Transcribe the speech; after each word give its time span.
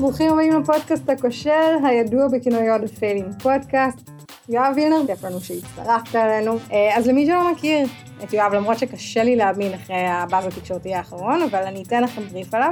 ברוכים 0.00 0.32
הבאים 0.32 0.60
לפודקאסט 0.60 1.10
הכושל, 1.10 1.74
הידוע 1.84 2.28
בכינויו 2.28 2.76
The 2.76 3.00
Failing 3.00 3.44
Podcast. 3.44 4.10
יואב 4.48 4.72
וילנר, 4.76 5.06
כיף 5.06 5.24
לנו 5.24 5.40
שהצטרפת 5.40 6.16
אלינו. 6.16 6.58
אה, 6.72 6.96
אז 6.96 7.06
למי 7.06 7.26
שלא 7.26 7.52
מכיר 7.52 7.86
את 8.24 8.32
יואב, 8.32 8.54
למרות 8.54 8.78
שקשה 8.78 9.24
לי 9.24 9.36
להאמין 9.36 9.74
אחרי 9.74 10.06
הבאז 10.06 10.46
התקשורתי 10.46 10.94
האחרון, 10.94 11.42
אבל 11.42 11.62
אני 11.62 11.82
אתן 11.82 12.02
לכם 12.02 12.22
בריף 12.22 12.54
עליו. 12.54 12.70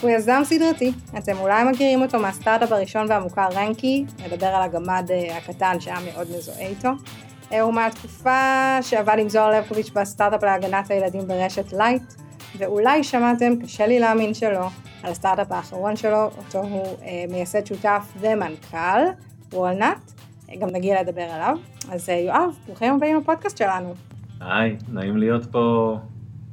הוא 0.00 0.10
יזם 0.10 0.42
סדרתי, 0.44 0.92
אתם 1.18 1.36
אולי 1.38 1.64
מכירים 1.64 2.02
אותו 2.02 2.18
מהסטארט-אפ 2.18 2.72
הראשון 2.72 3.06
והמוכר 3.08 3.48
Ranky, 3.54 4.04
מדבר 4.26 4.46
על 4.46 4.62
הגמד 4.62 5.08
אה, 5.10 5.36
הקטן 5.36 5.80
שהיה 5.80 5.98
מאוד 6.12 6.26
מזוהה 6.36 6.66
איתו. 6.66 6.90
אה, 7.52 7.60
הוא 7.60 7.74
מהתקופה 7.74 8.78
שעבד 8.82 9.16
עם 9.18 9.28
זוהר 9.28 9.58
לבקוביץ' 9.58 9.90
בסטארט-אפ 9.90 10.42
להגנת 10.42 10.90
הילדים 10.90 11.26
ברשת 11.26 11.72
L1ght, 11.72 12.14
ואולי 12.58 13.04
שמעתם, 13.04 13.56
קשה 13.62 13.86
לי 13.86 13.98
להאמין 14.00 14.34
שלא, 14.34 14.68
על 15.02 15.10
הסטארט-אפ 15.10 15.52
האחרון 15.52 15.96
שלו, 15.96 16.24
אותו 16.38 16.58
הוא 16.58 16.96
אה, 17.02 17.24
מייסד 17.30 17.66
שותף 17.66 18.12
ומנכ"ל, 18.20 19.00
וולנאט, 19.52 20.12
גם 20.58 20.68
נגיע 20.68 21.02
לדבר 21.02 21.22
עליו. 21.22 21.56
אז 21.90 22.08
יואב, 22.08 22.50
ברוכים 22.66 22.94
הבאים 22.94 23.16
לפודקאסט 23.16 23.58
שלנו. 23.58 23.94
היי, 24.40 24.76
נעים 24.92 25.16
להיות 25.16 25.46
פה 25.46 25.96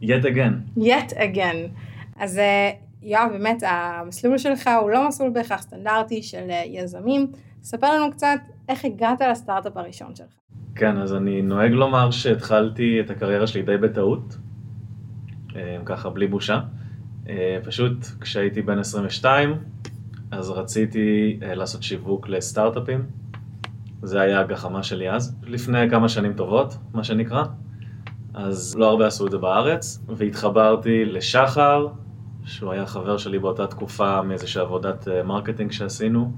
yet 0.02 0.24
again. 0.24 0.80
yet 0.80 1.14
again. 1.14 1.70
אז 2.20 2.40
יואב, 3.02 3.30
באמת, 3.32 3.64
המסלול 3.68 4.38
שלך 4.38 4.70
הוא 4.82 4.90
לא 4.90 5.08
מסלול 5.08 5.30
בהכרח 5.30 5.62
סטנדרטי 5.62 6.24
של 6.24 6.48
יזמים. 6.66 7.28
ספר 7.64 7.94
לנו 7.94 8.12
קצת 8.12 8.40
איך 8.70 8.86
הגעת 8.86 9.22
לסטארט-אפ 9.22 9.78
הראשון 9.78 10.16
שלך. 10.16 10.28
כן, 10.76 10.98
אז 10.98 11.14
אני 11.14 11.42
נוהג 11.42 11.72
לומר 11.72 12.12
שהתחלתי 12.12 13.00
את 13.00 13.10
הקריירה 13.10 13.48
שלי 13.48 13.62
די 13.62 13.78
בטעות, 13.78 14.38
אה, 15.56 15.78
ככה 15.86 16.10
בלי 16.10 16.28
בושה. 16.28 16.60
אה, 17.30 17.58
פשוט 17.64 18.06
כשהייתי 18.22 18.62
בן 18.62 18.80
22, 18.80 19.56
אז 20.32 20.50
רציתי 20.50 21.40
אה, 21.44 21.56
לעשות 21.56 21.84
שיווק 21.84 22.30
לסטארט-אפים. 22.30 23.06
זה 24.04 24.22
היה 24.22 24.40
הגחמה 24.40 24.84
שלי 24.84 25.10
אז, 25.10 25.36
לפני 25.44 25.90
כמה 25.90 26.10
שנים 26.10 26.34
טובות, 26.34 26.78
מה 26.94 27.04
שנקרא. 27.04 27.44
אז 28.34 28.76
לא 28.78 28.90
הרבה 28.90 29.08
עשו 29.08 29.26
את 29.26 29.32
זה 29.32 29.38
בארץ, 29.38 30.06
והתחברתי 30.08 31.06
לשחר, 31.06 31.88
שהוא 32.44 32.72
היה 32.72 32.86
חבר 32.86 33.18
שלי 33.18 33.40
באותה 33.40 33.68
תקופה 33.68 34.22
מאיזושהי 34.22 34.62
עבודת 34.62 35.08
marketing 35.26 35.72
שעשינו, 35.72 36.32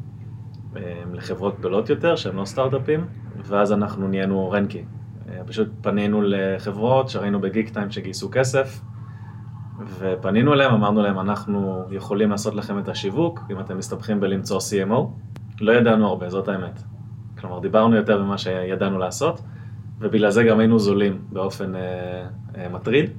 לחברות 1.13 1.59
גדולות 1.59 1.89
יותר, 1.89 2.15
שהן 2.15 2.35
לא 2.35 2.45
סטארט-אפים. 2.45 3.05
ואז 3.43 3.73
אנחנו 3.73 4.07
נהיינו 4.07 4.51
Ranky. 4.51 4.85
אה, 5.29 5.43
פשוט 5.45 5.67
פנינו 5.81 6.21
לחברות 6.21 7.09
שראינו 7.09 7.41
בגיק 7.41 7.69
טיים 7.69 7.91
שגייסו 7.91 8.29
כסף, 8.31 8.81
ופנינו 9.99 10.53
אליהם, 10.53 10.73
אמרנו 10.73 11.01
להם, 11.01 11.19
אנחנו 11.19 11.83
יכולים 11.91 12.29
לעשות 12.29 12.55
לכם 12.55 12.79
את 12.79 12.89
השיווק, 12.89 13.39
אם 13.51 13.59
אתם 13.59 13.77
מסתבכים 13.77 14.19
בלמצוא 14.19 14.59
CMO. 14.59 15.01
לא 15.61 15.71
ידענו 15.71 16.07
הרבה, 16.07 16.29
זאת 16.29 16.47
האמת. 16.47 16.81
כלומר, 17.39 17.59
דיברנו 17.59 17.95
יותר 17.95 18.23
ממה 18.23 18.37
שידענו 18.37 18.99
לעשות, 18.99 19.41
ובגלל 19.99 20.29
זה 20.29 20.43
גם 20.43 20.59
היינו 20.59 20.79
זולים 20.79 21.21
באופן 21.31 21.75
אה, 21.75 21.81
אה, 22.57 22.69
מטריד. 22.69 23.09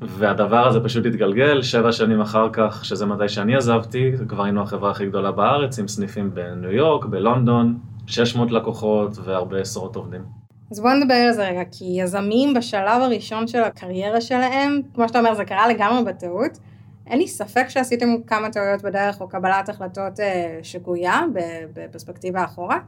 והדבר 0.00 0.66
הזה 0.66 0.80
פשוט 0.80 1.06
התגלגל, 1.06 1.62
שבע 1.62 1.92
שנים 1.92 2.20
אחר 2.20 2.48
כך, 2.52 2.84
שזה 2.84 3.06
מתי 3.06 3.28
שאני 3.28 3.56
עזבתי, 3.56 4.12
כבר 4.28 4.44
היינו 4.44 4.62
החברה 4.62 4.90
הכי 4.90 5.06
גדולה 5.06 5.32
בארץ, 5.32 5.78
עם 5.78 5.88
סניפים 5.88 6.34
בניו 6.34 6.70
יורק, 6.70 7.04
בלונדון, 7.04 7.78
600 8.06 8.50
לקוחות 8.50 9.18
והרבה 9.24 9.60
עשרות 9.60 9.96
עובדים. 9.96 10.45
אז 10.70 10.80
בוא 10.80 10.92
נדבר 10.92 11.14
על 11.14 11.32
זה 11.32 11.48
רגע, 11.48 11.62
כי 11.72 11.84
יזמים 11.84 12.54
בשלב 12.54 13.02
הראשון 13.02 13.46
של 13.46 13.62
הקריירה 13.62 14.20
שלהם, 14.20 14.80
כמו 14.94 15.08
שאתה 15.08 15.18
אומר, 15.18 15.34
זה 15.34 15.44
קרה 15.44 15.68
לגמרי 15.68 16.04
בטעות. 16.04 16.58
אין 17.06 17.18
לי 17.18 17.28
ספק 17.28 17.68
שעשיתם 17.68 18.06
כמה 18.26 18.50
טעויות 18.50 18.82
בדרך 18.82 19.20
או 19.20 19.28
קבלת 19.28 19.68
החלטות 19.68 20.20
אה, 20.20 20.58
שגויה 20.62 21.20
בפרספקטיבה 21.74 22.44
אחורה. 22.44 22.78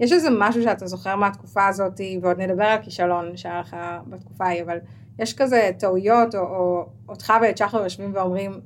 יש 0.00 0.12
איזה 0.12 0.28
משהו 0.38 0.62
שאתה 0.62 0.86
זוכר 0.86 1.16
מהתקופה 1.16 1.66
הזאת, 1.66 2.00
ועוד 2.22 2.40
נדבר 2.40 2.64
על 2.64 2.78
כישלון 2.82 3.36
שהיה 3.36 3.60
לך 3.60 3.76
בתקופה 4.06 4.44
ההיא, 4.44 4.62
אבל 4.62 4.78
יש 5.18 5.34
כזה 5.34 5.70
טעויות, 5.78 6.34
או, 6.34 6.40
או 6.40 6.86
אותך 7.08 7.32
ואת 7.42 7.58
שחר 7.58 7.82
יושבים 7.82 8.10
ואומרים, 8.14 8.60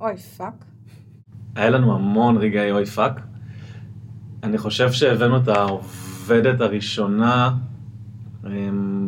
אוי 0.00 0.16
fuck. 0.16 0.64
היה 1.54 1.70
לנו 1.70 1.94
המון 1.94 2.36
רגעי 2.36 2.70
אוי 2.70 2.86
fuck. 2.86 3.20
אני 4.42 4.58
חושב 4.58 4.92
שהבאנו 4.92 5.36
את 5.36 5.48
העובדת 5.48 6.60
הראשונה, 6.60 7.50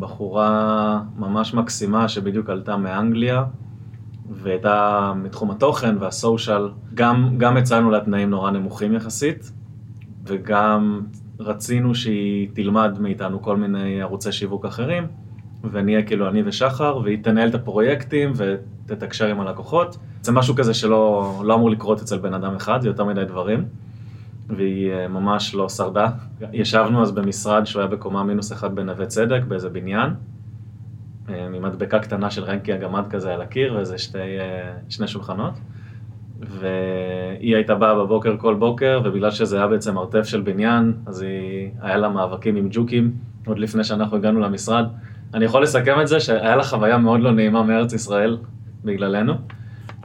בחורה 0.00 1.00
ממש 1.16 1.54
מקסימה 1.54 2.08
שבדיוק 2.08 2.50
עלתה 2.50 2.76
מאנגליה, 2.76 3.44
והייתה 4.30 5.12
מתחום 5.16 5.50
התוכן 5.50 5.96
וה 6.00 6.16
social. 6.16 6.68
גם, 6.94 7.34
גם 7.38 7.56
הצענו 7.56 7.90
לה 7.90 8.00
תנאים 8.00 8.30
נורא 8.30 8.50
נמוכים 8.50 8.94
יחסית, 8.94 9.52
וגם 10.24 11.00
רצינו 11.40 11.94
שהיא 11.94 12.48
תלמד 12.52 12.96
מאיתנו 13.00 13.42
כל 13.42 13.56
מיני 13.56 14.02
ערוצי 14.02 14.32
שיווק 14.32 14.64
אחרים, 14.64 15.06
ונהיה 15.70 16.02
כאילו 16.02 16.28
אני 16.28 16.42
ושחר, 16.44 17.00
והיא 17.04 17.18
תנהל 17.22 17.48
את 17.48 17.54
הפרויקטים 17.54 18.32
ותתקשר 18.36 19.26
עם 19.26 19.40
הלקוחות. 19.40 19.96
זה 20.22 20.32
משהו 20.32 20.54
כזה 20.54 20.74
שלא 20.74 21.42
לא 21.44 21.54
אמור 21.54 21.70
לקרות 21.70 22.00
אצל 22.00 22.18
בן 22.18 22.34
אדם 22.34 22.56
אחד, 22.56 22.80
זה 22.82 22.88
יותר 22.88 23.04
מדי 23.04 23.24
דברים. 23.24 23.64
והיא 24.48 24.92
אה, 24.92 25.08
ממש 25.08 25.54
לא 25.54 25.68
שרדה. 25.68 26.10
ישבנו 26.52 27.02
אז 27.02 27.12
במשרד 27.12 27.64
שהוא 27.64 27.80
היה 27.80 27.88
בקומה 27.90 28.22
מינוס 28.22 28.52
אחד 28.52 28.74
בנווה 28.74 29.06
צדק, 29.06 29.40
באיזה 29.48 29.68
בניין, 29.68 30.10
אה, 31.28 31.46
עם 31.46 31.62
מדבקה 31.62 31.98
קטנה 31.98 32.30
של 32.30 32.44
רנקי 32.44 32.72
הגמד 32.72 33.04
כזה 33.10 33.34
על 33.34 33.40
הקיר, 33.40 33.74
ואיזה 33.74 33.98
שתי, 33.98 34.18
אה, 34.18 34.72
שני 34.88 35.08
שולחנות. 35.08 35.54
והיא 36.40 37.56
הייתה 37.56 37.74
באה 37.74 37.94
בבוקר 37.94 38.36
כל 38.38 38.54
בוקר, 38.54 39.00
ובגלל 39.04 39.30
שזה 39.30 39.56
היה 39.56 39.66
בעצם 39.66 39.94
מרתף 39.94 40.22
של 40.24 40.40
בניין, 40.40 40.92
אז 41.06 41.22
היא, 41.22 41.70
היה 41.80 41.96
לה 41.96 42.08
מאבקים 42.08 42.56
עם 42.56 42.68
ג'וקים, 42.70 43.12
עוד 43.46 43.58
לפני 43.58 43.84
שאנחנו 43.84 44.16
הגענו 44.16 44.40
למשרד. 44.40 44.86
אני 45.34 45.44
יכול 45.44 45.62
לסכם 45.62 46.00
את 46.00 46.08
זה 46.08 46.20
שהיה 46.20 46.56
לה 46.56 46.62
חוויה 46.62 46.98
מאוד 46.98 47.20
לא 47.20 47.32
נעימה 47.32 47.62
מארץ 47.62 47.92
ישראל, 47.92 48.38
בגללנו. 48.84 49.34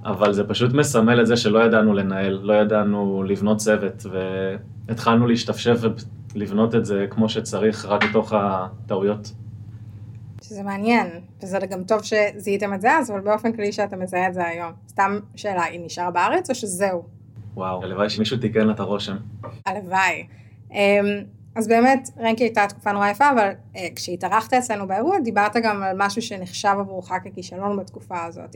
אבל 0.05 0.33
זה 0.33 0.43
פשוט 0.43 0.73
מסמל 0.73 1.21
את 1.21 1.27
זה 1.27 1.37
שלא 1.37 1.59
ידענו 1.59 1.93
לנהל, 1.93 2.39
לא 2.43 2.53
ידענו 2.53 3.23
לבנות 3.23 3.57
צוות, 3.57 4.05
והתחלנו 4.87 5.27
להשתפשף 5.27 5.77
ולבנות 6.35 6.75
את 6.75 6.85
זה 6.85 7.05
כמו 7.09 7.29
שצריך, 7.29 7.85
רק 7.85 8.03
מתוך 8.03 8.33
הטעויות. 8.35 9.31
שזה 10.43 10.63
מעניין, 10.63 11.07
וזה 11.43 11.59
גם 11.59 11.83
טוב 11.83 12.01
שזיהיתם 12.03 12.73
את 12.73 12.81
זה 12.81 12.91
אז, 12.91 13.11
אבל 13.11 13.19
באופן 13.19 13.53
כללי 13.53 13.71
שאתה 13.71 13.95
מזהה 13.95 14.27
את 14.27 14.33
זה 14.33 14.47
היום. 14.47 14.71
סתם 14.87 15.19
שאלה, 15.35 15.63
היא 15.63 15.79
נשארה 15.85 16.11
בארץ 16.11 16.49
או 16.49 16.55
שזהו? 16.55 17.03
וואו, 17.53 17.83
הלוואי 17.83 18.09
שמישהו 18.09 18.37
תיקן 18.37 18.67
לה 18.67 18.73
את 18.73 18.79
הרושם. 18.79 19.15
הלוואי. 19.65 20.27
אמ, 20.71 20.77
אז 21.55 21.67
באמת, 21.67 22.09
רנקי 22.19 22.43
הייתה 22.43 22.67
תקופה 22.67 22.91
נורא 22.91 23.09
יפה, 23.09 23.29
אבל 23.29 23.49
אה, 23.75 23.87
כשהתארחת 23.95 24.53
אצלנו 24.53 24.87
באירוע, 24.87 25.19
דיברת 25.19 25.55
גם 25.63 25.83
על 25.83 25.95
משהו 25.99 26.21
שנחשב 26.21 26.75
עבורך 26.79 27.11
ככישלון 27.25 27.77
בתקופה 27.77 28.23
הזאת. 28.23 28.55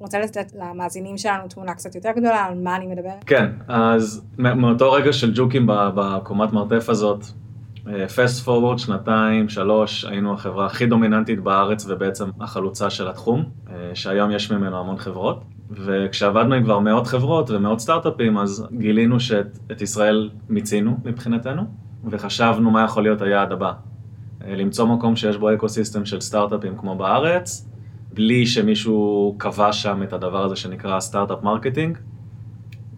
רוצה 0.00 0.18
לתת 0.18 0.52
למאזינים 0.54 1.18
שלנו 1.18 1.48
תמונה 1.48 1.74
קצת 1.74 1.94
יותר 1.94 2.10
גדולה 2.16 2.44
על 2.44 2.54
מה 2.54 2.76
אני 2.76 2.86
מדברת? 2.86 3.24
כן, 3.26 3.46
אז 3.68 4.22
מאותו 4.38 4.92
רגע 4.92 5.12
של 5.12 5.32
ג'וקים 5.34 5.66
בקומת 5.68 6.52
מרתף 6.52 6.88
הזאת, 6.88 7.24
פסט 8.16 8.38
אה, 8.40 8.44
פורוורד, 8.44 8.78
שנתיים, 8.78 9.48
שלוש, 9.48 10.04
היינו 10.04 10.32
החברה 10.32 10.66
הכי 10.66 10.86
דומיננטית 10.86 11.40
בארץ 11.40 11.86
ובעצם 11.88 12.30
החלוצה 12.40 12.90
של 12.90 13.08
התחום, 13.08 13.44
אה, 13.70 13.90
שהיום 13.94 14.30
יש 14.30 14.52
ממנו 14.52 14.80
המון 14.80 14.98
חברות. 14.98 15.44
וכשעבדנו 15.70 16.54
עם 16.54 16.64
כבר 16.64 16.78
מאות 16.78 17.06
חברות 17.06 17.50
ומאות 17.50 17.80
סטארט-אפים, 17.80 18.38
אז 18.38 18.66
גילינו 18.72 19.20
שאת 19.20 19.80
ישראל 19.80 20.30
מיצינו 20.48 20.96
מבחינתנו, 21.04 21.62
וחשבנו 22.04 22.70
מה 22.70 22.84
יכול 22.84 23.02
להיות 23.02 23.22
היעד 23.22 23.52
הבא. 23.52 23.72
אה, 24.44 24.56
למצוא 24.56 24.86
מקום 24.86 25.16
שיש 25.16 25.36
בו 25.36 25.54
ecosystem 25.54 26.04
של 26.04 26.20
סטארט-אפים 26.20 26.76
כמו 26.76 26.96
בארץ, 26.96 27.69
בלי 28.14 28.46
שמישהו 28.46 29.34
קבע 29.38 29.72
שם 29.72 30.02
את 30.02 30.12
הדבר 30.12 30.44
הזה 30.44 30.56
שנקרא 30.56 31.00
סטארט-אפ 31.00 31.42
marketing, 31.42 31.98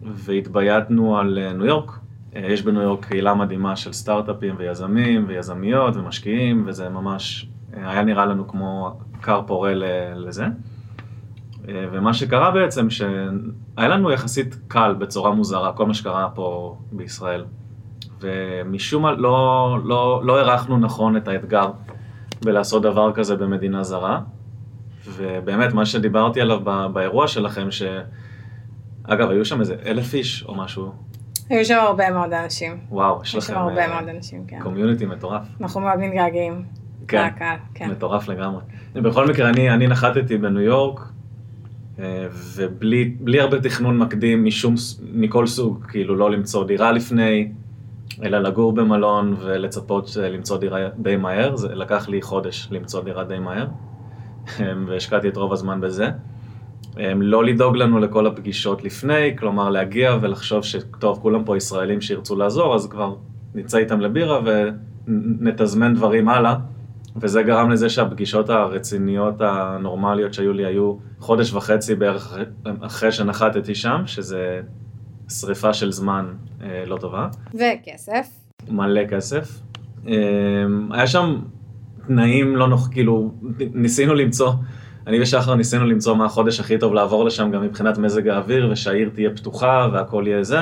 והתבייתנו 0.02 1.18
על 1.18 1.38
אה, 1.38 1.52
ניו 1.52 1.66
יורק. 1.66 1.98
אה, 2.36 2.40
יש 2.40 2.62
בניו 2.62 2.82
יורק 2.82 3.04
קהילה 3.04 3.34
מדהימה 3.34 3.76
של 3.76 3.92
סטארט-אפים 3.92 4.54
ויזמים 4.58 5.24
ויזמיות 5.28 5.96
ומשקיעים, 5.96 6.64
וזה 6.66 6.88
ממש 6.88 7.48
אה, 7.76 7.90
היה 7.90 8.02
נראה 8.02 8.26
לנו 8.26 8.48
כמו 8.48 9.00
כר 9.22 9.42
פורה 9.46 9.72
לזה. 10.14 10.46
ומה 11.64 12.14
שקרה 12.14 12.50
בעצם, 12.50 12.90
שהיה 12.90 13.88
לנו 13.88 14.10
יחסית 14.10 14.56
קל 14.68 14.94
בצורה 14.98 15.30
מוזרה, 15.34 15.72
כל 15.72 15.86
מה 15.86 15.94
שקרה 15.94 16.28
פה 16.34 16.76
בישראל. 16.92 17.44
ומשום 18.20 19.02
מה 19.02 19.12
לא, 19.12 19.78
לא, 19.84 20.20
לא 20.24 20.38
הערכנו 20.38 20.78
נכון 20.78 21.16
את 21.16 21.28
האתגר 21.28 21.70
בלעשות 22.44 22.82
דבר 22.82 23.12
כזה 23.12 23.36
במדינה 23.36 23.82
זרה. 23.82 24.20
ובאמת, 25.06 25.72
מה 25.72 25.86
שדיברתי 25.86 26.40
עליו 26.40 26.60
באירוע 26.92 27.28
שלכם, 27.28 27.68
שאגב, 27.70 29.30
היו 29.30 29.44
שם 29.44 29.60
איזה 29.60 29.76
אלף 29.86 30.14
איש 30.14 30.44
או 30.48 30.54
משהו. 30.54 30.92
היו 31.50 31.64
שם 31.64 31.78
הרבה 31.78 32.10
מאוד 32.10 32.32
אנשים. 32.32 32.80
וואו, 32.90 33.20
יש 33.22 33.34
לכם... 33.34 33.52
היו 33.52 33.58
שם 33.58 33.68
הרבה 33.68 33.88
מאוד 33.88 34.08
אנשים, 34.08 34.44
כן. 34.46 34.58
קומיוניטי 34.62 35.06
מטורף. 35.06 35.42
אנחנו 35.60 35.80
מאוד 35.80 35.98
מתגעגעים. 35.98 36.62
כן, 37.08 37.28
כן, 37.74 37.90
מטורף 37.90 38.28
לגמרי. 38.28 38.62
בכל 38.94 39.28
מקרה, 39.28 39.48
אני, 39.48 39.70
אני 39.70 39.86
נחתתי 39.86 40.38
בניו 40.38 40.60
יורק, 40.60 41.00
ובלי 42.54 43.04
בלי 43.20 43.40
הרבה 43.40 43.60
תכנון 43.60 43.98
מקדים 43.98 44.44
משום, 44.44 44.74
מכל 45.12 45.46
סוג, 45.46 45.84
כאילו 45.88 46.16
לא 46.16 46.30
למצוא 46.30 46.64
דירה 46.64 46.92
לפני, 46.92 47.52
אלא 48.22 48.38
לגור 48.38 48.72
במלון 48.72 49.36
ולצפות 49.40 50.16
למצוא 50.16 50.58
דירה 50.58 50.78
די 50.98 51.16
מהר, 51.16 51.56
זה 51.56 51.74
לקח 51.74 52.08
לי 52.08 52.22
חודש 52.22 52.68
למצוא 52.70 53.02
דירה 53.02 53.24
די 53.24 53.38
מהר, 53.38 53.66
והשקעתי 54.86 55.28
את 55.28 55.36
רוב 55.36 55.52
הזמן 55.52 55.80
בזה. 55.80 56.10
לא 57.16 57.44
לדאוג 57.44 57.76
לנו 57.76 57.98
לכל 57.98 58.26
הפגישות 58.26 58.84
לפני, 58.84 59.36
כלומר 59.38 59.70
להגיע 59.70 60.16
ולחשוב 60.20 60.64
שטוב, 60.64 61.18
כולם 61.22 61.44
פה 61.44 61.56
ישראלים 61.56 62.00
שירצו 62.00 62.36
לעזור, 62.36 62.74
אז 62.74 62.86
כבר 62.86 63.14
נצא 63.54 63.78
איתם 63.78 64.00
לבירה 64.00 64.40
ונתזמן 65.06 65.94
דברים 65.94 66.28
הלאה. 66.28 66.54
וזה 67.16 67.42
גרם 67.42 67.70
לזה 67.70 67.88
שהפגישות 67.88 68.50
הרציניות 68.50 69.34
הנורמליות 69.40 70.34
שהיו 70.34 70.52
לי 70.52 70.66
היו 70.66 70.96
חודש 71.18 71.52
וחצי 71.52 71.94
בערך 71.94 72.36
אחרי 72.80 73.12
שנחתתי 73.12 73.74
שם, 73.74 74.02
שזה 74.06 74.60
שריפה 75.28 75.72
של 75.72 75.92
זמן 75.92 76.26
אה, 76.62 76.84
לא 76.86 76.96
טובה. 76.96 77.28
וכסף. 77.54 78.28
מלא 78.68 79.06
כסף. 79.06 79.60
אה, 80.08 80.14
היה 80.90 81.06
שם 81.06 81.40
תנאים 82.06 82.56
לא 82.56 82.68
נוח, 82.68 82.88
כאילו, 82.92 83.32
ניסינו 83.74 84.14
למצוא, 84.14 84.52
אני 85.06 85.20
ושחר 85.20 85.54
ניסינו 85.54 85.86
למצוא 85.86 86.14
מה 86.14 86.24
החודש 86.24 86.60
הכי 86.60 86.78
טוב 86.78 86.94
לעבור 86.94 87.24
לשם 87.24 87.50
גם 87.50 87.62
מבחינת 87.62 87.98
מזג 87.98 88.28
האוויר, 88.28 88.68
ושהעיר 88.72 89.10
תהיה 89.14 89.30
פתוחה 89.30 89.88
והכל 89.92 90.24
יהיה 90.26 90.44
זה. 90.44 90.58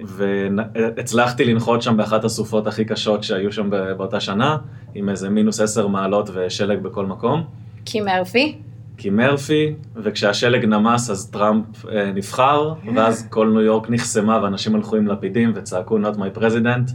והצלחתי 0.00 1.44
לנחות 1.44 1.82
שם 1.82 1.96
באחת 1.96 2.24
הסופות 2.24 2.66
הכי 2.66 2.84
קשות 2.84 3.22
שהיו 3.22 3.52
שם 3.52 3.70
באותה 3.70 4.20
שנה, 4.20 4.56
עם 4.94 5.08
איזה 5.08 5.28
מינוס 5.30 5.60
עשר 5.60 5.86
מעלות 5.86 6.30
ושלג 6.34 6.78
בכל 6.78 7.06
מקום. 7.06 7.44
כי 7.84 8.00
מרפי? 8.00 8.58
כי 8.96 9.10
מרפי, 9.10 9.74
וכשהשלג 9.96 10.64
נמס 10.64 11.10
אז 11.10 11.30
טראמפ 11.30 11.86
אה, 11.86 12.12
נבחר, 12.14 12.72
ואז 12.94 13.26
כל 13.30 13.48
ניו 13.48 13.60
יורק 13.60 13.90
נחסמה 13.90 14.40
ואנשים 14.42 14.74
הלכו 14.74 14.96
עם 14.96 15.06
לפידים 15.06 15.52
וצעקו 15.54 15.98
not 15.98 16.16
my 16.16 16.38
president. 16.38 16.92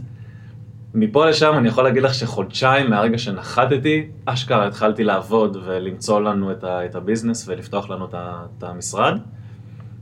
מפה 0.94 1.26
לשם 1.26 1.54
אני 1.58 1.68
יכול 1.68 1.84
להגיד 1.84 2.02
לך 2.02 2.14
שחודשיים 2.14 2.90
מהרגע 2.90 3.18
שנחתתי, 3.18 4.06
אשכרה 4.24 4.66
התחלתי 4.66 5.04
לעבוד 5.04 5.56
ולמצוא 5.64 6.20
לנו 6.20 6.52
את, 6.52 6.64
ה, 6.64 6.84
את 6.84 6.94
הביזנס 6.94 7.48
ולפתוח 7.48 7.90
לנו 7.90 8.04
את, 8.04 8.14
ה, 8.14 8.42
את 8.58 8.62
המשרד. 8.62 9.18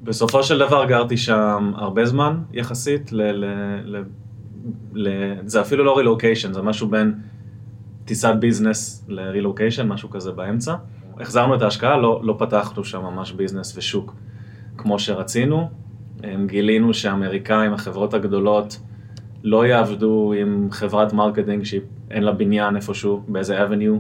בסופו 0.03 0.43
של 0.43 0.59
דבר 0.59 0.85
גרתי 0.85 1.17
שם 1.17 1.73
הרבה 1.77 2.07
זמן 2.07 2.39
יחסית, 2.53 3.13
ל, 3.13 3.23
ל, 3.23 3.45
ל, 3.85 4.03
ל, 4.93 5.09
זה 5.47 5.61
אפילו 5.61 5.85
לא 5.85 5.97
רילוקיישן, 5.97 6.53
זה 6.53 6.63
משהו 6.63 6.89
בין 6.89 7.15
טיסת 8.05 8.35
business 8.41 9.05
לרילוקיישן, 9.09 9.89
משהו 9.89 10.11
כזה 10.11 10.33
באמצע. 10.33 10.75
החזרנו 11.21 11.55
את 11.55 11.63
ההשקעה, 11.63 11.97
לא, 11.97 12.21
לא 12.25 12.37
פתחנו 12.39 12.85
שם 12.85 13.03
ממש 13.03 13.33
business 13.33 13.77
ושוק 13.77 14.15
כמו 14.77 14.99
שרצינו. 14.99 15.71
גילינו 16.47 16.95
שהאמריקאים, 16.95 17.73
החברות 17.73 18.15
הגדולות, 18.15 18.81
לא 19.43 19.67
יעבדו 19.67 20.33
עם 20.37 20.69
חברת 20.71 21.13
marketing 21.13 21.65
שאין 21.65 22.23
לה 22.23 22.33
בניין 22.33 22.77
איפשהו, 22.77 23.23
באיזה 23.29 23.63
avenue, 23.63 23.97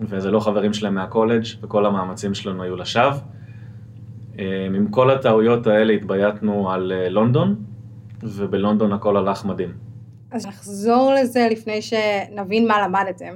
וזה 0.00 0.30
לא 0.30 0.40
חברים 0.40 0.72
שלהם 0.72 0.94
מהקולג' 0.94 1.44
וכל 1.62 1.86
המאמצים 1.86 2.34
שלנו 2.34 2.62
היו 2.62 2.76
לשווא. 2.76 3.18
עם 4.74 4.88
כל 4.90 5.10
הטעויות 5.10 5.66
האלה 5.66 5.92
התבייתנו 5.92 6.70
על 6.70 6.92
אה, 6.92 7.08
לונדון, 7.08 7.56
ובלונדון 8.22 8.92
הכל 8.92 9.16
הלך 9.16 9.44
מדהים. 9.44 9.72
אז 10.30 10.46
נחזור 10.46 11.12
לזה 11.20 11.48
לפני 11.50 11.82
שנבין 11.82 12.68
מה 12.68 12.86
למדתם. 12.86 13.34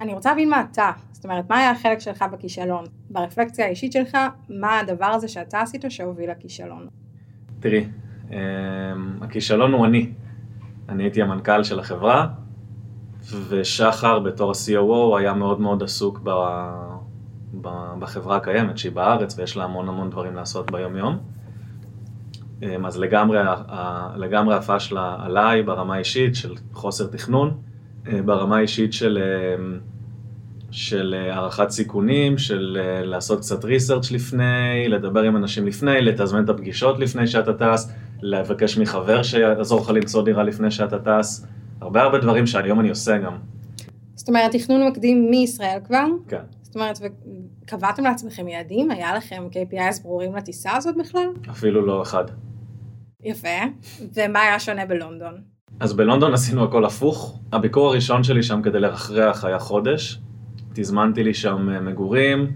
אני 0.00 0.14
רוצה 0.14 0.30
להבין 0.30 0.50
מה 0.50 0.64
אתה, 0.72 0.90
זאת 1.12 1.24
אומרת, 1.24 1.50
מה 1.50 1.58
היה 1.58 1.70
החלק 1.70 1.98
שלך 1.98 2.24
בכישלון? 2.32 2.84
ברפלקציה 3.10 3.66
האישית 3.66 3.92
שלך, 3.92 4.18
מה 4.48 4.78
הדבר 4.78 5.06
הזה 5.06 5.28
שאתה 5.28 5.60
עשית 5.60 5.84
שהוביל 5.88 6.30
לכישלון? 6.30 6.86
תראי, 7.60 7.84
אמ, 8.30 8.36
הכישלון 9.20 9.72
הוא 9.72 9.86
אני. 9.86 10.10
אני 10.88 11.02
הייתי 11.02 11.22
המנכ"ל 11.22 11.64
של 11.64 11.78
החברה, 11.78 12.26
ושחר 13.48 14.18
בתור 14.18 14.50
ה-COO 14.50 15.18
היה 15.18 15.34
מאוד 15.34 15.60
מאוד 15.60 15.82
עסוק 15.82 16.20
ב... 16.24 16.30
בחברה 17.98 18.36
הקיימת 18.36 18.78
שהיא 18.78 18.92
בארץ 18.92 19.38
ויש 19.38 19.56
לה 19.56 19.64
המון 19.64 19.88
המון 19.88 20.10
דברים 20.10 20.34
לעשות 20.34 20.70
ביום 20.70 20.96
יום. 20.96 21.18
אמ, 22.62 22.86
אז 22.86 22.98
לגמרי, 22.98 23.38
לגמרי 24.16 24.54
הפאשלה 24.54 25.16
עליי 25.20 25.62
ברמה 25.62 25.94
האישית 25.94 26.34
של 26.34 26.54
חוסר 26.72 27.06
תכנון, 27.06 27.56
אה, 28.08 28.22
ברמה 28.22 28.56
האישית 28.56 28.92
של, 28.92 29.18
אמ, 29.58 29.78
של 30.70 31.14
אה, 31.18 31.34
הערכת 31.34 31.70
סיכונים, 31.70 32.38
של 32.38 32.78
אה, 32.80 33.04
לעשות 33.04 33.38
קצת 33.38 33.64
ריסרצ' 33.64 34.10
לפני, 34.10 34.88
לדבר 34.88 35.22
עם 35.22 35.36
אנשים 35.36 35.66
לפני, 35.66 36.00
לתזמן 36.00 36.44
את 36.44 36.48
הפגישות 36.48 36.98
לפני 36.98 37.26
שאתה 37.26 37.52
טס, 37.52 37.92
לבקש 38.24 38.78
מחבר 38.78 39.22
שיעזור 39.22 39.80
לך 39.80 39.90
למצוא 39.90 40.24
דירה 40.24 40.42
לפני 40.42 40.70
שאתה 40.70 40.98
טס, 40.98 41.46
הרבה 41.80 42.02
הרבה 42.02 42.18
דברים 42.18 42.46
שהיום 42.46 42.80
אני 42.80 42.88
עושה 42.88 43.18
גם. 43.18 43.36
זאת 44.14 44.28
אומרת, 44.28 44.52
תכנון 44.52 44.88
מקדים 44.88 45.30
מישראל 45.30 45.78
כבר? 45.84 46.06
כן. 46.28 46.42
זאת 46.62 46.74
אומרת, 46.74 46.98
וקבעתם 47.62 48.04
לעצמכם 48.04 48.48
יעדים? 48.48 48.90
היה 48.90 49.16
לכם 49.16 49.44
KPIs 49.50 50.02
ברורים 50.02 50.36
לטיסה 50.36 50.76
הזאת 50.76 50.96
בכלל? 50.96 51.26
אפילו 51.50 51.86
לא 51.86 52.02
אחד. 52.02 52.24
יפה. 53.24 53.48
ומה 54.14 54.40
היה 54.40 54.60
שונה 54.60 54.86
בלונדון? 54.86 55.34
אז 55.80 55.92
בלונדון 55.92 56.34
עשינו 56.34 56.64
הכל 56.64 56.84
הפוך. 56.84 57.38
הביקור 57.52 57.88
הראשון 57.88 58.24
שלי 58.24 58.42
שם 58.42 58.62
כדי 58.62 58.80
לרחרח 58.80 59.44
היה 59.44 59.58
חודש. 59.58 60.18
תזמנתי 60.72 61.24
לי 61.24 61.34
שם 61.34 61.68
אה, 61.70 61.80
מגורים, 61.80 62.52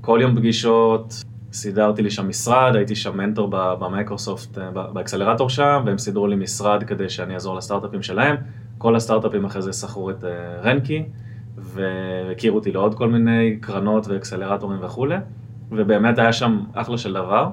כל 0.00 0.18
יום 0.22 0.36
פגישות, 0.36 1.14
סידרתי 1.52 2.02
לי 2.02 2.10
שם 2.10 2.28
משרד, 2.28 2.76
הייתי 2.76 2.96
שם 2.96 3.16
מנטור 3.16 3.48
במייקרוסופט, 3.50 4.58
אה, 4.58 4.70
באקסלרטור 4.70 5.50
שם, 5.50 5.82
והם 5.86 5.98
סידרו 5.98 6.26
לי 6.26 6.36
משרד 6.36 6.84
כדי 6.84 7.08
שאני 7.08 7.34
אעזור 7.34 7.56
לסטארט-אפים 7.56 8.02
שלהם. 8.02 8.36
כל 8.78 8.96
הסטארט-אפים 8.96 9.44
אחרי 9.44 9.62
זה 9.62 9.72
שכרו 9.72 10.10
את 10.10 10.24
אה, 10.24 10.60
רנקי, 10.62 11.04
והכירו 11.56 12.56
אותי 12.56 12.72
לעוד 12.72 12.94
כל 12.94 13.08
מיני 13.08 13.56
קרנות 13.60 14.08
ואקסלרטורים 14.08 14.78
וכולי, 14.82 15.16
ובאמת 15.70 16.18
היה 16.18 16.32
שם 16.32 16.64
אחלה 16.74 16.98
של 16.98 17.12
דבר. 17.12 17.48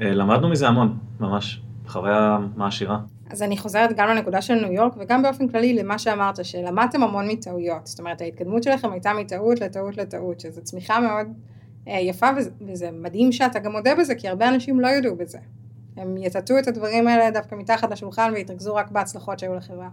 למדנו 0.00 0.48
מזה 0.48 0.68
המון, 0.68 0.98
ממש. 1.20 1.62
חוויה 1.88 2.38
מעשירה. 2.56 2.98
אז 3.30 3.42
אני 3.42 3.56
חוזרת 3.56 3.90
גם 3.96 4.08
לנקודה 4.08 4.42
של 4.42 4.54
ניו 4.54 4.72
יורק 4.72 4.92
וגם 4.98 5.22
באופן 5.22 5.48
כללי 5.48 5.74
למה 5.74 5.98
שאמרת, 5.98 6.44
שלמדתם 6.44 7.02
המון 7.02 7.28
מטעויות. 7.28 7.86
זאת 7.86 7.98
אומרת, 7.98 8.20
ההתקדמות 8.20 8.62
שלכם 8.62 8.92
הייתה 8.92 9.12
מטעות 9.12 9.60
לטעות 9.60 9.96
לטעות, 9.96 10.40
שזו 10.40 10.62
צמיחה 10.62 11.00
מאוד 11.00 11.26
אה, 11.26 11.32
יפה 11.88 12.26
וזה, 12.36 12.50
וזה 12.66 12.90
מדהים 12.92 13.32
שאתה 13.32 13.58
גם 13.58 13.72
מודה 13.72 13.94
בזה, 13.94 14.14
כי 14.14 14.28
הרבה 14.28 14.48
אנשים 14.48 14.80
לא 14.80 14.88
יודו 14.88 15.16
בזה. 15.16 15.38
הם 15.96 16.16
יטטו 16.16 16.58
את 16.58 16.68
הדברים 16.68 17.08
האלה 17.08 17.30
דווקא 17.30 17.54
מתחת 17.54 17.90
לשולחן 17.90 18.32
ויתרכזו 18.34 18.74
רק 18.74 18.90
בהצלחות 18.90 19.38
שהיו 19.38 19.54
לחברה. 19.54 19.88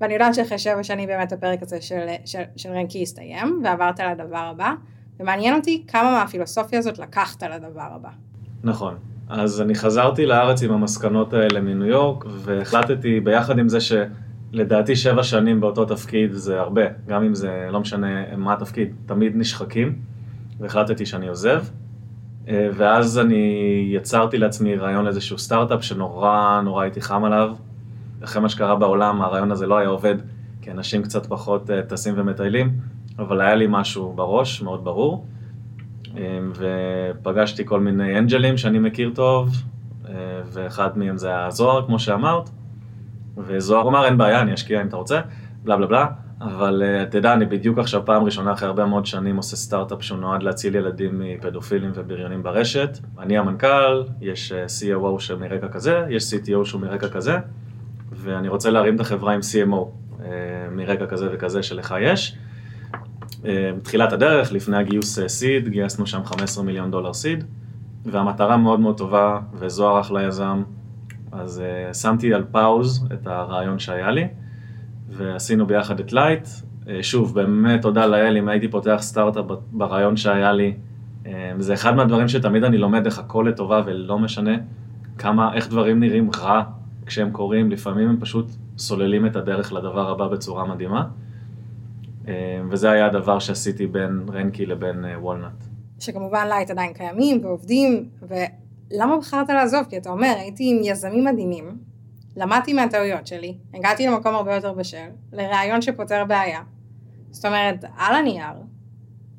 ואני 0.00 0.14
יודעת 0.14 0.34
שאחרי 0.34 0.58
שבע 0.58 0.82
שנים 0.82 1.08
באמת 1.08 1.32
הפרק 1.32 1.62
הזה 1.62 1.80
של, 1.80 2.06
של, 2.24 2.42
של 2.56 2.70
רנקי 2.70 3.02
הסתיים, 3.02 3.60
ועברת 3.64 4.00
לדבר 4.00 4.36
הבא, 4.36 4.72
ומעניין 5.20 5.54
אותי 5.54 5.84
כמה 5.88 6.10
מהפילוסופיה 6.10 6.78
הזאת 6.78 6.98
לקחת 6.98 7.42
לדבר 7.42 7.88
הבא. 7.94 8.10
נכון. 8.64 8.94
אז 9.28 9.60
אני 9.60 9.74
חזרתי 9.74 10.26
לארץ 10.26 10.62
עם 10.62 10.72
המסקנות 10.72 11.32
האלה 11.32 11.60
מניו 11.60 11.86
יורק, 11.86 12.24
והחלטתי 12.28 13.20
ביחד 13.20 13.58
עם 13.58 13.68
זה 13.68 13.78
שלדעתי 13.80 14.96
שבע 14.96 15.22
שנים 15.22 15.60
באותו 15.60 15.84
תפקיד 15.84 16.32
זה 16.32 16.60
הרבה, 16.60 16.82
גם 17.06 17.22
אם 17.22 17.34
זה 17.34 17.68
לא 17.70 17.80
משנה 17.80 18.36
מה 18.36 18.52
התפקיד, 18.52 18.94
תמיד 19.06 19.32
נשחקים, 19.36 19.98
והחלטתי 20.60 21.06
שאני 21.06 21.28
עוזב. 21.28 21.62
אה, 22.48 22.68
ואז 22.74 23.18
אני 23.18 23.88
יצרתי 23.92 24.38
לעצמי 24.38 24.76
רעיון 24.76 25.04
לאיזשהו 25.04 25.38
סטארט-אפ 25.38 25.84
שנורא 25.84 26.60
נורא 26.64 26.82
הייתי 26.82 27.00
חם 27.00 27.24
עליו. 27.24 27.54
אחרי 28.24 28.42
מה 28.42 28.48
שקרה 28.48 28.76
בעולם, 28.76 29.22
הרעיון 29.22 29.52
הזה 29.52 29.66
לא 29.66 29.78
היה 29.78 29.88
עובד, 29.88 30.14
כי 30.62 30.70
אנשים 30.70 31.02
קצת 31.02 31.26
פחות 31.26 31.70
אה, 31.70 31.82
טסים 31.82 32.14
ומטיילים, 32.16 32.72
אבל 33.18 33.40
היה 33.40 33.54
לי 33.54 33.66
משהו 33.68 34.12
בראש, 34.12 34.62
מאוד 34.62 34.84
ברור. 34.84 35.26
אמ, 36.16 36.52
ופגשתי 36.54 37.66
כל 37.66 37.80
מיני 37.80 38.18
אנג'לים 38.18 38.56
שאני 38.56 38.78
מכיר 38.78 39.10
טוב, 39.14 39.50
אה, 40.08 40.14
ואחד 40.44 40.98
מהם 40.98 41.18
זה 41.18 41.44
הזוהר, 41.44 41.86
כמו 41.86 41.98
שאמרת, 41.98 42.50
וזוהר 43.36 43.88
אמר, 43.88 44.04
אין 44.06 44.18
בעיה, 44.18 44.40
אני 44.40 44.54
אשקיע 44.54 44.82
אם 44.82 44.88
אתה 44.88 44.96
רוצה, 44.96 45.20
בלה 45.64 45.76
בלה 45.76 45.86
בלה, 45.86 46.06
אבל 46.40 46.82
אה, 46.82 47.02
אתה 47.02 47.18
יודע, 47.18 47.32
אני 47.32 47.44
בדיוק 47.44 47.78
עכשיו 47.78 48.02
פעם 48.04 48.24
ראשונה 48.24 48.52
אחרי 48.52 48.68
הרבה 48.68 48.86
מאוד 48.86 49.06
שנים 49.06 49.36
עושה 49.36 49.56
סטארט-אפ 49.56 50.02
שהוא 50.02 50.18
נועד 50.18 50.42
להציל 50.42 50.74
ילדים 50.74 51.18
מפדופילים 51.18 51.90
ובריונים 51.94 52.42
ברשת. 52.42 52.98
אני 53.18 53.38
המנכ"ל, 53.38 54.02
יש 54.20 54.52
אה, 54.52 54.66
COO 54.66 55.20
שמרקע 55.20 55.68
כזה, 55.68 56.04
יש 56.10 56.34
CTO 56.34 56.64
שהוא 56.64 56.80
מרקע 56.80 57.08
כזה, 57.08 57.36
ואני 58.12 58.48
רוצה 58.48 58.70
להרים 58.70 58.94
את 58.94 59.00
החברה 59.00 59.34
עם 59.34 59.40
CMO 59.40 59.84
מרקע 60.70 61.06
כזה 61.06 61.28
וכזה 61.32 61.62
שלך 61.62 61.94
יש. 62.00 62.36
אה, 63.44 63.70
תחילת 63.82 64.12
הדרך, 64.12 64.52
לפני 64.52 64.76
הגיוס 64.76 65.18
seed, 65.26 65.66
אה, 65.66 65.70
גייסנו 65.70 66.06
שם 66.06 66.24
15 66.24 66.64
מיליון 66.64 66.90
דולר 66.90 67.12
seed, 67.12 67.44
והמטרה 68.04 68.56
מאוד 68.56 68.80
מאוד 68.80 68.98
טובה, 68.98 69.40
וזוהר 69.54 70.00
אחלה 70.00 70.22
יזם, 70.22 70.62
אז 71.32 71.62
שמתי 71.92 72.34
על 72.34 72.44
pause 72.50 73.08
את 73.12 73.26
הרעיון 73.26 73.78
שהיה 73.78 74.10
לי, 74.10 74.28
ועשינו 75.16 75.66
ביחד 75.66 76.00
את 76.00 76.12
לייט. 76.12 76.46
Uh, 76.84 76.88
שוב, 77.02 77.34
באמת 77.34 77.82
תודה 77.82 78.06
לאל, 78.06 78.36
אם 78.36 78.48
הייתי 78.48 78.68
פותח 78.68 78.98
סטארט-אפ 79.00 79.44
ברעיון 79.72 80.16
שהיה 80.16 80.52
לי, 80.52 80.74
אה, 81.26 81.52
זה 81.58 81.74
אחד 81.74 81.94
מהדברים 81.96 82.28
שתמיד 82.28 82.64
אני 82.64 82.78
לומד 82.78 83.06
איך 83.06 83.18
הכל 83.18 83.46
לטובה 83.48 83.82
ולא 83.86 84.18
משנה 84.18 84.56
כמה, 85.18 85.54
איך 85.54 85.68
דברים 85.68 86.00
נראים 86.00 86.30
רע 86.36 86.62
כשהם 87.06 87.30
קורים, 87.30 87.70
לפעמים 87.70 88.08
הם 88.08 88.16
פשוט 88.20 88.46
סוללים 88.78 89.26
את 89.26 89.36
הדרך 89.36 89.72
לדבר 89.72 90.10
הבא 90.10 90.28
בצורה 90.28 90.64
מדהימה. 90.64 91.08
אה, 92.28 92.60
וזה 92.70 92.90
היה 92.90 93.06
הדבר 93.06 93.38
שעשיתי 93.38 93.86
בין 93.86 94.26
רנקי 94.32 94.66
לבין 94.66 95.04
אה, 95.04 95.20
וולנט. 95.20 95.64
שכמובן 95.98 96.46
לייט 96.48 96.70
עדיין 96.70 96.92
קיימים 96.92 97.44
ועובדים, 97.44 98.08
ולמה 98.22 99.16
בחרת 99.18 99.48
לעזוב? 99.48 99.86
כי 99.88 99.96
אתה 99.96 100.10
אומר, 100.10 100.34
הייתי 100.38 100.70
עם 100.70 100.78
יזמים 100.82 101.24
מדהימים, 101.24 101.78
למדתי 102.36 102.72
מהטעויות 102.72 103.26
שלי, 103.26 103.54
הגעתי 103.74 104.06
למקום 104.06 104.34
הרבה 104.34 104.54
יותר 104.54 104.72
בשל, 104.72 105.06
לרעיון 105.32 105.82
שפותר 105.82 106.24
בעיה. 106.28 106.60
זאת 107.30 107.44
אומרת, 107.44 107.84
על 107.98 108.14
הנייר, 108.14 108.54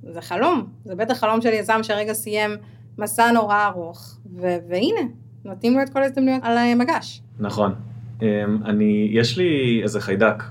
זה 0.03 0.21
חלום, 0.21 0.67
זה 0.85 0.95
בטח 0.95 1.17
חלום 1.17 1.41
של 1.41 1.53
יזם 1.53 1.79
שרגע 1.83 2.13
סיים 2.13 2.51
מסע 2.97 3.31
נורא 3.31 3.65
ארוך, 3.65 4.17
ו- 4.35 4.57
והנה, 4.69 5.09
נותנים 5.45 5.73
לו 5.73 5.83
את 5.83 5.89
כל 5.89 6.03
ההזדמנויות 6.03 6.43
על 6.43 6.57
המגש. 6.57 7.21
נכון. 7.39 7.75
אמ, 8.21 8.27
אני, 8.65 9.09
יש 9.11 9.37
לי 9.37 9.79
איזה 9.83 10.01
חיידק. 10.01 10.43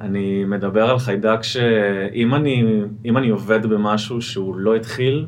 אני 0.00 0.44
מדבר 0.44 0.90
על 0.90 0.98
חיידק 0.98 1.42
שאם 1.42 2.34
אני, 2.34 2.64
אני 3.16 3.28
עובד 3.28 3.66
במשהו 3.66 4.22
שהוא 4.22 4.56
לא 4.56 4.76
התחיל 4.76 5.26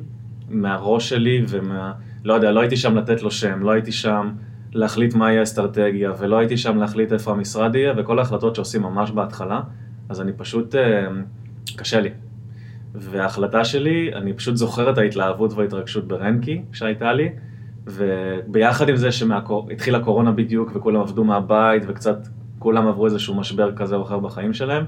מהראש 0.49 1.09
שלי 1.09 1.45
ומה... 1.49 1.93
לא 2.25 2.35
יודע, 2.35 2.53
לא 2.53 2.61
הייתי 2.61 2.77
שם 2.77 2.97
לתת 2.97 3.23
לו 3.23 3.31
שם, 3.31 3.63
לא 3.63 3.71
הייתי 3.71 3.93
שם 3.93 4.33
להחליט 4.75 5.15
מהי 5.15 5.39
האסטרטגיה, 5.39 6.13
ולא 6.19 6.39
הייתי 6.39 6.57
שם 6.57 6.79
להחליט 6.79 7.13
איפה 7.13 7.31
המשרד 7.31 7.75
יהיה, 7.75 7.93
וכל 7.97 8.19
ההחלטות 8.19 8.55
שעושים 8.55 8.83
ממש 8.83 9.11
בהתחלה, 9.11 9.61
אז 10.09 10.21
אני 10.21 10.33
פשוט, 10.33 10.75
אמ, 10.75 11.25
קשה 11.77 12.01
לי. 12.01 12.11
וההחלטה 12.95 13.65
שלי, 13.65 14.15
אני 14.15 14.33
פשוט 14.33 14.57
זוכר 14.57 14.91
את 14.91 14.99
ההתלהבות 14.99 15.53
וההתרגשות 15.53 16.09
ברנקי 16.09 16.63
שהייתה 16.73 17.13
לי, 17.13 17.29
וביחד 17.87 18.89
עם 18.89 18.97
זה 18.97 19.13
שהתחילה 19.13 20.05
קורונה 20.05 20.33
בדיוק 20.33 20.71
וכולם 20.75 21.01
עבדו 21.01 21.25
מהבית 21.25 21.83
וקצת 21.87 22.19
כולם 22.59 22.89
עברו 22.89 23.07
איזשהו 23.07 23.35
משבר 23.35 23.77
כזה 23.77 23.97
או 23.97 24.03
אחר 24.03 24.19
בחיים 24.19 24.53
שלהם, 24.55 24.85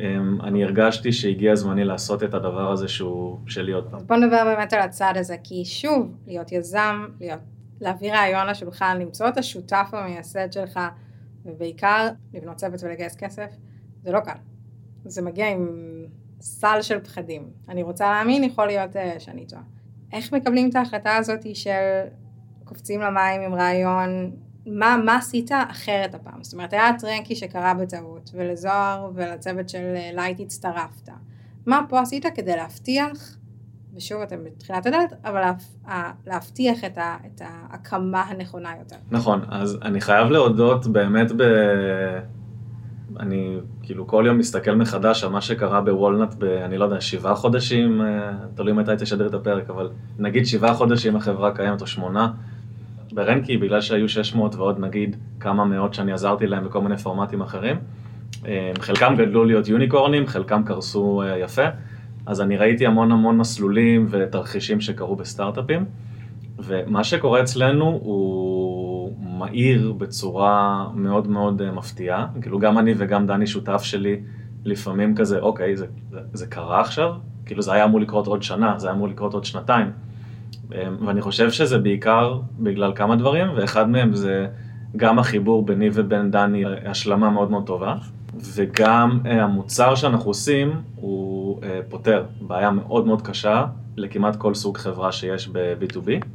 אמ, 0.00 0.38
אני 0.42 0.64
הרגשתי 0.64 1.12
שהגיע 1.12 1.54
זמני 1.54 1.84
לעשות 1.84 2.22
את 2.22 2.34
הדבר 2.34 2.72
הזה 2.72 2.88
שהוא 2.88 3.38
שלי 3.46 3.72
עוד 3.72 3.84
פעם. 3.90 4.00
בוא 4.06 4.16
נדבר 4.16 4.44
באמת 4.44 4.72
על 4.72 4.80
הצד 4.80 5.12
הזה, 5.16 5.36
כי 5.44 5.64
שוב, 5.64 6.14
להיות 6.26 6.52
יזם, 6.52 7.04
להיות, 7.20 7.38
להביא 7.80 8.12
רעיון 8.12 8.46
לשולחן, 8.46 8.98
למצוא 9.00 9.28
את 9.28 9.38
השותף 9.38 9.88
המייסד 9.92 10.52
שלך, 10.52 10.80
ובעיקר 11.44 12.08
לבנות 12.34 12.56
צוות 12.56 12.82
ולגייס 12.82 13.16
כסף, 13.16 13.50
זה 14.02 14.12
לא 14.12 14.20
קל. 14.20 14.32
זה 15.04 15.22
מגיע 15.22 15.48
עם 15.48 15.68
סל 16.40 16.82
של 16.82 17.00
פחדים. 17.00 17.50
אני 17.68 17.82
רוצה 17.82 18.10
להאמין, 18.10 18.44
יכול 18.44 18.66
להיות 18.66 18.96
uh, 18.96 18.98
שאני 19.18 19.46
טועה. 19.46 19.62
איך 20.12 20.34
מקבלים 20.34 20.70
את 20.70 20.76
ההחלטה 20.76 21.16
הזאת 21.16 21.56
של 21.56 22.04
קופצים 22.64 23.00
למים 23.00 23.40
עם 23.40 23.54
רעיון, 23.54 24.30
מה, 24.66 24.96
מה 25.04 25.16
עשית 25.16 25.50
אחרת 25.70 26.14
הפעם? 26.14 26.44
זאת 26.44 26.52
אומרת, 26.52 26.72
היה 26.72 26.90
את 26.98 27.11
רנקי 27.11 27.36
שקרה 27.36 27.74
בטעות, 27.74 28.30
ולזוהר 28.34 29.10
ולצוות 29.14 29.68
של 29.68 29.94
אה, 29.96 30.10
לייט 30.12 30.40
הצטרפת. 30.40 31.08
מה 31.66 31.82
פה 31.88 32.00
עשית 32.00 32.26
כדי 32.34 32.56
להבטיח, 32.56 33.36
ושוב 33.96 34.22
אתם 34.22 34.36
בתחילת 34.44 34.86
הדרך, 34.86 35.12
אבל 35.24 35.42
להבטיח 36.26 36.84
את, 36.84 36.98
ה, 36.98 37.16
את 37.26 37.42
ההקמה 37.44 38.22
הנכונה 38.22 38.70
יותר. 38.78 38.96
נכון, 39.10 39.40
אז 39.48 39.78
אני 39.82 40.00
חייב 40.00 40.30
להודות 40.30 40.86
באמת 40.86 41.32
ב... 41.36 41.42
אני 43.20 43.56
כאילו 43.82 44.06
כל 44.06 44.24
יום 44.26 44.38
מסתכל 44.38 44.74
מחדש 44.74 45.24
על 45.24 45.30
מה 45.30 45.40
שקרה 45.40 45.80
בוולנט 45.80 46.34
ב... 46.38 46.44
אני 46.44 46.78
לא 46.78 46.84
יודע, 46.84 47.00
שבעה 47.00 47.34
חודשים, 47.34 48.02
אה, 48.02 48.32
תלוי 48.54 48.72
מתי 48.72 48.92
תשדר 48.98 49.26
את 49.26 49.34
הפרק, 49.34 49.70
אבל 49.70 49.90
נגיד 50.18 50.46
שבעה 50.46 50.74
חודשים 50.74 51.16
החברה 51.16 51.54
קיימת 51.54 51.80
או 51.80 51.86
שמונה. 51.86 52.32
ברנקי, 53.12 53.56
בגלל 53.56 53.80
שהיו 53.80 54.08
600 54.08 54.54
ועוד 54.54 54.78
נגיד 54.78 55.16
כמה 55.40 55.64
מאות 55.64 55.94
שאני 55.94 56.12
עזרתי 56.12 56.46
להם 56.46 56.64
בכל 56.64 56.80
מיני 56.80 56.96
פורמטים 56.96 57.40
אחרים, 57.40 57.76
אה, 58.46 58.72
חלקם 58.78 59.14
גדלו 59.18 59.44
להיות 59.44 59.68
יוניקורנים, 59.68 60.26
חלקם 60.26 60.62
קרסו 60.66 61.22
אה, 61.22 61.38
יפה, 61.38 61.66
אז 62.26 62.40
אני 62.40 62.56
ראיתי 62.56 62.86
המון 62.86 63.12
המון 63.12 63.36
מסלולים 63.38 64.06
ותרחישים 64.10 64.80
שקרו 64.80 65.16
בסטארט-אפים, 65.16 65.84
ומה 66.58 67.04
שקורה 67.04 67.40
אצלנו 67.42 67.84
הוא 68.02 69.12
מהיר 69.38 69.92
בצורה 69.92 70.86
מאוד 70.94 71.28
מאוד 71.28 71.62
אה, 71.62 71.72
מפתיעה, 71.72 72.26
כאילו 72.42 72.58
גם 72.58 72.78
אני 72.78 72.94
וגם 72.96 73.26
דני 73.26 73.46
שותף 73.46 73.82
שלי 73.82 74.20
לפעמים 74.64 75.14
כזה, 75.14 75.38
אוקיי, 75.38 75.76
זה, 75.76 75.86
זה, 76.10 76.20
זה 76.32 76.46
קרה 76.46 76.80
עכשיו? 76.80 77.12
כאילו 77.46 77.62
זה 77.62 77.72
היה 77.72 77.84
אמור 77.84 78.00
לקרות 78.00 78.26
עוד 78.26 78.42
שנה, 78.42 78.78
זה 78.78 78.86
היה 78.86 78.96
אמור 78.96 79.08
לקרות 79.08 79.34
עוד 79.34 79.44
שנתיים. 79.44 79.90
אמ, 80.72 81.06
ואני 81.06 81.20
חושב 81.20 81.50
שזה 81.50 81.78
בעיקר 81.78 82.38
בגלל 82.58 82.92
כמה 82.94 83.16
דברים, 83.16 83.46
ואחד 83.56 83.90
מהם 83.90 84.14
זה 84.14 84.46
גם 84.96 85.18
החיבור 85.18 85.66
ביני 85.66 85.88
ובין 85.92 86.30
דני, 86.30 86.64
השלמה 86.86 87.30
מאוד 87.30 87.50
מאוד 87.50 87.66
טובה, 87.66 87.94
וגם 88.34 89.20
אה, 89.26 89.42
המוצר 89.42 89.94
שאנחנו 89.94 90.30
עושים 90.30 90.72
הוא 90.96 91.62
אה, 91.62 91.80
פותר 91.88 92.24
בעיה 92.40 92.70
מאוד 92.70 93.06
מאוד 93.06 93.22
קשה 93.22 93.66
לכמעט 93.96 94.36
כל 94.36 94.54
סוג 94.54 94.78
חברה 94.78 95.12
שיש 95.12 95.48
ב-B2B, 95.48 96.26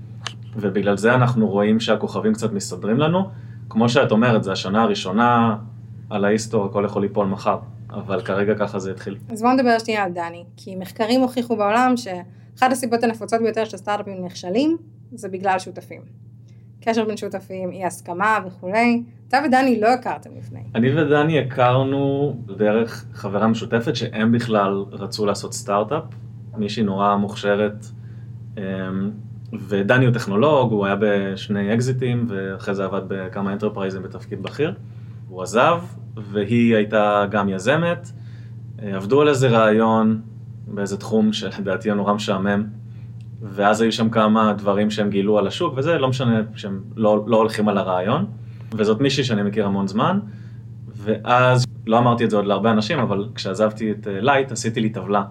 ובגלל 0.55 0.97
זה 0.97 1.15
אנחנו 1.15 1.47
רואים 1.47 1.79
שהכוכבים 1.79 2.33
קצת 2.33 2.53
מסתדרים 2.53 2.97
לנו. 2.97 3.29
כמו 3.69 3.89
שאת 3.89 4.11
אומרת, 4.11 4.43
זו 4.43 4.51
השנה 4.51 4.83
הראשונה 4.83 5.57
על 6.09 6.25
ההיסטור, 6.25 6.65
הכל 6.65 6.83
יכול 6.85 7.01
ליפול 7.01 7.27
מחר, 7.27 7.57
אבל 7.89 8.21
כרגע 8.21 8.55
ככה 8.55 8.79
זה 8.79 8.91
התחיל. 8.91 9.17
אז 9.29 9.41
בואו 9.41 9.53
נדבר 9.53 9.79
שנייה 9.79 10.03
על 10.03 10.11
דני, 10.11 10.43
כי 10.57 10.75
מחקרים 10.75 11.21
הוכיחו 11.21 11.57
בעולם 11.57 11.97
ש... 11.97 12.07
אחת 12.57 12.71
הסיבות 12.71 13.03
הנפוצות 13.03 13.41
ביותר 13.41 13.65
שסטארט-אפים 13.65 14.25
נכשלים, 14.25 14.77
זה 15.11 15.29
בגלל 15.29 15.59
שותפים. 15.59 16.01
קשר 16.85 17.05
בין 17.05 17.17
שותפים, 17.17 17.71
אי 17.71 17.85
הסכמה 17.85 18.39
וכולי. 18.47 19.03
אתה 19.27 19.37
ודני 19.47 19.81
לא 19.81 19.87
הכרתם 19.87 20.29
לפני. 20.37 20.59
אני 20.75 20.95
ודני 20.95 21.39
הכרנו 21.39 22.35
דרך 22.57 23.05
חברה 23.13 23.47
משותפת 23.47 23.95
שהם 23.95 24.31
בכלל 24.31 24.85
רצו 24.91 25.25
לעשות 25.25 25.53
סטארט-אפ, 25.53 26.03
מישהי 26.57 26.83
נורא 26.83 27.15
מוכשרת, 27.15 27.85
אמ, 28.57 28.63
ודני 29.67 30.05
הוא 30.05 30.13
טכנולוג, 30.13 30.71
הוא 30.71 30.85
היה 30.85 30.95
בשני 30.99 31.73
אקזיטים, 31.73 32.25
ואחרי 32.29 32.75
זה 32.75 32.85
עבד 32.85 33.01
בכמה 33.07 33.53
enterprise-ים 33.53 34.03
בתפקיד 34.03 34.43
בכיר. 34.43 34.73
הוא 35.29 35.43
עזב, 35.43 35.81
והיא 36.31 36.75
הייתה 36.75 37.25
גם 37.31 37.49
יזמת, 37.49 38.11
עבדו 38.81 39.21
על 39.21 39.29
איזה 39.29 39.47
רעיון, 39.47 40.21
באיזה 40.67 40.97
תחום 40.97 41.33
שלדעתי 41.33 41.89
הוא 41.89 41.97
נורא 41.97 42.13
משעמם, 42.13 42.63
ואז 43.41 43.81
היו 43.81 43.91
שם 43.91 44.09
כמה 44.09 44.53
דברים 44.53 44.91
שהם 44.91 45.09
גילו 45.09 45.39
על 45.39 45.47
השוק, 45.47 45.73
וזה 45.77 45.97
לא 45.97 46.07
משנה 46.07 46.41
שהם 46.55 46.81
לא, 46.95 47.23
לא 47.27 47.37
הולכים 47.37 47.69
על 47.69 47.77
הרעיון, 47.77 48.25
וזאת 48.73 49.01
מישהי 49.01 49.23
שאני 49.23 49.43
מכיר 49.43 49.65
המון 49.65 49.87
זמן, 49.87 50.19
ואז, 50.95 51.65
לא 51.87 51.97
אמרתי 51.97 52.25
את 52.25 52.29
זה 52.29 52.35
עוד 52.35 52.45
להרבה 52.45 52.71
אנשים, 52.71 52.99
אבל 52.99 53.27
כשעזבתי 53.35 53.91
את 53.91 54.07
לייט 54.11 54.51
עשיתי 54.51 54.81
לי 54.81 54.89
טבלה. 54.89 55.23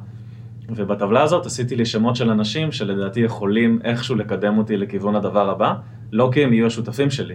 ובטבלה 0.69 1.23
הזאת 1.23 1.47
עשיתי 1.47 1.77
לי 1.77 1.87
שמות 1.87 2.17
של 2.17 2.31
אנשים 2.31 2.73
שלדעתי 2.73 3.21
יכולים 3.21 3.79
איכשהו 3.85 4.15
לקדם 4.15 4.59
אותי 4.59 4.77
לכיוון 4.77 5.17
הדבר 5.17 5.51
הבא, 5.51 5.75
לא 6.13 6.31
כי 6.33 6.45
הם 6.45 6.53
יהיו 6.53 6.67
השותפים 6.67 7.11
שלי, 7.11 7.35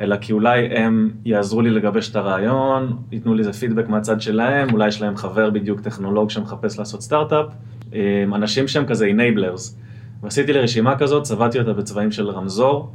אלא 0.00 0.16
כי 0.16 0.32
אולי 0.32 0.76
הם 0.76 1.10
יעזרו 1.24 1.60
לי 1.60 1.70
לגבש 1.70 2.10
את 2.10 2.16
הרעיון, 2.16 2.96
ייתנו 3.12 3.34
לי 3.34 3.40
איזה 3.40 3.52
פידבק 3.52 3.88
מהצד 3.88 4.20
שלהם, 4.20 4.72
אולי 4.72 4.88
יש 4.88 5.02
להם 5.02 5.16
חבר 5.16 5.50
בדיוק 5.50 5.80
טכנולוג 5.80 6.30
שמחפש 6.30 6.78
לעשות 6.78 7.02
סטארט-אפ, 7.02 7.46
אנשים 8.34 8.68
שהם 8.68 8.86
כזה 8.86 9.10
enablers. 9.10 9.81
ועשיתי 10.22 10.52
לי 10.52 10.58
רשימה 10.60 10.98
כזאת, 10.98 11.22
צבעתי 11.22 11.58
אותה 11.58 11.72
בצבעים 11.72 12.10
של 12.10 12.30
רמזור, 12.30 12.92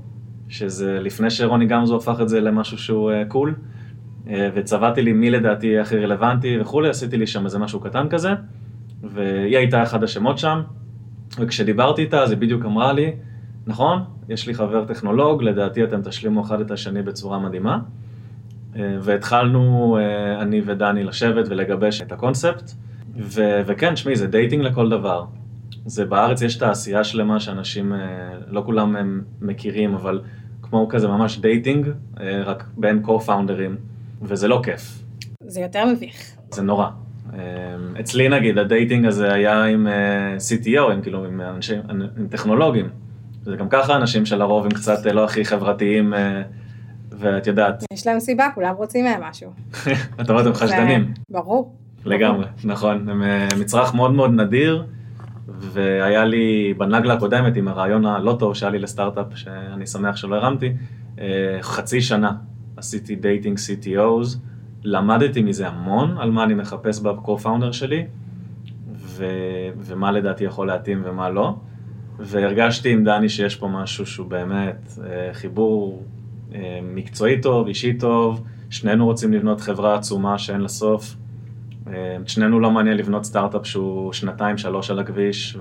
שזה 0.50 1.00
לפני 1.02 1.30
שרוני 1.30 1.66
גמזו 1.66 1.98
הפך 1.98 2.18
את 2.22 2.30
זה 2.30 2.42
למשהו 2.42 2.78
שהוא 2.78 3.12
קול, 3.28 3.54
cool, 3.54 4.28
uh, 4.28 4.32
וצבעתי 4.56 5.02
לי 5.02 5.14
מי 5.14 5.30
לדעתי 5.30 5.80
הכי 5.80 5.98
רלוונטי 5.98 6.60
וכולי, 6.62 6.90
עשיתי 6.90 7.18
לי 7.18 7.28
שם 7.28 7.46
איזה 7.46 7.60
משהו 7.60 7.80
קטן 7.80 8.10
כזה, 8.10 8.30
והיא 9.04 9.58
הייתה 9.58 9.84
אחד 9.84 10.04
השמות 10.04 10.38
שם, 10.38 10.62
וכשדיברתי 11.40 12.02
איתה 12.02 12.24
אז 12.24 12.30
היא 12.30 12.38
בדיוק 12.38 12.66
אמרה 12.66 12.94
לי, 12.94 13.12
נכון, 13.68 14.04
יש 14.30 14.48
לי 14.48 14.54
חבר 14.54 14.86
טכנולוג, 14.86 15.44
לדעתי 15.44 15.84
אתם 15.84 16.02
תשלימו 16.02 16.42
אחד 16.42 16.62
את 16.62 16.72
השני 16.72 17.02
בצורה 17.02 17.40
מדהימה. 17.40 17.80
אה, 18.76 18.98
והתחלנו, 19.02 19.98
אה, 20.00 20.42
אני 20.42 20.62
ודני, 20.66 21.04
לשבת 21.04 21.46
ולגבש 21.50 22.02
את 22.02 22.12
הקונספט. 22.12 22.72
ו- 23.18 23.62
וכן, 23.66 23.96
שמי, 23.96 24.16
זה 24.16 24.28
dating 24.28 24.64
לכל 24.64 24.90
דבר. 24.90 25.26
זה 25.88 26.06
בארץ 26.06 26.42
יש 26.42 26.56
תעשייה 26.56 27.04
שלמה 27.04 27.40
שאנשים, 27.40 27.94
אה, 27.94 28.00
לא 28.48 28.62
כולם 28.66 28.96
הם 28.96 29.24
מכירים, 29.42 29.94
אבל 29.94 30.22
כמו 30.62 30.88
כזה 30.90 31.08
ממש 31.08 31.40
dating, 31.40 31.88
רק 32.46 32.64
בין 32.78 33.04
co-founders, 33.06 33.76
וזה 34.22 34.48
לא 34.48 34.62
כיף. 34.64 35.04
זה 35.48 35.62
יותר 35.62 35.86
מביך. 35.86 36.36
זה 36.52 36.62
נורא. 36.62 36.88
אצלי 38.00 38.30
נגיד, 38.30 38.58
ה 38.58 38.65
dating 38.65 39.06
הזה 39.06 39.34
היה 39.34 39.64
עם 39.64 39.88
CTO, 40.38 40.92
עם 40.92 41.02
כאילו, 41.02 41.26
עם 41.26 41.42
אנשים, 41.42 41.82
עם 41.90 42.28
טכנולוגים. 42.30 42.90
זה 43.48 43.56
גם 43.56 43.70
ככה 43.70 43.96
אנשים 43.96 44.26
שלרוב 44.26 44.66
הם 44.66 44.72
קצת 44.72 45.06
לא 45.06 45.24
הכי 45.24 45.46
חברתיים, 45.46 46.14
אה, 46.14 46.42
ואת 47.12 47.48
יודעת. 47.48 47.84
יש 47.94 48.08
להם 48.08 48.20
סיבה, 48.20 48.48
כולם 48.56 48.76
רוצים 48.76 49.06
מהם 49.06 49.24
משהו. 49.24 49.52
את 50.22 50.30
אומרת, 50.30 50.46
הם 50.46 50.54
חשדנים. 50.54 51.14
ברור. 51.30 51.76
לגמרי, 52.06 52.46
נכון. 52.64 53.10
הם 53.10 53.24
אה, 53.24 53.48
מצרך 53.60 53.94
מאוד 53.94 54.12
מאוד 54.12 54.32
נדיר, 54.32 54.86
והיה 55.48 56.26
לי 56.26 56.74
בנגלה 56.78 57.14
הקודמת 57.14 57.56
עם 57.56 57.68
הרעיון 57.68 58.06
הלא 58.06 58.36
טוב 58.40 58.56
שהיה 58.56 58.72
לי 58.72 58.80
לסטארט-אפ, 58.80 59.26
שאני 59.36 59.88
שמח 59.88 60.16
שלא 60.16 60.36
הרמתי, 60.36 60.74
אה, 61.20 61.58
חצי 61.62 62.02
שנה 62.02 62.32
עשיתי 62.78 63.16
dating 63.16 63.58
CTOs, 63.58 64.38
למדתי 64.84 65.42
מזה 65.42 65.68
המון 65.68 66.18
על 66.18 66.32
מה 66.32 66.44
אני 66.44 66.54
מחפש 66.54 67.00
ב-co-founder 67.00 67.72
שלי, 67.72 68.06
ו, 68.96 69.26
ומה 69.78 70.12
לדעתי 70.12 70.44
יכול 70.44 70.68
להתאים 70.68 71.02
ומה 71.06 71.30
לא, 71.30 71.56
והרגשתי 72.20 72.92
עם 72.92 73.04
דני 73.04 73.30
שיש 73.30 73.56
פה 73.56 73.68
משהו 73.68 74.06
שהוא 74.06 74.28
באמת 74.28 75.00
אה, 75.04 75.34
חיבור 75.34 76.04
אה, 76.56 76.80
מקצועי 76.84 77.42
טוב, 77.42 77.68
אישי 77.68 77.94
טוב, 77.94 78.44
שנינו 78.70 79.06
רוצים 79.06 79.34
לבנות 79.34 79.62
חברה 79.62 79.96
עצומה 79.96 80.38
שאין 80.38 80.62
לה 80.62 80.68
סוף. 80.68 81.16
את 82.22 82.30
שנינו 82.30 82.60
לא 82.60 82.72
מעניין 82.72 82.98
לבנות 82.98 83.26
סטארט-אפ 83.26 83.66
שהוא 83.66 84.14
שנתיים, 84.14 84.58
שלוש 84.58 84.92
על 84.92 85.00
הכביש 85.00 85.58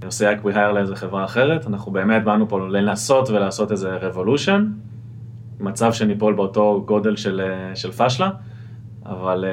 ועושה 0.00 0.32
אקוויהר 0.32 0.72
לאיזה 0.72 0.96
חברה 0.96 1.24
אחרת, 1.24 1.66
אנחנו 1.66 1.92
באמת 1.92 2.24
באנו 2.24 2.48
פה 2.48 2.60
לנסות 2.60 3.30
ולעשות 3.30 3.72
איזה 3.72 3.96
רבולושן, 3.96 4.72
מצב 5.60 5.92
שניפול 5.92 6.34
באותו 6.34 6.82
גודל 6.86 7.16
של, 7.16 7.40
של 7.74 7.92
פשלה, 7.92 8.30
אבל, 9.06 9.44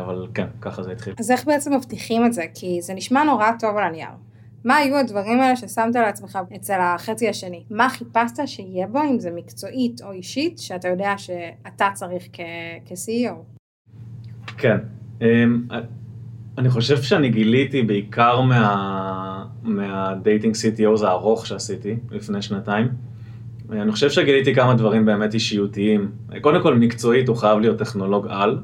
אבל 0.00 0.26
כן, 0.34 0.46
ככה 0.60 0.82
זה 0.82 0.92
התחיל. 0.92 1.14
אז 1.18 1.30
איך 1.30 1.44
בעצם 1.44 1.74
מבטיחים 1.74 2.26
את 2.26 2.32
זה? 2.32 2.44
כי 2.54 2.82
זה 2.82 2.94
נשמע 2.94 3.24
נורא 3.24 3.50
טוב 3.58 3.76
על 3.76 3.84
הנייר. 3.84 4.08
מה 4.64 4.76
היו 4.76 4.96
הדברים 4.96 5.40
האלה 5.40 5.56
ששמת 5.56 5.94
לעצמך 5.94 6.38
אצל 6.56 6.80
החצי 6.80 7.28
השני? 7.28 7.64
מה 7.70 7.88
חיפשת 7.88 8.46
שיהיה 8.46 8.86
בו, 8.86 9.02
אם 9.02 9.18
זה 9.18 9.30
מקצועית 9.34 10.00
או 10.02 10.12
אישית, 10.12 10.58
שאתה 10.58 10.88
יודע 10.88 11.14
שאתה 11.16 11.88
צריך 11.94 12.24
כ-CEO? 12.32 13.34
כן, 14.58 14.76
אמ, 14.76 15.05
אני 16.58 16.68
חושב 16.68 17.02
שאני 17.02 17.30
גיליתי 17.30 17.82
בעיקר 17.82 18.40
מה, 18.40 19.44
מה 19.62 19.85
dating 19.85 20.54
CTOs 20.54 21.04
הארוך 21.04 21.46
שעשיתי 21.46 21.96
לפני 22.10 22.42
שנתיים. 22.42 22.88
אני 23.70 23.92
חושב 23.92 24.10
שגיליתי 24.10 24.54
כמה 24.54 24.74
דברים 24.74 25.06
באמת 25.06 25.34
אישיותיים. 25.34 26.10
קודם 26.40 26.62
כל, 26.62 26.74
מקצועית 26.74 27.28
הוא 27.28 27.36
חייב 27.36 27.58
להיות 27.58 27.78
טכנולוג 27.78 28.26
על, 28.30 28.58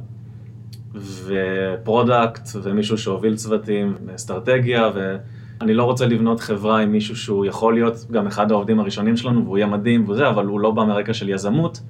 ו 0.95 1.12
product, 1.12 2.49
ומישהו 2.63 2.99
שהוביל 2.99 3.37
צוותים, 3.37 3.95
אסטרטגיה, 4.15 4.91
ואני 4.95 5.75
לא 5.75 5.85
רוצה 5.85 6.07
לבנות 6.07 6.41
חברה 6.41 6.81
עם 6.81 6.93
מישהו 6.93 7.17
שהוא 7.17 7.47
יכול 7.47 7.75
להיות 7.75 8.07
גם 8.11 8.27
אחד 8.27 8.51
העובדים 8.51 8.81
הראשונים 8.81 9.17
שלנו, 9.17 9.45
והוא 9.45 9.59
יהיה 9.59 9.67
מדהים 9.67 10.09
וזה, 10.09 10.29
אבל 10.29 10.47
הוא 10.47 10.61
לא 10.61 10.71
בא 10.71 10.85
מרקע 10.85 11.15
של 11.15 11.29
יזמות. 11.29 11.81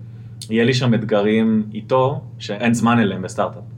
יהיה 0.51 0.65
לי 0.65 0.75
שם 0.75 0.95
אתגרים 0.95 1.63
איתו, 1.75 2.21
שאין 2.39 2.75
זמן 2.75 2.99
אליהם 2.99 3.23
בסטארט-אפ. 3.23 3.72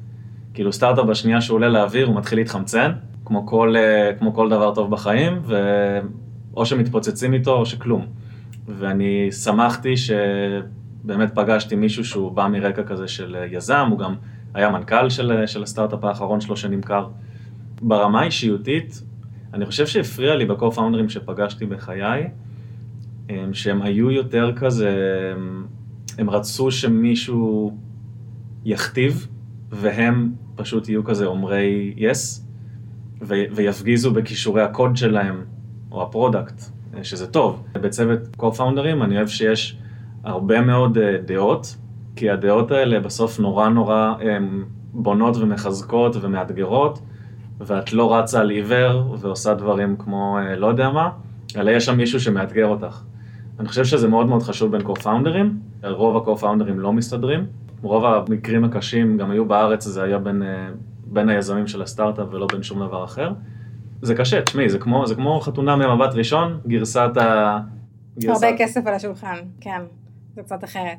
כאילו 0.54 0.72
סטארט-אפ 0.72 1.04
בשנייה 1.04 1.40
שהוא 1.40 1.54
עולה 1.54 1.68
לאוויר 1.68 2.06
הוא 2.06 2.16
מתחיל 2.16 2.38
להתחמצן, 2.38 2.92
כמו 3.24 3.46
כל, 3.46 3.74
אה, 3.76 4.12
כמו 4.18 4.34
כל 4.34 4.48
דבר 4.48 4.74
טוב 4.74 4.90
בחיים, 4.90 5.42
ואו 5.44 6.66
שמתפוצצים 6.66 7.34
איתו 7.34 7.54
או 7.54 7.66
שכלום. 7.66 8.06
ואני 8.66 9.32
שמחתי 9.32 9.94
שבאמת 9.96 11.34
פגשתי 11.34 11.76
מישהו 11.76 12.04
שהוא 12.04 12.32
בא 12.32 12.48
מרקע 12.48 12.82
כזה 12.82 13.08
של 13.08 13.36
יזם, 13.50 13.86
הוא 13.90 13.98
גם 13.98 14.14
היה 14.54 14.70
מנכ"ל 14.70 15.10
של, 15.10 15.46
של 15.46 15.62
הסטארט-אפ 15.62 16.04
האחרון 16.04 16.40
שלו 16.40 16.56
שנמכר. 16.56 17.08
ברמה 17.82 18.20
האישיותית, 18.20 19.02
אני 19.54 19.66
חושב 19.66 19.86
שהפריע 19.86 20.36
לי 20.36 20.46
בקו-פאונדרים 20.46 21.08
שפגשתי 21.08 21.66
בחיי, 21.66 22.28
שהם 23.52 23.82
היו 23.82 24.10
יותר 24.10 24.52
כזה, 24.56 24.90
הם 26.18 26.30
רצו 26.30 26.70
שמישהו 26.70 27.76
יכתיב, 28.64 29.26
והם 29.70 30.32
פשוט 30.56 30.88
יהיו 30.88 31.04
כזה 31.04 31.26
אומרי 31.26 31.94
yes, 31.96 32.46
ו- 33.22 33.44
ויפגיזו 33.54 34.10
בכישורי 34.12 34.62
הקוד 34.62 34.96
שלהם, 34.96 35.44
או 35.92 36.02
ה 36.02 36.09
product, 36.09 36.62
שזה 37.02 37.26
טוב. 37.26 37.64
בצוות 37.72 38.20
co-founders 38.38 39.04
אני 39.04 39.16
אוהב 39.16 39.28
שיש 39.28 39.78
הרבה 40.24 40.60
מאוד 40.60 40.98
אה, 40.98 41.16
דעות, 41.26 41.76
כי 42.16 42.30
הדעות 42.30 42.70
האלה 42.70 43.00
בסוף 43.00 43.40
נורא 43.40 43.68
נורא 43.68 44.14
בונות 44.92 45.36
ומחזקות 45.36 46.16
ומאתגרות, 46.20 46.98
ואת 47.60 47.92
לא 47.92 48.14
רצה 48.14 48.40
על 48.40 48.50
עיוור 48.50 49.16
ועושה 49.20 49.54
דברים 49.54 49.96
כמו 49.96 50.38
אה, 50.38 50.56
לא 50.56 50.66
יודע 50.66 50.90
מה, 50.90 51.10
אלא 51.56 51.70
יש 51.70 51.84
שם 51.84 51.96
מישהו 51.96 52.20
שמאתגר 52.20 52.66
אותך. 52.66 53.00
אני 53.60 53.68
חושב 53.68 53.84
שזה 53.84 54.08
מאוד 54.08 54.26
מאוד 54.26 54.42
חשוב 54.42 54.72
בין 54.72 54.80
co-founders, 54.80 55.86
רוב 55.86 56.16
ה-co-founders 56.16 56.72
לא 56.74 56.92
מסתדרים, 56.92 57.46
רוב 57.84 58.04
המקרים 58.04 58.64
הקשים 58.64 59.18
גם 59.18 59.30
היו 59.30 59.44
בארץ, 59.44 59.84
זה 59.84 60.02
היה 60.02 60.18
בין, 60.18 60.42
אה, 60.42 60.68
בין 61.06 61.28
היזמים 61.28 61.66
של 61.66 61.82
הסטארט-אפ 61.82 62.26
ולא 62.30 62.46
בין 62.52 62.62
שום 62.62 62.86
דבר 62.86 63.04
אחר. 63.04 63.32
זה 64.02 64.14
קשה, 64.14 64.42
תשמעי, 64.42 64.68
זה 64.68 64.78
כמו, 64.78 65.06
זה 65.06 65.14
כמו 65.14 65.40
חתונה 65.40 65.76
ממבט 65.76 66.14
ראשון, 66.14 66.60
גרסת 66.66 67.10
ה... 67.16 67.60
גרסת... 68.18 68.44
הרבה 68.44 68.58
כסף 68.58 68.86
על 68.86 68.94
השולחן, 68.94 69.36
כן, 69.60 69.82
זה 70.34 70.42
קצת 70.42 70.64
אחרת. 70.64 70.98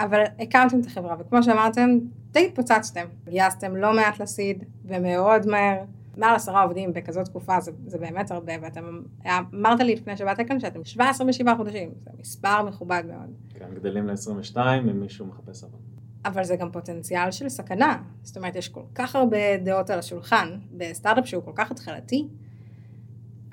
אבל 0.00 0.22
הקמתם 0.38 0.80
את 0.80 0.86
החברה, 0.86 1.16
וכמו 1.20 1.42
שאמרתם, 1.42 1.98
די 2.32 2.46
התפוצצתם. 2.46 3.04
גייסתם 3.28 3.76
לא 3.76 3.96
מעט 3.96 4.20
לסיד, 4.20 4.64
ומאוד 4.84 5.46
מהר. 5.46 5.76
מעל 6.16 6.34
עשרה 6.34 6.62
עובדים 6.62 6.92
בכזאת 6.92 7.24
תקופה, 7.24 7.60
זה, 7.60 7.72
זה 7.86 7.98
באמת 7.98 8.30
הרבה, 8.30 8.52
ואתם 8.62 9.00
אמרת 9.26 9.80
לי 9.80 9.94
לפני 9.94 10.16
שבאת 10.16 10.40
כאן 10.48 10.60
שאתם 10.60 10.84
17 10.84 11.26
ו-7 11.26 11.56
חודשים, 11.56 11.90
זה 12.04 12.10
מספר 12.20 12.62
מכובד 12.62 13.02
מאוד. 13.08 13.34
כן, 13.54 13.66
גדלים 13.74 14.06
ל-22 14.06 14.56
אם 14.58 15.00
מישהו 15.00 15.26
מחפש 15.26 15.64
עבודה. 15.64 15.89
אבל 16.24 16.44
זה 16.44 16.56
גם 16.56 16.70
פוטנציאל 16.70 17.30
של 17.30 17.48
סכנה. 17.48 17.96
זאת 18.22 18.36
אומרת, 18.36 18.56
יש 18.56 18.68
כל 18.68 18.80
כך 18.94 19.16
הרבה 19.16 19.56
דעות 19.56 19.90
על 19.90 19.98
השולחן, 19.98 20.48
בסטארט-אפ 20.76 21.26
שהוא 21.26 21.42
כל 21.44 21.52
כך 21.54 21.70
התחלתי, 21.70 22.26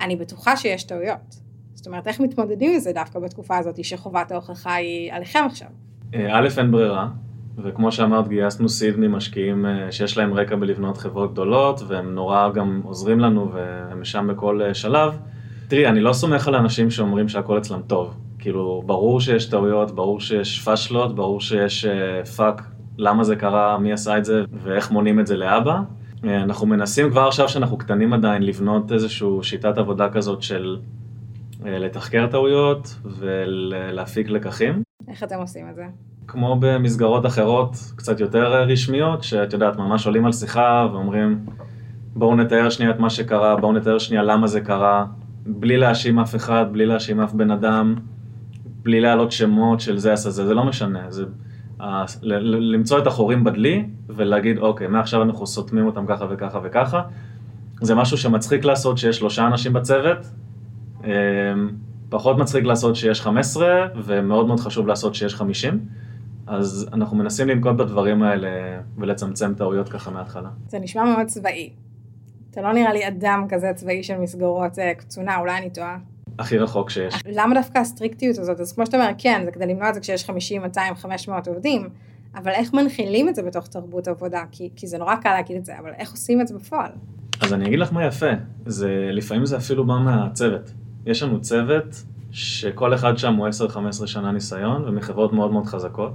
אני 0.02 0.16
בטוחה 0.16 0.58
שיש 0.58 0.84
טעויות. 0.84 1.40
זאת 1.74 1.88
אומרת, 1.88 2.08
איך 2.08 2.20
מתמודדים 2.20 2.74
עם 2.74 2.80
זה 2.80 2.92
דווקא 2.94 3.20
בתקופה 3.20 3.58
הזאת 3.58 3.84
שחובת 3.84 4.32
ההוכחה 4.32 4.74
היא 4.74 5.14
עליכם 5.14 5.40
עכשיו? 5.46 5.68
אה, 6.14 6.40
א', 6.40 6.48
אין 6.58 6.72
ברירה, 6.72 7.08
וכמו 7.58 7.92
שאמרת, 7.92 8.28
גייסנו 8.28 8.70
סיד 8.70 8.98
ממשקיעים 8.98 9.66
אה, 9.66 9.92
שיש 9.92 10.18
להם 10.18 10.34
רקע 10.34 10.56
בלבנות 10.56 10.98
חברות 10.98 11.32
גדולות, 11.32 11.82
והם 11.88 12.16
נורא 12.16 12.50
גם 12.50 12.82
עוזרים 12.84 13.20
לנו, 13.20 13.52
והם 13.54 14.06
שם 14.06 14.28
בכל 14.32 14.62
אה, 14.62 14.74
שלב. 14.74 15.18
תראי, 15.68 15.88
אני 15.88 16.00
לא 16.00 16.14
סומך 16.14 16.48
על 16.48 16.56
אנשים 16.56 16.92
שאומרים 16.92 17.30
שהכל 17.30 17.58
אצלם 17.58 17.82
טוב. 17.88 18.14
כאילו, 18.48 18.84
ברור 18.86 19.22
שיש 19.22 19.46
טעויות, 19.46 19.92
ברור 19.92 20.20
שיש 20.20 20.60
פאשלות, 20.60 21.16
ברור 21.16 21.42
שיש 21.42 21.86
fuck, 22.36 22.62
uh, 22.62 22.64
למה 22.98 23.24
זה 23.24 23.36
קרה, 23.36 23.78
מי 23.78 23.94
עשה 23.94 24.18
את 24.18 24.26
זה 24.26 24.44
ואיך 24.64 24.92
מונעים 24.92 25.20
את 25.20 25.28
זה 25.28 25.38
להבא. 25.38 25.80
Uh, 26.16 26.28
אנחנו 26.28 26.68
מנסים 26.68 27.10
כבר 27.10 27.28
עכשיו 27.28 27.50
שאנחנו 27.50 27.78
קטנים 27.78 28.14
עדיין 28.14 28.44
לבנות 28.44 28.92
איזושהי 28.92 29.28
שיטת 29.42 29.78
עבודה 29.78 30.10
כזאת 30.10 30.42
של 30.42 30.78
uh, 31.54 31.66
לתחקר 31.66 32.28
טעויות 32.28 32.96
ולהפיק 33.06 34.30
לקחים. 34.30 34.84
איך 35.08 35.24
אתם 35.24 35.40
עושים 35.40 35.70
את 35.70 35.76
זה? 35.76 35.86
כמו 36.28 36.58
במסגרות 36.60 37.26
אחרות, 37.26 37.76
קצת 37.96 38.20
יותר 38.20 38.62
רשמיות, 38.62 39.24
שאת 39.24 39.54
יודעת, 39.54 39.78
ממש 39.78 40.06
עולים 40.06 40.26
על 40.26 40.32
שיחה 40.32 40.88
ואומרים, 40.92 41.46
בואו 42.16 42.36
נתאר 42.36 42.70
שנייה 42.70 42.92
את 42.92 43.00
מה 43.00 43.10
שקרה, 43.10 43.56
בואו 43.56 43.74
נתאר 43.74 43.98
שנייה 43.98 44.24
למה 44.24 44.48
זה 44.48 44.62
קרה, 44.62 45.06
בלי 45.46 45.78
להאשים 45.78 46.20
אף 46.20 46.36
אחד, 46.36 46.66
בלי 46.72 46.86
להאשים 46.86 47.20
אף 47.20 47.34
בן 47.34 47.52
אדם. 47.52 47.96
בלי 48.88 49.02
להעלות 49.02 49.32
שמות 49.32 49.80
של 49.80 49.98
זה 49.98 50.14
עשה 50.14 50.30
זה, 50.30 50.46
זה 50.48 50.54
לא 50.54 50.64
משנה, 50.64 51.12
זה 51.12 51.24
למצוא 52.44 53.00
את 53.00 53.08
החורים 53.08 53.44
בדלי 53.44 53.86
ולהגיד 54.08 54.58
אוקיי, 54.58 54.88
מעכשיו 54.88 55.24
אנחנו 55.24 55.48
סותמים 55.48 55.86
אותם 55.86 56.06
ככה 56.08 56.26
וככה 56.30 56.60
וככה, 56.64 57.02
זה 57.82 57.96
משהו 57.96 58.18
שמצחיק 58.18 58.66
לעשות 58.66 58.98
שיש 58.98 59.18
שלושה 59.18 59.48
אנשים 59.48 59.74
בצוות, 59.74 60.18
אמ, 61.04 61.10
פחות 62.10 62.38
מצחיק 62.38 62.64
לעשות 62.64 62.96
שיש 62.96 63.22
15 63.22 63.88
ומאוד 63.96 64.48
מאוד 64.48 64.60
חשוב 64.60 64.88
לעשות 64.88 65.16
שיש 65.16 65.36
50. 65.36 65.80
אז 66.48 66.90
אנחנו 66.94 67.18
מנסים 67.18 67.48
לנקוט 67.48 67.76
בדברים 67.76 68.24
האלה 68.24 68.50
ולצמצם 68.98 69.54
טעויות 69.54 69.90
ככה 69.90 70.12
מההתחלה. 70.12 70.50
זה 70.68 70.80
נשמע 70.80 71.04
מאוד 71.04 71.28
צבאי. 71.28 71.74
אתה 72.52 72.62
לא 72.62 72.74
נראה 72.74 72.94
לי 72.94 73.08
אדם 73.08 73.46
כזה 73.50 73.72
צבאי 73.76 74.04
של 74.04 74.18
מסגרות 74.18 74.80
אה, 74.80 74.94
קצונה, 74.94 75.38
אולי 75.38 75.58
אני 75.58 75.70
טועה. 75.70 75.98
הכי 76.40 76.58
רחוק 76.58 76.90
שיש. 76.90 77.14
למה 77.26 77.56
דווקא 77.56 77.78
הסטריקטיות 77.78 78.38
הזאת? 78.38 78.60
אז 78.60 78.74
כמו 78.74 78.86
שאתה 78.86 78.98
אומר, 78.98 79.10
כן, 79.18 79.42
זה 79.46 79.52
כדי 79.52 79.66
למנוע 79.66 79.90
את 79.90 79.94
זה 79.94 80.00
כשיש 80.00 80.26
50, 80.26 80.62
200, 80.62 80.96
500 80.96 81.48
עובדים, 81.48 81.90
אבל 82.36 82.52
איך 82.52 82.74
מנחילים 82.74 83.30
את 83.30 83.36
זה 83.36 83.44
בתוך 83.44 83.68
תרבות 83.68 84.08
עבודה? 84.08 84.44
כי, 84.52 84.70
כי 84.76 84.88
זה 84.88 84.98
נורא 84.98 85.16
קל 85.16 85.34
להגיד 85.34 85.58
את 85.58 85.66
זה, 85.66 85.80
אבל 85.80 85.92
איך 85.98 86.12
עושים 86.12 86.42
את 86.42 86.48
זה 86.48 86.56
בפועל? 86.56 86.92
אז 87.42 87.54
אני 87.54 87.68
אגיד 87.68 87.80
לך 87.80 87.94
מה 87.94 88.06
יפה, 88.06 88.32
זה, 88.66 89.10
לפעמים 89.12 89.46
זה 89.46 89.58
אפילו 89.58 89.86
בא 89.86 89.94
מהצוות. 89.94 90.72
יש 91.06 91.24
לנו 91.24 91.42
צוות 91.42 92.04
שכל 92.32 92.94
אחד 92.94 93.18
שם 93.18 93.36
הוא 93.36 93.48
10-15 94.04 94.08
שנה 94.08 94.32
ניסיון 94.32 94.84
ומחברות 94.88 95.34
מאוד 95.34 95.52
מאוד 95.52 95.66
חזקות. 95.66 96.12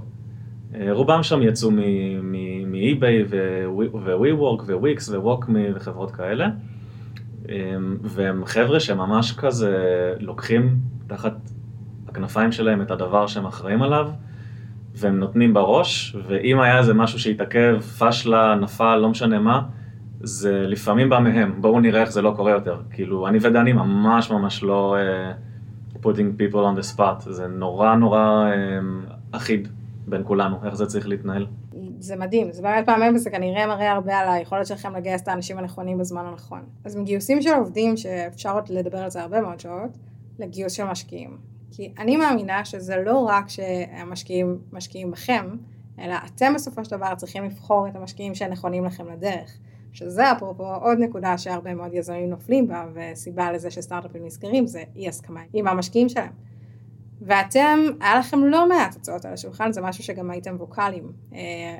אה, 0.75 0.91
רובם 0.91 1.23
שם 1.23 1.41
יצאו 1.41 1.71
מ-eBay 1.71 3.25
ו-WeWork 3.29 4.63
ו-Wix 4.65 5.11
ו-Walkme 5.11 5.75
וחברות 5.75 6.11
כאלה. 6.11 6.47
אמ, 7.49 7.97
והם 8.01 8.45
חבר'ה 8.45 8.79
שממש 8.79 9.31
כזה 9.31 9.73
לוקחים 10.19 10.77
תחת 11.07 11.33
הכנפיים 12.07 12.51
שלהם 12.51 12.81
את 12.81 12.91
הדבר 12.91 13.27
שהם 13.27 13.45
אחראים 13.45 13.81
עליו, 13.81 14.09
והם 14.95 15.19
נותנים 15.19 15.53
בראש, 15.53 16.15
ואם 16.27 16.59
היה 16.59 16.77
איזה 16.79 16.93
משהו 16.93 17.19
שהתעכב, 17.19 17.79
פשלה, 17.99 18.55
נפל, 18.55 18.95
לא 18.95 19.09
משנה 19.09 19.39
מה, 19.39 19.61
זה 20.21 20.65
לפעמים 20.67 21.09
בא 21.09 21.19
מהם, 21.19 21.61
בואו 21.61 21.79
נראה 21.79 22.01
איך 22.01 22.11
זה 22.11 22.21
לא 22.21 22.33
קורה 22.35 22.51
יותר. 22.51 22.81
כאילו, 22.91 23.27
אני 23.27 23.37
ודני 23.41 23.73
ממש 23.73 24.31
ממש 24.31 24.63
לא 24.63 24.95
uh, 25.95 25.97
putting 26.05 26.39
people 26.41 26.53
on 26.55 26.79
the 26.79 26.97
spot, 26.97 27.29
זה 27.29 27.47
נורא 27.47 27.95
נורא 27.95 28.45
uh, 28.51 29.13
אחיד 29.31 29.67
בין 30.07 30.21
כולנו, 30.25 30.57
איך 30.65 30.75
זה 30.75 30.85
צריך 30.85 31.07
להתנהל. 31.07 31.45
זה 31.99 32.15
מדהים, 32.15 32.51
זה 32.51 32.61
באמת 32.61 32.85
פעמים 32.85 33.15
וזה 33.15 33.29
כנראה 33.29 33.67
מראה 33.67 33.91
הרבה 33.91 34.17
על 34.17 34.29
היכולת 34.29 34.67
שלכם 34.67 34.95
לגייס 34.95 35.21
את 35.21 35.27
האנשים 35.27 35.57
הנכונים 35.57 35.97
בזמן 35.97 36.25
הנכון. 36.25 36.65
אז 36.85 36.95
מגיוסים 36.95 37.41
של 37.41 37.53
עובדים, 37.53 37.97
שאפשר 37.97 38.55
עוד 38.55 38.69
לדבר 38.69 38.97
על 38.97 39.09
זה 39.09 39.21
הרבה 39.21 39.41
מאוד 39.41 39.59
שעות, 39.59 39.97
לגיוס 40.39 40.73
של 40.73 40.83
משקיעים. 40.83 41.37
כי 41.71 41.93
אני 41.99 42.17
מאמינה 42.17 42.65
שזה 42.65 42.95
לא 43.05 43.17
רק 43.17 43.49
שהמשקיעים 43.49 44.57
משקיעים 44.71 45.11
בכם, 45.11 45.45
אלא 45.99 46.15
אתם 46.25 46.53
בסופו 46.55 46.85
של 46.85 46.91
דבר 46.91 47.15
צריכים 47.15 47.43
לבחור 47.43 47.87
את 47.87 47.95
המשקיעים 47.95 48.35
שנכונים 48.35 48.85
לכם 48.85 49.07
לדרך. 49.09 49.57
שזה 49.93 50.31
אפרופו 50.31 50.75
עוד 50.75 50.97
נקודה 50.99 51.37
שהרבה 51.37 51.73
מאוד 51.73 51.93
יזמים 51.93 52.29
נופלים 52.29 52.67
בה, 52.67 52.85
וסיבה 52.93 53.51
לזה 53.51 53.71
שסטארט-אפים 53.71 54.25
נסגרים 54.25 54.67
זה 54.67 54.83
אי 54.95 55.07
הסכמה 55.07 55.41
עם 55.53 55.67
המשקיעים 55.67 56.09
שלהם. 56.09 56.31
ואתם, 57.25 57.79
היה 58.01 58.19
לכם 58.19 58.43
לא 58.43 58.69
מעט 58.69 58.95
הצעות 58.95 59.25
על 59.25 59.33
השולחן, 59.33 59.71
זה 59.71 59.81
משהו 59.81 60.03
שגם 60.03 60.31
הייתם 60.31 60.55
ווקאליים 60.59 61.11
אה, 61.33 61.39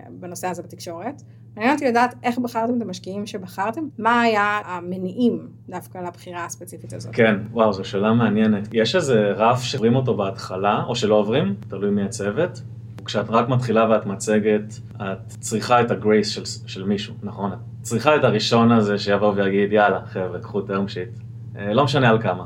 בנושא 0.09 0.47
הזה 0.47 0.63
בתקשורת. 0.63 1.21
מעניין 1.55 1.73
אותי 1.73 1.87
לדעת 1.87 2.15
איך 2.23 2.37
בחרתם 2.37 2.77
את 2.77 2.81
המשקיעים 2.81 3.25
שבחרתם, 3.25 3.81
מה 3.97 4.21
היה 4.21 4.61
המניעים 4.65 5.47
דווקא 5.69 5.97
לבחירה 5.97 6.45
הספציפית 6.45 6.93
הזאת. 6.93 7.15
כן, 7.15 7.35
וואו, 7.51 7.73
זו 7.73 7.83
שאלה 7.83 8.13
מעניינת. 8.13 8.67
יש 8.73 8.95
איזה 8.95 9.31
רף 9.35 9.61
שעוברים 9.61 9.95
אותו 9.95 10.17
בהתחלה, 10.17 10.83
או 10.87 10.95
שלא 10.95 11.15
עוברים, 11.15 11.55
תלוי 11.67 11.91
מי 11.91 12.03
הצוות. 12.03 12.61
כשאת 13.05 13.29
רק 13.29 13.49
מתחילה 13.49 13.89
ואת 13.89 14.05
מצגת, 14.05 14.73
את 14.95 15.27
צריכה 15.27 15.81
את 15.81 15.91
הגרייס 15.91 16.29
של, 16.29 16.45
של 16.67 16.83
מישהו, 16.83 17.13
נכון? 17.23 17.51
את 17.51 17.57
צריכה 17.81 18.15
את 18.15 18.23
הראשון 18.23 18.71
הזה 18.71 18.97
שיבוא 18.97 19.33
ויגיד, 19.35 19.71
יאללה, 19.71 20.05
חבר'ה, 20.05 20.39
קחו 20.39 20.61
טרם 20.61 20.87
שיט. 20.87 21.09
אה, 21.57 21.73
לא 21.73 21.83
משנה 21.83 22.09
על 22.09 22.21
כמה, 22.21 22.45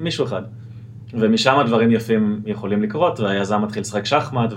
מישהו 0.00 0.24
אחד. 0.24 0.42
ומשם 1.14 1.58
הדברים 1.58 1.90
יפים 1.90 2.42
יכולים 2.46 2.82
לקרות, 2.82 3.20
והיזם 3.20 3.62
מתחיל 3.62 3.80
לשחק 3.80 4.04
שחמט 4.04 4.52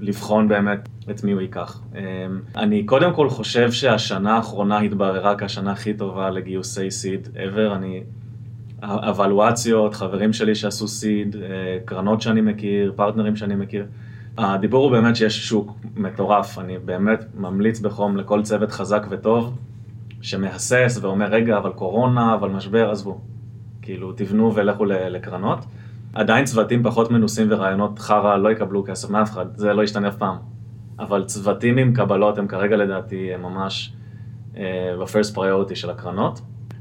ולבחון 0.00 0.48
באמת 0.48 0.88
את 1.10 1.24
מי 1.24 1.32
הוא 1.32 1.40
ייקח. 1.40 1.80
אמ, 1.94 2.00
אני 2.56 2.84
קודם 2.84 3.14
כל 3.14 3.30
חושב 3.30 3.72
שהשנה 3.72 4.36
האחרונה 4.36 4.78
התבררה 4.78 5.34
כשנה 5.38 5.72
הכי 5.72 5.94
טובה 5.94 6.30
לגיוסי 6.30 6.90
סיד 6.90 7.28
ever. 7.34 7.74
אני... 7.74 8.02
אבלואציות, 8.84 9.94
חברים 9.94 10.32
שלי 10.32 10.54
שעשו 10.54 10.88
סיד, 10.88 11.36
אה, 11.36 11.78
קרנות 11.84 12.20
שאני 12.20 12.40
מכיר, 12.40 12.92
פרטנרים 12.96 13.36
שאני 13.36 13.54
מכיר. 13.54 13.86
הדיבור 14.38 14.84
הוא 14.84 14.92
באמת 14.92 15.16
שיש 15.16 15.48
שוק 15.48 15.72
מטורף, 15.96 16.58
אני 16.58 16.78
באמת 16.78 17.24
ממליץ 17.34 17.80
בחום 17.80 18.16
לכל 18.16 18.42
צוות 18.42 18.70
חזק 18.70 19.06
וטוב, 19.10 19.58
שמהסס 20.20 20.98
ואומר, 21.02 21.26
רגע, 21.26 21.58
אבל 21.58 21.70
קורונה, 21.70 22.34
אבל 22.34 22.48
משבר, 22.48 22.90
עזבו. 22.90 23.20
כאילו, 23.82 24.12
תבנו 24.12 24.54
ולכו 24.54 24.84
לקרנות. 24.84 25.58
עדיין 26.12 26.44
צוותים 26.44 26.82
פחות 26.82 27.10
מנוסים 27.10 27.46
ורעיונות 27.50 27.98
חרא 27.98 28.36
לא 28.36 28.52
יקבלו 28.52 28.84
כסף 28.84 29.10
מאף 29.10 29.30
אחד, 29.30 29.46
זה 29.56 29.72
לא 29.72 29.82
ישתנה 29.82 30.08
אף 30.08 30.16
פעם. 30.16 30.36
אבל 30.98 31.24
צוותים 31.24 31.78
עם 31.78 31.94
קבלות 31.94 32.38
הם 32.38 32.48
כרגע 32.48 32.76
לדעתי 32.76 33.34
הם 33.34 33.42
ממש 33.42 33.92
ב-first 34.98 35.34
uh, 35.34 35.36
priority 35.36 35.74
של 35.74 35.90
הקרנות. 35.90 36.40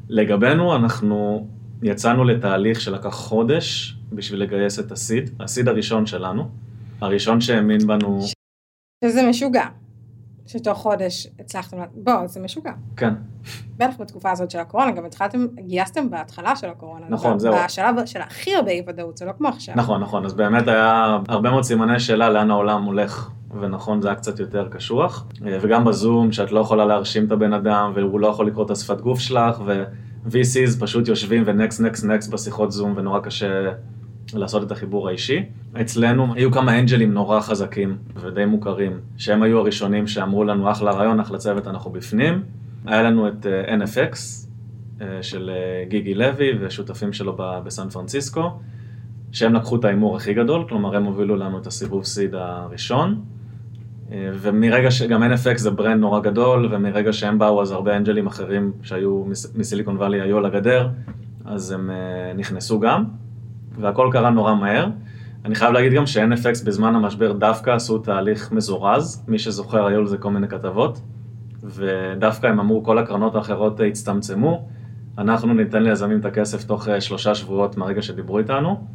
לגבינו, 0.10 0.76
אנחנו 0.76 1.48
יצאנו 1.84 2.24
לתהליך 2.24 2.82
שלקח 2.82 3.14
חודש 3.14 3.98
בשביל 4.14 4.42
לגייס 4.42 4.80
את 4.80 4.92
הסיד, 4.92 5.30
הסיד 5.40 5.68
הראשון 5.68 6.06
שלנו, 6.06 6.50
הראשון 7.02 7.42
שהאמין 7.42 7.88
בנו. 7.88 8.20
שזה 9.06 9.30
משוגע. 9.30 9.66
שתוך 10.52 10.78
חודש 10.78 11.28
הצלחתם, 11.40 11.78
בוא, 11.94 12.28
זה 12.28 12.40
משוגע. 12.40 12.72
כן. 12.98 13.14
בטח 13.78 13.94
בתקופה 14.00 14.32
הזאת 14.32 14.52
של 14.52 14.60
הקורונה, 14.60 14.92
גם 14.92 15.06
התחלתם, 15.06 15.46
גייסתם 15.60 16.10
בהתחלה 16.10 16.56
של 16.56 16.70
הקורונה. 16.70 17.06
נכון, 17.10 17.40
זהו. 17.40 17.54
בשלב 17.66 18.06
של 18.06 18.22
הכי 18.22 18.56
הרבה 18.56 18.72
אי 18.72 18.84
ודאות, 18.88 19.18
זה 19.18 19.26
לא 19.26 19.32
כמו 19.38 19.48
עכשיו. 19.48 19.76
נכון, 19.78 20.02
נכון, 20.02 20.26
אז 20.26 20.34
באמת 20.34 20.68
היה 20.68 21.18
הרבה 21.28 21.50
מאוד 21.50 21.64
סימני 21.64 22.00
שאלה 22.00 22.30
לאן 22.30 22.52
העולם 22.52 22.84
הולך, 22.84 23.30
ונכון, 23.60 24.02
זה 24.02 24.08
היה 24.08 24.16
קצת 24.16 24.40
יותר 24.40 24.68
קשוח. 24.70 25.26
וגם 25.62 25.86
בזום, 25.86 26.32
שאת 26.32 26.52
לא 26.52 26.60
יכולה 26.60 26.86
להרשים 26.86 27.26
את 27.26 27.32
הבן 27.32 27.54
אדם, 27.54 27.92
והוא 27.96 28.20
לא 28.20 28.28
יכול 28.28 28.48
לקרוא 28.48 28.66
את 28.66 28.72
השפת 28.72 29.02
גוף 29.02 29.20
שלך, 29.20 29.62
ו-VCs 29.66 30.80
פשוט 30.80 31.08
יושבים 31.08 31.44
ונקסט, 31.46 31.82
נקסט, 31.82 32.06
נקסט 32.06 32.32
בשיחות 32.32 32.72
זום, 32.72 32.94
ונורא 32.96 33.20
קשה 33.20 33.72
לעשות 34.40 34.64
את 34.64 34.72
החיבור 34.72 35.08
האישי. 35.10 35.44
אצלנו 35.82 36.34
היו 36.34 36.52
כמה 36.52 36.80
אנג'לים 36.80 37.14
נורא 37.14 37.42
חזקים 37.42 37.98
ודי 38.16 38.46
מוכרים, 38.46 39.00
שהם 39.18 39.44
היו 39.44 39.60
הראשונים 39.60 40.08
שאמרו 40.08 40.44
לנו 40.44 40.72
אחלה 40.72 40.92
רעיון, 40.92 41.20
אחלה 41.20 41.38
צוות, 41.38 41.68
אנחנו 41.68 41.92
בפנים. 41.92 42.44
היה 42.86 43.04
לנו 43.04 43.28
את 43.28 43.46
uh, 43.46 43.70
NFX 43.70 44.16
uh, 45.00 45.04
של 45.22 45.52
uh, 45.54 45.90
גיגי 45.90 46.14
לוי 46.14 46.50
ושותפים 46.62 47.14
שלו 47.14 47.38
בסן 47.38 47.90
פרנסיסקו, 47.90 48.52
שהם 49.32 49.54
לקחו 49.54 49.76
את 49.76 49.86
ההימור 49.86 50.16
הכי 50.16 50.34
גדול, 50.34 50.66
כלומר 50.70 50.96
הם 50.96 51.04
הובילו 51.04 51.36
לנו 51.36 51.58
את 51.58 51.68
הסיבוב 51.68 52.04
סיד 52.04 52.36
הראשון. 52.36 53.22
ומרגע 54.14 54.92
שגם 54.92 55.24
NFX 55.24 55.58
זה 55.58 55.72
ברנד 55.72 56.00
נורא 56.02 56.20
גדול, 56.20 56.70
ומרגע 56.72 57.14
שהם 57.14 57.40
באו 57.40 57.62
אז 57.62 57.72
הרבה 57.72 57.98
אנג'לים 57.98 58.28
אחרים 58.28 58.72
שהיו 58.84 59.24
מסיליקון 59.56 59.98
וואלי 59.98 60.22
היו 60.22 60.38
על 60.38 60.46
הגדר, 60.46 60.90
אז 61.46 61.72
הם 61.72 61.90
נכנסו 62.36 62.80
גם. 62.80 63.04
והכל 63.80 64.10
קרה 64.12 64.30
נורא 64.30 64.56
מהר. 64.56 64.88
אני 65.46 65.56
חייב 65.56 65.72
להגיד 65.72 65.94
גם 65.94 66.06
ש-NFX 66.06 66.66
בזמן 66.66 66.96
המשבר 66.96 67.32
דווקא 67.32 67.70
עשו 67.70 67.98
תהליך 67.98 68.52
מזורז, 68.52 69.24
מי 69.28 69.40
שזוכר 69.40 69.86
היו 69.86 70.02
לזה 70.02 70.18
כל 70.18 70.32
מיני 70.32 70.48
כתבות, 70.48 71.02
ודווקא 71.64 72.48
הם 72.48 72.60
אמרו 72.60 72.84
כל 72.84 72.98
הקרנות 72.98 73.36
האחרות 73.36 73.80
הצטמצמו, 73.80 74.68
אנחנו 75.18 75.54
ניתן 75.54 75.84
ליזמים 75.84 76.20
את 76.20 76.26
הכסף 76.26 76.64
תוך 76.64 76.88
אה, 76.88 77.02
שלושה 77.02 77.36
שבועות 77.36 77.78
מהרגע 77.78 78.02
שדיברו 78.02 78.40
איתנו, 78.40 78.88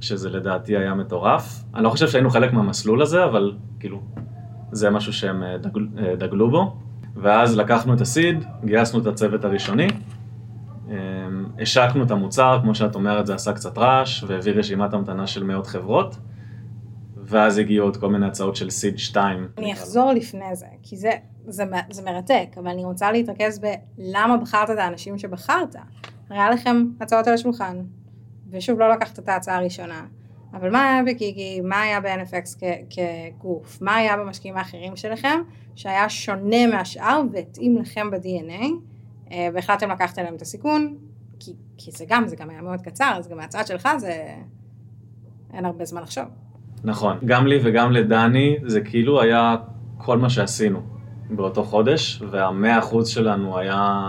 שזה 0.00 0.30
לדעתי 0.30 0.76
היה 0.76 0.94
מטורף. 0.94 1.64
אני 1.74 1.84
לא 1.84 1.90
חושב 1.90 2.08
שהיינו 2.08 2.30
חלק 2.30 2.52
מהמסלול 2.52 3.02
הזה, 3.02 3.24
אבל 3.24 3.52
כאילו, 3.80 4.00
זה 4.72 4.90
משהו 4.90 5.12
שהם 5.12 5.42
אה, 5.42 5.58
דגל, 5.58 5.86
אה, 5.98 6.16
דגלו 6.16 6.50
בו. 6.50 6.76
ואז 7.16 7.56
לקחנו 7.56 7.94
את 7.94 8.00
הסיד, 8.00 8.44
גייסנו 8.64 9.00
את 9.00 9.06
הצוות 9.06 9.44
הראשוני, 9.44 9.88
השקנו 11.58 12.02
את 12.02 12.10
המוצר, 12.10 12.58
כמו 12.62 12.74
שאת 12.74 12.94
אומרת, 12.94 13.26
זה 13.26 13.34
עשה 13.34 13.52
קצת 13.52 13.78
רעש, 13.78 14.24
והביא 14.24 14.52
רשימת 14.52 14.94
המתנה 14.94 15.26
של 15.26 15.44
מאות 15.44 15.66
חברות, 15.66 16.16
ואז 17.16 17.58
הגיעו 17.58 17.86
עוד 17.86 17.96
כל 17.96 18.08
מיני 18.08 18.26
הצעות 18.26 18.56
של 18.56 18.70
סיד 18.70 18.98
2. 18.98 19.48
אני 19.58 19.72
אחזור 19.72 20.12
לפני 20.12 20.56
זה, 20.56 20.66
כי 20.82 20.96
זה, 20.96 21.10
זה, 21.46 21.64
זה 21.90 22.02
מרתק, 22.02 22.48
אבל 22.56 22.68
אני 22.68 22.84
רוצה 22.84 23.12
להתרכז 23.12 23.58
בלמה 23.58 24.36
בחרת 24.36 24.70
את 24.70 24.78
האנשים 24.78 25.18
שבחרת. 25.18 25.76
הרי 26.30 26.38
היה 26.38 26.50
לכם 26.50 26.84
הצעות 27.00 27.26
על 27.26 27.34
השולחן, 27.34 27.76
ושוב, 28.50 28.78
לא 28.78 28.90
לקחת 28.90 29.18
את 29.18 29.28
ההצעה 29.28 29.56
הראשונה. 29.56 30.04
אבל 30.54 30.70
מה 30.70 30.92
היה 30.92 31.02
בגיגי, 31.02 31.60
מה 31.60 31.80
היה 31.80 32.00
ב-NFX 32.00 32.64
כגוף, 32.90 33.82
מה 33.82 33.96
היה 33.96 34.16
במשקיעים 34.16 34.56
האחרים 34.56 34.96
שלכם, 34.96 35.40
שהיה 35.74 36.08
שונה 36.08 36.66
מהשאר 36.66 37.22
והתאים 37.32 37.78
לכם 37.78 38.10
ב-DNA, 38.10 38.64
והחלטתם 39.30 39.90
לקחת 39.90 40.18
עליהם 40.18 40.34
את 40.34 40.42
הסיכון, 40.42 40.96
כי, 41.40 41.52
כי 41.76 41.90
זה 41.90 42.04
גם, 42.08 42.26
זה 42.26 42.36
גם 42.36 42.50
היה 42.50 42.62
מאוד 42.62 42.80
קצר, 42.80 43.12
אז 43.18 43.28
גם 43.28 43.36
מהצד 43.36 43.66
שלך 43.66 43.88
זה... 43.98 44.34
אין 45.54 45.64
הרבה 45.64 45.84
זמן 45.84 46.02
לחשוב. 46.02 46.24
נכון, 46.84 47.18
גם 47.24 47.46
לי 47.46 47.58
וגם 47.64 47.92
לדני, 47.92 48.56
זה 48.66 48.80
כאילו 48.80 49.20
היה 49.20 49.56
כל 49.98 50.18
מה 50.18 50.30
שעשינו 50.30 50.80
באותו 51.30 51.64
חודש, 51.64 52.22
והמאה 52.30 52.78
אחוז 52.78 53.08
שלנו 53.08 53.58
היה 53.58 54.00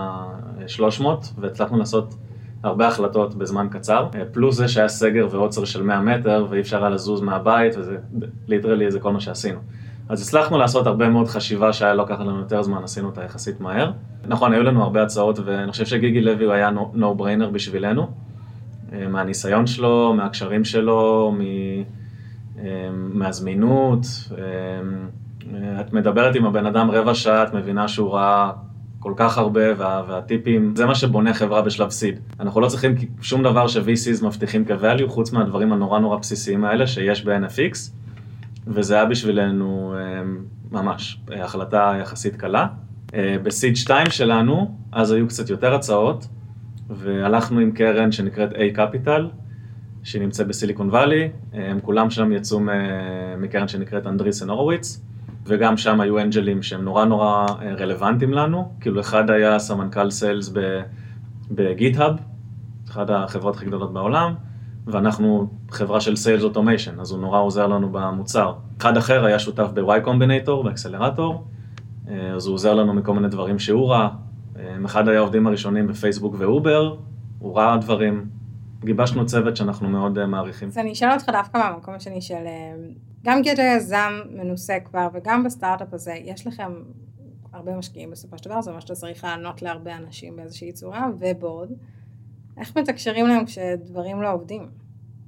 300, 0.67 1.33
והצלחנו 1.37 1.77
לעשות 1.77 2.15
הרבה 2.63 2.87
החלטות 2.87 3.35
בזמן 3.35 3.67
קצר, 3.71 4.07
פלוס 4.31 4.55
זה 4.55 4.67
שהיה 4.67 4.87
סגר 4.87 5.27
ועוצר 5.31 5.65
של 5.65 5.83
100 5.83 6.01
מטר, 6.01 6.47
ואי 6.49 6.61
אפשר 6.61 6.79
היה 6.79 6.89
לזוז 6.89 7.21
מהבית, 7.21 7.77
וזה 7.77 7.97
ליטרלי 8.47 8.91
זה 8.91 8.99
כל 8.99 9.13
מה 9.13 9.19
שעשינו. 9.19 9.59
אז 10.09 10.21
הצלחנו 10.21 10.57
לעשות 10.57 10.87
הרבה 10.87 11.09
מאוד 11.09 11.27
חשיבה 11.27 11.73
שהיה 11.73 11.93
לוקח 11.93 12.19
לנו 12.19 12.39
יותר 12.39 12.61
זמן, 12.61 12.83
עשינו 12.83 13.07
אותה 13.07 13.23
יחסית 13.23 13.59
מהר. 13.59 13.91
נכון, 14.27 14.53
היו 14.53 14.63
לנו 14.63 14.83
הרבה 14.83 15.03
הצעות, 15.03 15.39
ואני 15.45 15.71
חושב 15.71 15.85
שגיגי 15.85 16.21
לוי 16.21 16.45
הוא 16.45 16.53
היה 16.53 16.69
no 16.95 17.19
brainer 17.19 17.49
בשבילנו, 17.51 18.07
אה, 18.93 19.07
מהניסיון 19.07 19.67
שלו, 19.67 20.13
מהקשרים 20.17 20.65
שלו, 20.65 21.35
אה, 22.59 22.63
מהזמינות. 22.91 24.05
אה, 24.37 25.81
את 25.81 25.93
מדברת 25.93 26.35
עם 26.35 26.45
הבן 26.45 26.65
אדם 26.65 26.91
רבע 26.91 27.13
שעה, 27.13 27.43
את 27.43 27.53
מבינה 27.53 27.87
שהוא 27.87 28.13
ראה 28.13 28.51
כל 28.99 29.13
כך 29.15 29.37
הרבה, 29.37 29.61
וה, 29.77 30.03
והטיפים, 30.07 30.75
זה 30.75 30.85
מה 30.85 30.95
שבונה 30.95 31.33
חברה 31.33 31.61
בשלב 31.61 31.89
סיד. 31.89 32.19
אנחנו 32.39 32.61
לא 32.61 32.67
צריכים 32.67 32.95
שום 33.21 33.43
דבר 33.43 33.67
ש-VCs 33.67 34.25
מבטיחים 34.25 34.65
כ-value, 34.65 35.07
חוץ 35.07 35.31
מהדברים 35.31 35.73
הנורא 35.73 35.99
נורא 35.99 36.17
בסיסיים 36.17 36.65
האלה 36.65 36.87
שיש 36.87 37.25
ב-NFX. 37.25 38.04
וזה 38.67 38.95
היה 38.95 39.05
בשבילנו 39.05 39.95
אה, 39.97 40.21
ממש 40.71 41.21
החלטה 41.41 41.93
יחסית 42.01 42.35
קלה. 42.35 42.67
אה, 43.13 43.35
בסיד 43.43 43.75
2 43.75 44.09
שלנו, 44.09 44.77
אז 44.91 45.11
היו 45.11 45.27
קצת 45.27 45.49
יותר 45.49 45.73
הצעות, 45.73 46.27
והלכנו 46.89 47.59
עם 47.59 47.71
קרן 47.71 48.11
שנקראת 48.11 48.51
A 48.51 48.77
Capital, 48.77 49.21
שנמצאת 50.03 50.47
בסיליקון 50.47 50.89
וואלי, 50.89 51.29
הם 51.53 51.79
כולם 51.79 52.09
שם 52.09 52.31
יצאו 52.31 52.59
מקרן 53.37 53.67
שנקראת 53.67 54.07
אנדריסן 54.07 54.49
הורוביץ, 54.49 55.01
וגם 55.45 55.77
שם 55.77 56.01
היו 56.01 56.19
אנג'לים 56.19 56.63
שהם 56.63 56.81
נורא 56.81 57.05
נורא 57.05 57.45
אה, 57.61 57.73
רלוונטיים 57.73 58.33
לנו, 58.33 58.71
כאילו 58.79 59.01
אחד 59.01 59.29
היה 59.29 59.59
סמנכ"ל 59.59 60.11
סיילס 60.11 60.53
בגיט-האב, 61.51 62.15
אחת 62.89 63.09
החברות 63.09 63.55
הכי 63.55 63.65
גדולות 63.65 63.93
בעולם, 63.93 64.33
ואנחנו 64.87 65.47
חברה 65.71 66.01
של 66.01 66.15
sales 66.15 66.43
automation, 66.43 66.99
אז 66.99 67.11
הוא 67.11 67.19
נורא 67.19 67.39
עוזר 67.39 67.67
לנו 67.67 67.89
במוצר. 67.91 68.53
אחד 68.77 68.97
אחר 68.97 69.25
היה 69.25 69.39
שותף 69.39 69.67
ב-Y 69.73 70.05
Combinator, 70.05 70.63
באקסלרטור, 70.63 71.43
אה, 72.09 72.33
אז 72.35 72.47
הוא 72.47 72.53
עוזר 72.53 72.73
לנו 72.73 72.93
מכל 72.93 73.13
מיני 73.13 73.27
דברים 73.27 73.59
שהוא 73.59 73.89
ראה. 73.89 74.09
אה, 74.59 74.75
אחד 74.85 75.07
היה 75.07 75.19
העובדים 75.19 75.47
הראשונים 75.47 75.87
בפייסבוק 75.87 76.35
ואובר, 76.37 76.95
הוא 77.39 77.57
ראה 77.57 77.77
דברים. 77.77 78.25
גיבשנו 78.85 79.25
צוות 79.25 79.57
שאנחנו 79.57 79.89
מאוד 79.89 80.17
אה, 80.17 80.25
מעריכים. 80.25 80.67
אז 80.67 80.77
אני 80.77 80.91
אשאל 80.91 81.11
אותך 81.13 81.29
דווקא 81.29 81.57
מהמקום 81.57 81.93
השני 81.93 82.21
של, 82.21 82.45
גם 83.25 83.43
כי 83.43 83.51
אתה 83.51 83.61
יזם 83.61 84.13
מנוסה 84.29 84.77
כבר, 84.85 85.07
וגם 85.13 85.43
בסטארט-אפ 85.43 85.93
הזה, 85.93 86.13
יש 86.23 86.47
לכם 86.47 86.73
הרבה 87.53 87.77
משקיעים 87.77 88.11
בסופו 88.11 88.37
של 88.37 88.49
דבר, 88.49 88.61
זה 88.61 88.69
אומר 88.69 88.79
שאתה 88.79 88.95
צריך 88.95 89.23
לענות 89.23 89.61
להרבה 89.61 89.95
אנשים 89.97 90.35
באיזושהי 90.35 90.71
צורה, 90.71 91.07
ו 91.19 91.26
board. 91.26 91.69
איך 92.57 92.77
מתקשרים 92.77 93.27
להם 93.27 93.45
כשדברים 93.45 94.21
לא 94.21 94.33
עובדים? 94.33 94.67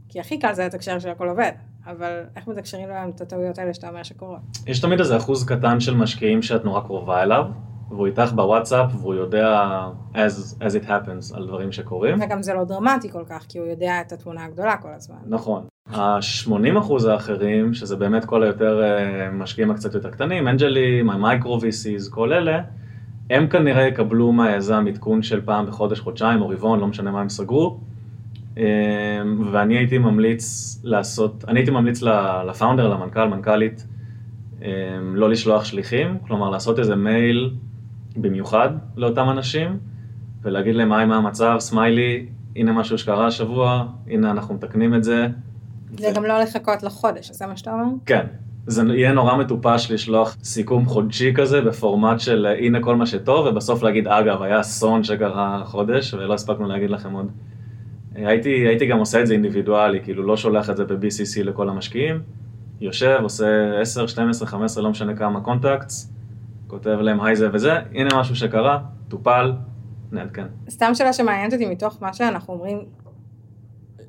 כי 0.09 0.19
הכי 0.19 0.39
קל 0.39 0.53
זה 0.53 0.65
לתקשר 0.65 0.99
כשהכל 0.99 1.29
עובד, 1.29 1.51
אבל 1.85 2.23
איך 2.35 2.47
מתקשרים 2.47 2.89
להם 2.89 3.09
את 3.09 3.21
הטעויות 3.21 3.57
האלה 3.57 3.73
שאתה 3.73 3.89
אומר 3.89 4.03
שקורות? 4.03 4.39
יש 4.67 4.79
תמיד 4.79 4.99
איזה 4.99 5.17
אחוז 5.17 5.45
קטן 5.45 5.79
של 5.79 5.95
משקיעים 5.95 6.41
שאת 6.41 6.65
נורא 6.65 6.81
קרובה 6.81 7.23
אליו, 7.23 7.45
והוא 7.89 8.07
איתך 8.07 8.31
בוואטסאפ, 8.35 8.91
והוא 8.95 9.13
יודע 9.13 9.63
as, 10.13 10.61
as 10.61 10.83
it 10.83 10.87
happens 10.87 11.37
על 11.37 11.47
דברים 11.47 11.71
שקורים. 11.71 12.21
וגם 12.21 12.41
זה 12.41 12.53
לא 12.53 12.63
דרמטי 12.63 13.11
כל 13.11 13.23
כך, 13.29 13.45
כי 13.49 13.59
הוא 13.59 13.67
יודע 13.67 14.01
את 14.01 14.11
התמונה 14.11 14.45
הגדולה 14.45 14.77
כל 14.77 14.93
הזמן. 14.95 15.17
נכון. 15.25 15.63
ה-80 15.93 16.79
אחוז 16.79 17.05
האחרים, 17.05 17.73
שזה 17.73 17.95
באמת 17.95 18.25
כל 18.25 18.43
היותר 18.43 18.83
אה, 18.83 19.31
משקיעים 19.31 19.71
הקצת 19.71 19.93
יותר 19.93 20.11
קטנים, 20.11 20.47
אנג'לים, 20.47 21.09
המייקרו 21.09 21.57
VCs, 21.57 22.09
כל 22.09 22.33
אלה, 22.33 22.61
הם 23.29 23.47
כנראה 23.47 23.87
יקבלו 23.87 24.31
מהיזם 24.31 24.85
עדכון 24.87 25.23
של 25.23 25.41
פעם 25.45 25.65
בחודש, 25.65 25.99
חודשיים 25.99 26.41
או 26.41 26.49
רבעון, 26.49 26.79
לא 26.79 26.87
משנה 26.87 27.11
מה 27.11 27.21
הם 27.21 27.29
סגרו. 27.29 27.79
אמ, 28.57 28.63
ואני 29.51 29.77
הייתי 29.77 29.97
ממליץ 29.97 30.79
לעשות, 30.83 31.45
אני 31.47 31.59
הייתי 31.59 31.71
ממליץ 31.71 32.01
לפאונדר, 32.47 32.87
למנכ"ל, 32.87 33.27
מנכ"לית, 33.27 33.87
אמ, 34.61 34.65
לא 35.15 35.29
לשלוח 35.29 35.65
שליחים, 35.65 36.17
כלומר 36.27 36.49
לעשות 36.49 36.79
איזה 36.79 36.95
מייל 36.95 37.53
במיוחד 38.15 38.69
לאותם 38.95 39.29
אנשים, 39.29 39.77
ולהגיד 40.41 40.75
להם 40.75 40.93
היי 40.93 41.05
מה 41.05 41.15
המצב, 41.15 41.55
סמיילי, 41.59 42.25
הנה 42.55 42.71
משהו 42.71 42.97
שקרה 42.97 43.27
השבוע, 43.27 43.85
הנה 44.07 44.31
אנחנו 44.31 44.55
מתקנים 44.55 44.95
את 44.95 45.03
זה. 45.03 45.27
זה 45.97 46.11
גם 46.15 46.25
לא 46.25 46.39
לחכות 46.39 46.83
לחודש, 46.83 47.31
זה 47.31 47.47
מה 47.47 47.57
שאתה 47.57 47.71
אומר? 47.71 47.85
כן, 48.05 48.25
זה 48.67 48.83
יהיה 48.93 49.11
נורא 49.11 49.37
מטופש 49.37 49.91
לשלוח 49.91 50.37
סיכום 50.43 50.85
חודשי 50.85 51.33
כזה 51.35 51.61
בפורמט 51.61 52.19
של 52.19 52.45
הנה 52.59 52.81
כל 52.81 52.95
מה 52.95 53.05
שטוב, 53.05 53.45
ובסוף 53.45 53.83
להגיד, 53.83 54.07
אגב, 54.07 54.41
היה 54.41 54.59
אסון 54.59 55.03
שקרה 55.03 55.61
החודש, 55.65 56.13
ולא 56.13 56.33
הספקנו 56.33 56.67
להגיד 56.67 56.89
לכם 56.89 57.13
עוד. 57.13 57.31
הייתי, 58.15 58.49
הייתי 58.49 58.85
גם 58.87 58.99
עושה 58.99 59.21
את 59.21 59.27
זה 59.27 59.33
אינדיבידואלי, 59.33 59.99
כאילו 60.03 60.23
לא 60.23 60.37
שולח 60.37 60.69
את 60.69 60.77
זה 60.77 60.85
ב-BCC 60.85 61.43
לכל 61.43 61.69
המשקיעים, 61.69 62.21
יושב, 62.81 63.19
עושה 63.21 63.79
10, 63.81 64.07
12, 64.07 64.47
15, 64.47 64.83
לא 64.83 64.89
משנה 64.89 65.15
כמה 65.15 65.41
contacts, 65.41 66.13
כותב 66.67 66.97
להם 67.01 67.21
היי 67.21 67.35
זה 67.35 67.49
וזה, 67.53 67.73
הנה 67.93 68.09
משהו 68.19 68.35
שקרה, 68.35 68.79
טופל, 69.07 69.53
נעדכן. 70.11 70.45
סתם 70.69 70.91
שאלה 70.93 71.13
שמעניינת 71.13 71.53
אותי 71.53 71.65
מתוך 71.65 71.97
מה 72.01 72.13
שאנחנו 72.13 72.53
אומרים, 72.53 72.79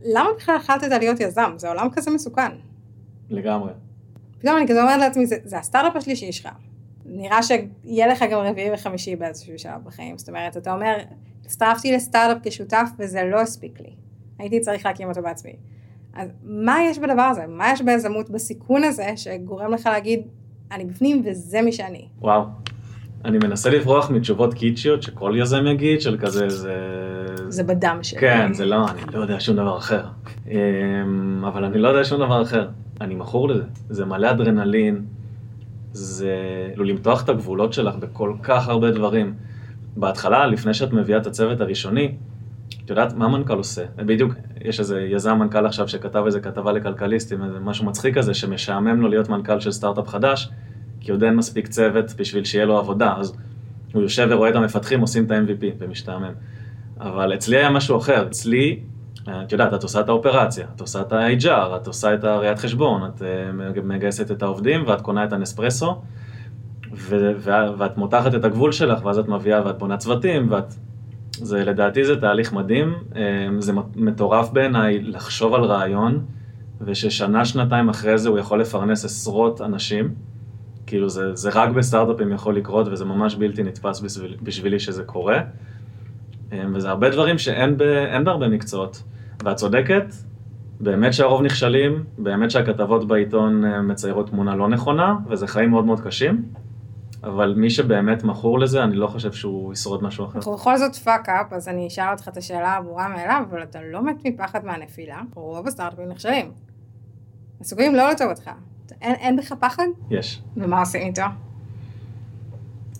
למה 0.05 0.29
בכלל 0.37 0.57
החלטת 0.57 0.88
להיות 0.99 1.21
יזם? 1.21 1.53
זה 1.57 1.68
עולם 1.68 1.88
כזה 1.92 2.11
מסוכן. 2.11 2.51
לגמרי. 3.31 3.71
פתאום 4.38 4.57
אני 4.57 4.68
כזה 4.68 4.83
אומרת 4.83 5.01
לעצמי, 5.01 5.27
זה, 5.27 5.37
זה 5.44 5.59
הסטארט-אפ 5.59 5.96
השלישי 5.96 6.33
שלך. 6.33 6.48
נראה 7.05 7.42
שיהיה 7.42 8.07
לך 8.07 8.24
גם 8.31 8.40
רביעי 8.40 8.70
וחמישי 8.74 9.16
באיזשהו 9.16 9.59
שלב 9.59 9.85
בחיים. 9.85 10.18
זאת 10.18 10.29
אומרת, 10.29 10.57
אתה 10.57 10.74
אומר, 10.74 10.96
הצטרפתי 11.44 11.92
לסטארט-אפ 11.92 12.38
כשותף 12.42 12.88
וזה 12.98 13.22
לא 13.31 13.40
הספיק 13.40 13.81
לי. 13.81 13.90
הייתי 14.38 14.61
צריך 14.61 14.87
להקים 14.87 15.09
אותו 15.09 15.22
בעצמי. 15.22 15.53
אז 16.14 16.29
מה 16.44 16.77
יש 16.90 16.98
בדבר 16.98 17.22
הזה? 17.22 17.46
מה 17.48 17.72
יש 17.72 17.83
ביזמות 17.83 18.31
בסיכון 18.31 18.85
הזה 18.85 19.12
שגורם 19.16 19.72
לך 19.72 19.87
להגיד, 19.87 20.20
אני 20.72 20.85
בפנים 20.85 21.22
וזה 21.24 21.62
מי 21.62 21.72
שאני? 21.72 22.09
וואו. 22.20 22.42
אני 23.24 23.38
מנסה 23.38 23.70
לברוח 23.70 24.11
מתשובות 24.11 24.55
קיצ'יות 24.55 25.03
שכל 25.03 25.35
יזם 25.38 25.66
יגיד, 25.66 26.01
של 26.01 26.18
כזה, 26.20 26.48
זה... 26.48 26.74
זה 27.48 27.64
בדם 27.64 27.98
שלי. 28.03 28.20
כן, 28.20 28.53
זה 28.53 28.66
לא, 28.66 28.90
אני 28.90 29.01
לא 29.12 29.20
יודע 29.20 29.40
שום 29.40 29.57
דבר 29.57 29.79
אחר. 29.79 30.05
אמ, 30.46 31.44
אבל 31.44 31.64
אני 31.64 31.79
לא 31.79 31.88
יודע 31.88 32.05
שום 32.05 32.18
דבר 32.18 32.42
אחר. 32.42 32.68
אני 33.00 33.14
מכור 33.14 33.48
לזה. 33.48 33.64
זה 33.90 34.04
מלא 34.04 34.30
אדרנלין, 34.30 35.04
זה 35.92 36.34
כאילו 36.68 36.84
למתוח 36.84 37.24
את 37.24 37.28
הגבולות 37.28 37.72
שלך 37.72 37.96
בכל 37.96 38.32
כך 38.42 38.68
הרבה 38.68 38.90
דברים. 38.90 39.34
בהתחלה, 39.96 40.46
לפני 40.46 40.74
שאת 40.74 40.92
מביאה 40.92 41.18
את 41.18 41.26
הצוות 41.26 41.61
הראשוני, 41.61 42.14
את 42.84 42.90
יודעת 42.90 43.12
מה 43.12 43.28
מנכ"ל 43.28 43.56
עושה? 43.56 43.84
בדיוק, 43.96 44.34
יש 44.64 44.80
איזה 44.80 45.00
יזם 45.00 45.38
מנכ"ל 45.38 45.66
עכשיו 45.66 45.88
שכתב 45.88 46.22
איזה 46.26 46.40
כתבה 46.40 46.72
לכלכליסטים, 46.72 47.44
איזה 47.44 47.58
משהו 47.61 47.87
מצחיק 47.87 48.18
כזה, 48.18 48.34
שמשעמם 48.34 49.00
לו 49.00 49.08
להיות 49.08 49.28
מנכ"ל 49.28 49.61
של 49.61 49.72
סטארט-אפ 49.72 50.08
חדש, 50.08 50.50
כי 51.00 51.12
עוד 51.12 51.22
אין 51.22 51.37
מספיק 51.37 51.68
צוות 51.68 52.14
בשביל 52.16 52.44
שיהיה 52.44 52.64
לו 52.64 52.78
עבודה, 52.78 53.14
אז 53.16 53.37
הוא 53.92 54.02
יושב 54.02 54.28
ורואה 54.30 54.50
את 54.50 54.54
המפתחים 54.54 55.00
עושים 55.00 55.24
את 55.24 55.30
ה-MVP 55.30 55.64
ומשתעמם. 55.78 56.32
אבל 57.00 57.34
אצלי 57.34 57.56
היה 57.56 57.70
משהו 57.70 57.98
אחר, 57.98 58.26
אצלי 58.26 58.80
את 59.28 59.52
יודעת, 59.52 59.74
את 59.74 59.82
עושה 59.82 60.00
את 60.00 60.08
האופרציה, 60.08 60.66
את 60.76 60.80
עושה 60.80 61.00
את 61.00 61.12
ה-HR, 61.12 61.76
את 61.76 61.86
עושה 61.86 62.14
את 62.14 62.24
הראיית 62.24 62.58
חשבון, 62.58 63.02
את 63.04 63.22
אה, 63.22 63.80
מגייסת 63.82 64.30
את 64.30 64.42
העובדים 64.42 64.84
ואת 64.86 65.00
קונה 65.00 65.24
את 65.24 65.32
הנספרסו, 65.32 66.00
ו- 66.92 67.32
ואת 67.78 67.96
מותחת 67.96 68.34
את 68.34 68.44
הגבול 68.44 68.72
שלך, 68.72 69.04
ואז 69.04 69.18
את 69.18 69.28
מביאה 69.28 69.66
ואת 69.66 69.78
בונה 69.78 69.96
צוותים, 69.96 70.50
ואת... 70.50 70.74
זה, 71.32 71.64
לדעתי 71.64 72.04
זה 72.04 72.20
תהליך 72.20 72.52
מדהים, 72.52 72.94
אה, 73.16 73.48
זה 73.58 73.72
מטורף 73.96 74.50
בעיניי 74.50 75.02
לחשוב 75.02 75.54
על 75.54 75.64
רעיון, 75.64 76.24
וששנה, 76.80 77.44
שנתיים 77.44 77.88
אחרי 77.88 78.18
זה 78.18 78.28
הוא 78.28 78.38
יכול 78.38 78.60
לפרנס 78.60 79.04
עשרות 79.04 79.60
אנשים. 79.60 80.14
כאילו 80.86 81.08
זה, 81.08 81.34
זה 81.34 81.50
רק 81.54 81.70
בסטארט-אפים 81.70 82.32
יכול 82.32 82.56
לקרות, 82.56 82.88
וזה 82.90 83.04
ממש 83.04 83.34
בלתי 83.36 83.62
נתפס 83.62 84.00
בשביל, 84.00 84.36
בשבילי 84.42 84.80
שזה 84.80 85.04
קורה. 85.04 85.40
אה, 86.52 86.64
וזה 86.74 86.88
הרבה 86.90 87.10
דברים 87.10 87.38
שאין 87.38 87.76
ב, 87.76 87.84
בהרבה 88.24 88.48
מקצועות. 88.48 89.02
ואת 89.44 89.57
צודקת, 89.57 90.05
באמת 90.81 91.14
שהרוב 91.14 91.42
נכשלים, 91.42 92.05
באמת 92.18 92.51
שהכתבות 92.51 93.09
בעיתון 93.09 93.64
אה, 93.64 93.83
מציירות 93.83 94.31
תמונה 94.31 94.57
לא 94.57 94.68
נכונה, 94.68 95.16
וזה 95.29 95.46
חיים 95.46 95.70
מאוד 95.70 95.85
מאוד 95.85 96.01
קשים, 96.01 96.42
אבל 97.24 97.55
מי 97.57 97.70
שבאמת 97.70 98.24
מכור 98.24 98.59
לזה, 98.59 98.85
אני 98.85 98.96
לא 98.96 99.07
חושב 99.07 99.33
שהוא 99.33 99.72
ישרוד 99.72 100.03
משהו 100.03 100.24
אחר. 100.24 100.38
אנחנו 100.38 100.55
בכל 100.55 100.77
זאת 100.77 100.96
fuck 100.96 101.28
up, 101.28 101.52
אז 101.53 101.68
אני 101.68 101.87
אשאל 101.87 102.12
אותך 102.12 102.29
את 102.29 102.37
השאלה 102.37 102.77
הברורה 102.77 103.09
מאליו, 103.09 103.42
אבל 103.51 103.62
אתה 103.62 103.79
לא 103.92 104.03
מת 104.03 104.16
מפחד 104.24 104.64
מהנפילה, 104.64 105.20
רוב 105.35 105.66
הסטארט-אפים 105.66 106.09
נכשלים. 106.09 106.51
הסיכויים 107.61 107.94
לא 107.94 108.11
לטובתך. 108.11 108.51
אין, 109.03 109.14
אין 109.14 109.37
בך 109.37 109.53
פחד? 109.53 109.87
יש. 110.11 110.42
ומה 110.57 110.81
עושים 110.81 111.03
איתו? 111.03 111.22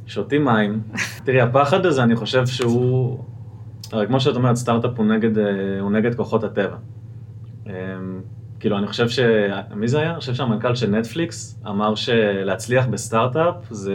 שותים 0.07 0.45
מים. 0.45 0.81
תראי, 1.25 1.41
הפחד 1.41 1.87
הזה, 1.87 2.03
אני 2.03 2.17
חושב 2.17 2.47
שהוא... 2.47 3.19
הרי 3.93 4.07
כמו 4.07 4.21
שאת 4.21 4.37
אומרת, 4.37 4.57
סטארט-אפ 4.57 4.91
הוא 4.97 5.07
נגד, 5.07 5.39
אה, 5.39 5.81
הוא 5.81 5.91
נגד 5.91 6.15
כוחות 6.15 6.45
הטבע. 6.45 6.77
אמ, 7.67 7.73
כאילו, 8.61 8.79
אני 8.79 8.87
חושב 8.87 9.09
ש... 9.09 9.19
מי 9.75 9.89
זה 9.89 9.99
היה? 10.01 10.11
אני 10.11 10.21
חושב 10.21 10.35
שהמנכ"ל 10.35 10.75
של 10.75 10.91
נטפליקס 10.91 11.61
אמר 11.69 11.95
שלהצליח 11.95 12.87
בסטארט-אפ 12.87 13.55
זה, 13.71 13.95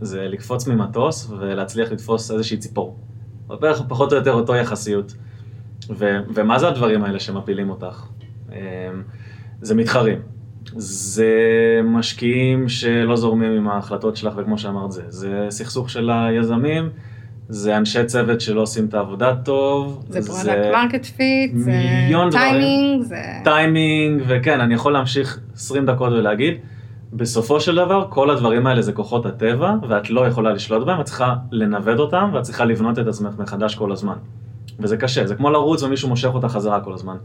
זה 0.00 0.28
לקפוץ 0.28 0.66
ממטוס 0.66 1.30
ולהצליח 1.30 1.92
לתפוס 1.92 2.30
איזושהי 2.30 2.56
ציפור. 2.56 2.98
בערך 3.46 3.82
פחות 3.88 4.12
או 4.12 4.18
יותר 4.18 4.32
אותו 4.32 4.56
יחסיות. 4.56 5.14
ו, 5.90 6.18
ומה 6.34 6.58
זה 6.58 6.68
הדברים 6.68 7.04
האלה 7.04 7.20
שמפילים 7.20 7.70
אותך? 7.70 8.06
אמ, 8.52 8.56
זה 9.60 9.74
מתחרים. 9.74 10.18
זה 10.76 11.30
משקיעים 11.84 12.68
שלא 12.68 13.16
זורמים 13.16 13.52
עם 13.52 13.68
ההחלטות 13.68 14.16
שלך, 14.16 14.34
וכמו 14.36 14.58
שאמרת 14.58 14.92
זה, 14.92 15.02
זה 15.08 15.46
סכסוך 15.50 15.90
של 15.90 16.10
היזמים. 16.10 16.90
זה 17.50 17.76
אנשי 17.76 18.04
צוות 18.04 18.40
שלא 18.40 18.60
עושים 18.60 18.86
את 18.86 18.94
העבודה 18.94 19.34
טוב. 19.44 20.04
זה 20.08 20.22
product 20.22 20.66
market 20.72 21.04
fit, 21.04 21.52
זה 21.54 21.72
טיימינג, 22.30 23.02
זה... 23.02 23.22
טיימינג, 23.44 24.22
וכן, 24.26 24.60
אני 24.60 24.74
יכול 24.74 24.92
להמשיך 24.92 25.40
20 25.54 25.86
דקות 25.86 26.12
ולהגיד, 26.12 26.54
בסופו 27.12 27.60
של 27.60 27.74
דבר, 27.74 28.06
כל 28.08 28.30
הדברים 28.30 28.66
האלה 28.66 28.82
זה 28.82 28.92
כוחות 28.92 29.26
הטבע, 29.26 29.74
ואת 29.88 30.10
לא 30.10 30.26
יכולה 30.26 30.52
לשלוט 30.52 30.86
בהם, 30.86 31.00
את 31.00 31.04
צריכה 31.04 31.34
לנווט 31.52 31.98
אותם, 31.98 32.30
ואת 32.32 32.42
צריכה 32.42 32.64
לבנות 32.64 32.98
את 32.98 33.06
עצמך 33.06 33.34
מחדש 33.38 33.74
כל 33.74 33.92
הזמן. 33.92 34.16
וזה 34.78 34.96
קשה, 34.96 35.26
זה 35.26 35.34
כמו 35.34 35.50
לרוץ 35.50 35.82
ומישהו 35.82 36.08
מושך 36.08 36.30
אותך 36.34 36.48
חזרה 36.48 36.80
כל 36.80 36.92
הזמן. 36.92 37.16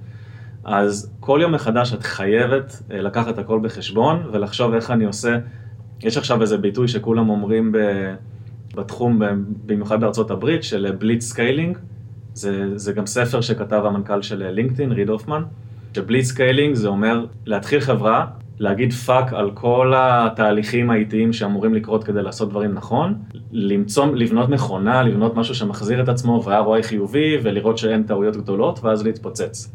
אז 0.63 1.11
כל 1.19 1.39
יום 1.41 1.51
מחדש 1.51 1.93
את 1.93 2.03
חייבת 2.03 2.81
אה, 2.91 3.01
לקחת 3.01 3.37
הכל 3.37 3.59
בחשבון, 3.63 4.23
ולחשוב 4.31 4.73
איך 4.73 4.91
אני 4.91 5.05
עושה, 5.05 5.37
יש 6.03 6.17
עכשיו 6.17 6.41
איזה 6.41 6.57
ביטוי 6.57 6.87
שכולם 6.87 7.29
אומרים 7.29 7.71
ב... 7.71 7.77
בתחום, 8.75 9.21
במיוחד 9.65 10.01
בארצות 10.01 10.31
הברית, 10.31 10.63
של 10.63 10.91
blitz 10.99 11.23
scaling. 11.23 11.77
זה, 12.33 12.77
זה 12.77 12.93
גם 12.93 13.05
ספר 13.05 13.41
שכתב 13.41 13.81
המנכ"ל 13.85 14.21
של 14.21 14.49
לינקדאין, 14.49 14.91
ריד 14.91 15.09
הופמן. 15.09 15.43
ש 15.95 16.04
blitz 16.04 16.25
scaling 16.25 16.75
זה 16.75 16.87
אומר 16.87 17.25
להתחיל 17.45 17.79
חברה 17.79 18.25
להגיד 18.59 18.93
fuck 18.93 19.33
על 19.33 19.51
כל 19.51 19.93
התהליכים 19.95 20.89
האיטיים 20.89 21.33
שאמורים 21.33 21.73
לקרות 21.73 22.03
כדי 22.03 22.23
לעשות 22.23 22.49
דברים 22.49 22.73
נכון, 22.73 23.13
למצוא, 23.51 24.05
לבנות 24.05 24.49
מכונה, 24.49 25.03
לבנות 25.03 25.35
משהו 25.35 25.55
שמחזיר 25.55 26.03
את 26.03 26.09
עצמו 26.09 26.43
ו-ROI 26.45 26.83
חיובי 26.83 27.37
ולראות 27.43 27.77
שאין 27.77 28.03
טעויות 28.03 28.37
גדולות 28.37 28.83
ואז 28.83 29.03
להתפוצץ. 29.03 29.71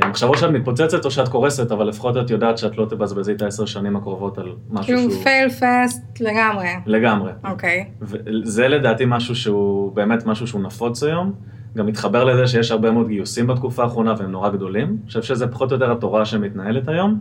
עכשיו 0.00 0.28
או 0.28 0.38
שאת 0.38 0.50
מתפוצצת 0.50 1.04
או 1.04 1.10
שאת 1.10 1.28
קורסת, 1.28 1.72
אבל 1.72 1.88
לפחות 1.88 2.16
את 2.16 2.30
יודעת 2.30 2.58
שאת 2.58 2.78
לא 2.78 2.86
תבזבזי 2.90 3.32
את 3.32 3.42
העשר 3.42 3.64
שנים 3.64 3.96
הקרובות 3.96 4.38
על 4.38 4.52
משהו 4.70 4.86
כאילו 4.86 5.10
שהוא... 5.10 5.22
פייל 5.22 5.50
פאסט 5.50 6.20
לגמרי. 6.20 6.68
לגמרי. 6.86 7.32
אוקיי. 7.44 7.84
וזה 8.00 8.68
לדעתי 8.68 9.04
משהו 9.06 9.36
שהוא 9.36 9.92
באמת 9.92 10.26
משהו 10.26 10.46
שהוא 10.46 10.62
נפוץ 10.62 11.02
היום. 11.02 11.32
גם 11.76 11.86
מתחבר 11.86 12.24
לזה 12.24 12.46
שיש 12.46 12.70
הרבה 12.70 12.90
מאוד 12.90 13.08
גיוסים 13.08 13.46
בתקופה 13.46 13.82
האחרונה 13.82 14.14
והם 14.18 14.30
נורא 14.30 14.48
גדולים. 14.50 14.88
אני 14.88 15.06
חושב 15.06 15.22
שזה 15.22 15.46
פחות 15.46 15.72
או 15.72 15.76
יותר 15.76 15.92
התורה 15.92 16.24
שמתנהלת 16.24 16.88
היום. 16.88 17.20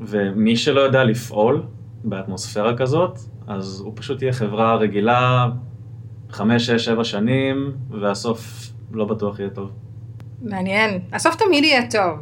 ומי 0.00 0.56
שלא 0.56 0.80
יודע 0.80 1.04
לפעול 1.04 1.62
באטמוספירה 2.04 2.76
כזאת, 2.76 3.18
אז 3.46 3.80
הוא 3.84 3.92
פשוט 3.96 4.22
יהיה 4.22 4.32
חברה 4.32 4.74
רגילה, 4.74 5.48
חמש, 6.30 6.66
שש, 6.66 6.84
שבע 6.84 7.04
שנים, 7.04 7.72
והסוף 7.90 8.70
לא 8.92 9.04
בטוח 9.04 9.38
יהיה 9.38 9.50
טוב. 9.50 9.70
מעניין. 10.42 11.00
הסוף 11.12 11.34
תמיד 11.34 11.64
יהיה 11.64 11.90
טוב. 11.90 12.18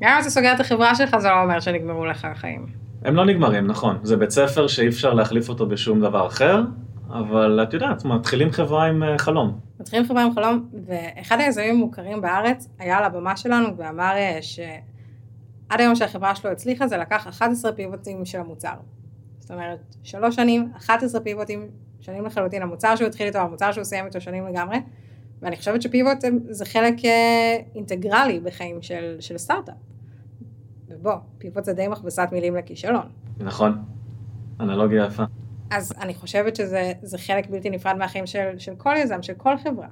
גם 0.00 0.10
אם 0.14 0.20
אתה 0.20 0.30
סוגר 0.30 0.52
את 0.54 0.60
החברה 0.60 0.94
שלך, 0.94 1.16
זה 1.18 1.28
לא 1.28 1.42
אומר 1.42 1.60
שנגמרו 1.60 2.06
לך 2.06 2.24
החיים. 2.24 2.66
הם 3.04 3.14
לא 3.14 3.24
נגמרים, 3.24 3.66
נכון. 3.66 3.98
זה 4.02 4.16
בית 4.16 4.30
ספר 4.30 4.66
שאי 4.66 4.88
אפשר 4.88 5.14
להחליף 5.14 5.48
אותו 5.48 5.66
בשום 5.66 6.00
דבר 6.00 6.26
אחר, 6.26 6.62
אבל 7.10 7.60
את 7.62 7.74
יודעת, 7.74 8.04
מתחילים 8.04 8.50
חברה 8.50 8.84
עם 8.84 9.02
אה, 9.02 9.18
חלום. 9.18 9.58
מתחילים 9.80 10.06
חברה 10.06 10.22
עם 10.22 10.34
חלום, 10.34 10.68
ואחד 10.86 11.40
היזמים 11.40 11.74
המוכרים 11.74 12.20
בארץ 12.20 12.68
היה 12.78 12.98
על 12.98 13.04
הבמה 13.04 13.36
שלנו 13.36 13.76
ואמר 13.76 14.12
אה, 14.16 14.38
שעד 14.42 15.80
היום 15.80 15.94
שהחברה 15.94 16.34
שלו 16.34 16.50
הצליחה 16.50 16.86
זה 16.86 16.96
לקח 16.96 17.26
11 17.26 17.72
פיבוטים 17.72 18.24
של 18.24 18.38
המוצר. 18.38 18.74
זאת 19.38 19.50
אומרת, 19.50 19.94
שלוש 20.02 20.36
שנים, 20.36 20.68
11 20.76 21.20
פיבוטים 21.20 21.68
שונים 22.00 22.24
לחלוטין, 22.24 22.62
המוצר 22.62 22.96
שהוא 22.96 23.06
התחיל 23.06 23.26
איתו, 23.26 23.38
המוצר 23.38 23.72
שהוא 23.72 23.84
סיים 23.84 24.06
איתו 24.06 24.20
שונים 24.20 24.46
לגמרי, 24.46 24.76
ואני 25.42 25.56
חושבת 25.56 25.82
שפיבוט 25.82 26.24
זה 26.48 26.64
חלק 26.64 27.04
אה, 27.04 27.56
אינטגרלי 27.74 28.40
בחיים 28.40 28.82
של, 28.82 29.16
של 29.20 29.38
סטארט-אפ. 29.38 29.74
ובוא, 30.88 31.14
פיבוט 31.38 31.64
זה 31.64 31.72
די 31.72 31.88
מכבסת 31.88 32.28
מילים 32.32 32.56
לכישלון. 32.56 33.06
נכון, 33.38 33.84
אנלוגיה 34.60 35.06
יפה. 35.06 35.24
אז 35.70 35.92
אני 36.00 36.14
חושבת 36.14 36.56
שזה 36.56 37.18
חלק 37.18 37.50
בלתי 37.50 37.70
נפרד 37.70 37.96
מהחיים 37.96 38.26
של, 38.26 38.58
של 38.58 38.74
כל 38.74 38.94
יזם, 38.96 39.22
של 39.22 39.34
כל 39.36 39.58
חברה. 39.58 39.88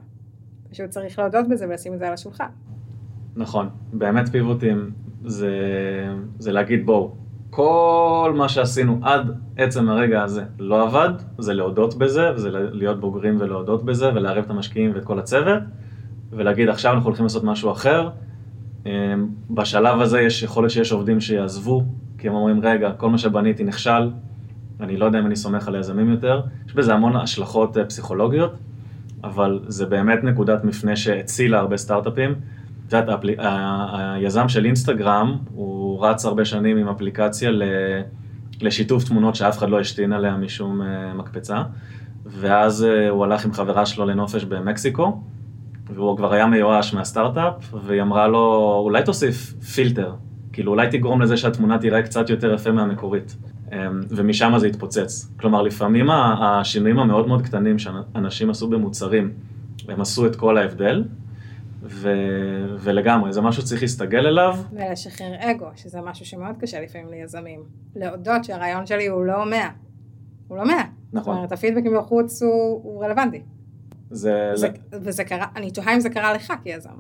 פשוט 0.71 0.91
צריך 0.91 1.19
להודות 1.19 1.49
בזה 1.49 1.69
ולשים 1.69 1.95
את 1.95 1.99
זה 1.99 2.07
על 2.07 2.13
השולחן. 2.13 2.49
נכון, 3.37 3.69
באמת 3.93 4.29
פיבוטים 4.29 4.91
זה, 5.25 5.51
זה 6.39 6.53
להגיד 6.53 6.87
בואו, 6.87 7.15
כל 7.57 8.33
מה 8.37 8.49
שעשינו 8.49 8.99
עד 9.03 9.31
עצם 9.57 9.89
הרגע 9.89 10.23
הזה 10.23 10.45
לא 10.59 10.83
עבד, 10.83 11.11
זה 11.39 11.55
להודות 11.55 11.95
בזה, 11.95 12.31
וזה 12.35 12.51
להיות 12.53 13.01
בוגרים 13.01 13.37
ולהודות 13.41 13.85
בזה, 13.85 14.09
ולערב 14.15 14.45
את 14.45 14.51
המשקיעים 14.51 14.93
ואת 14.95 15.05
כל 15.05 15.19
הצוות, 15.19 15.63
ולהגיד 16.33 16.69
עכשיו 16.69 16.93
אנחנו 16.93 17.07
הולכים 17.07 17.25
לעשות 17.25 17.45
משהו 17.45 17.73
אחר. 17.73 18.09
אמ, 18.87 18.91
בשלב 19.51 20.01
הזה 20.01 20.21
יש 20.21 20.43
יכול 20.43 20.63
להיות 20.63 20.73
שיש 20.73 20.93
עובדים 20.93 21.21
שיעזבו, 21.21 21.85
כי 22.19 22.29
הם 22.29 22.35
אומרים 22.35 22.61
רגע, 22.61 22.93
כל 22.93 23.11
מה 23.11 23.19
שבניתי 23.19 23.65
נכשל, 23.65 24.11
אני 24.81 24.97
לא 24.97 25.05
יודע 25.05 25.19
אם 25.19 25.27
אני 25.27 25.37
סומך 25.37 25.69
על 25.69 25.75
היזמים 25.75 26.11
יותר, 26.11 26.41
יש 26.67 26.75
בזה 26.75 26.95
המון 26.95 27.17
השלכות 27.17 27.77
אה, 27.77 27.85
פסיכולוגיות, 27.85 28.53
אבל 29.25 29.61
זה 29.67 29.87
באמת 29.87 30.25
נקודת 30.25 30.65
מפנה 30.65 30.97
שהצילה 30.97 31.59
הרבה 31.59 31.77
סטארט-אפים. 31.77 32.35
את 32.89 32.93
יודעת. 32.93 33.21
היזם 33.39 34.49
של 34.49 34.65
אינסטגרם, 34.65 35.37
הוא 35.55 35.86
רץ 36.01 36.25
הרבה 36.25 36.45
שנים 36.45 36.77
עם 36.77 36.89
אפליקציה 36.89 37.51
לשיתוף 38.61 39.05
תמונות 39.05 39.35
שאף 39.35 39.59
אחד 39.59 39.69
לא 39.69 39.81
השתין 39.81 40.13
עליה 40.13 40.37
משום 40.37 40.83
אה, 40.83 41.15
מקפצה, 41.15 41.63
ואז 42.27 42.85
אה, 42.85 43.09
הוא 43.09 43.25
הלך 43.25 43.45
עם 43.45 43.53
חברה 43.53 43.87
שלו 43.87 44.07
לנופש 44.07 44.45
במקסיקו, 44.45 45.21
והוא 45.95 46.17
כבר 46.17 46.33
היה 46.33 46.47
מיואש 46.47 46.95
מהסטארט-אפ, 46.95 47.75
והיא 47.87 48.03
אמרה 48.03 48.29
לו, 48.29 48.75
אולי 48.85 49.03
תוסיף 49.03 49.55
פילטר, 49.75 50.13
כאילו 50.53 50.73
אולי 50.73 50.89
תגרום 50.91 51.23
לזה 51.23 51.37
שהתמונה 51.37 51.79
תראה 51.79 52.03
קצת 52.03 52.31
יותר 52.31 52.55
יפה 52.55 52.73
מהמקורית. 52.73 53.37
אמ, 53.73 54.01
ומשם 54.11 54.53
זה 54.57 54.67
התפוצץ. 54.67 55.33
כלומר, 55.37 55.63
לפעמים 55.63 56.11
השינויים 56.11 56.99
המאוד 56.99 57.29
מאוד 57.29 57.43
קטנים 57.43 57.79
שאנשים 57.79 58.51
עשו 58.51 58.69
במוצרים, 58.69 59.33
הם 59.89 60.01
עשו 60.01 60.27
את 60.27 60.37
כל 60.37 60.59
ההבדל, 60.59 61.05
ו... 61.89 62.11
ולגמרי, 62.79 63.33
זה 63.33 63.41
משהו 63.41 63.63
שצריך 63.63 63.83
להסתגל 63.83 64.27
אליו. 64.27 64.57
ולשחרר 64.73 65.33
אגו, 65.39 65.67
שזה 65.77 66.01
משהו 66.01 66.27
שמאוד 66.27 66.57
קשה 66.61 66.81
לפעמים 66.81 67.09
ליזמים. 67.09 67.63
להודות 67.97 68.45
שהרעיון 68.45 68.87
שלי 68.87 69.07
הוא 69.07 69.25
לא 69.25 69.51
מאה. 69.51 69.71
הוא 70.49 70.59
לא 70.59 70.67
מאה. 70.67 70.85
נכון. 71.13 71.35
זאת 71.35 71.39
אומרת, 71.39 71.53
הפידבק 71.53 71.83
מבחוץ 71.85 72.43
הוא, 72.43 72.81
הוא 72.83 73.05
רלוונטי. 73.05 73.43
זה... 74.11 74.51
זה... 74.55 74.69
וזה 74.93 75.25
קרה, 75.25 75.47
אני 75.57 75.71
תוהה 75.71 75.95
אם 75.95 76.01
זה 76.01 76.11
קרה 76.11 76.33
לך 76.33 76.53
כיזם. 76.63 76.91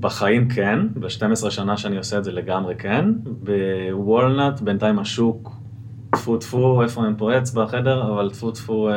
בחיים 0.00 0.48
כן, 0.48 0.78
ב-12 0.94 1.50
שנה 1.50 1.76
שאני 1.76 1.96
עושה 1.96 2.18
את 2.18 2.24
זה 2.24 2.32
לגמרי 2.32 2.74
כן. 2.74 3.04
בוולנט 3.24 4.60
בינתיים 4.60 4.98
השוק 4.98 5.52
טפו 6.10 6.36
טפו, 6.36 6.82
איפה 6.82 7.04
אין 7.04 7.14
פה 7.18 7.34
עץ 7.34 7.52
בחדר, 7.52 8.12
אבל 8.12 8.30
טפו 8.30 8.50
טפו, 8.50 8.90
אה, 8.90 8.94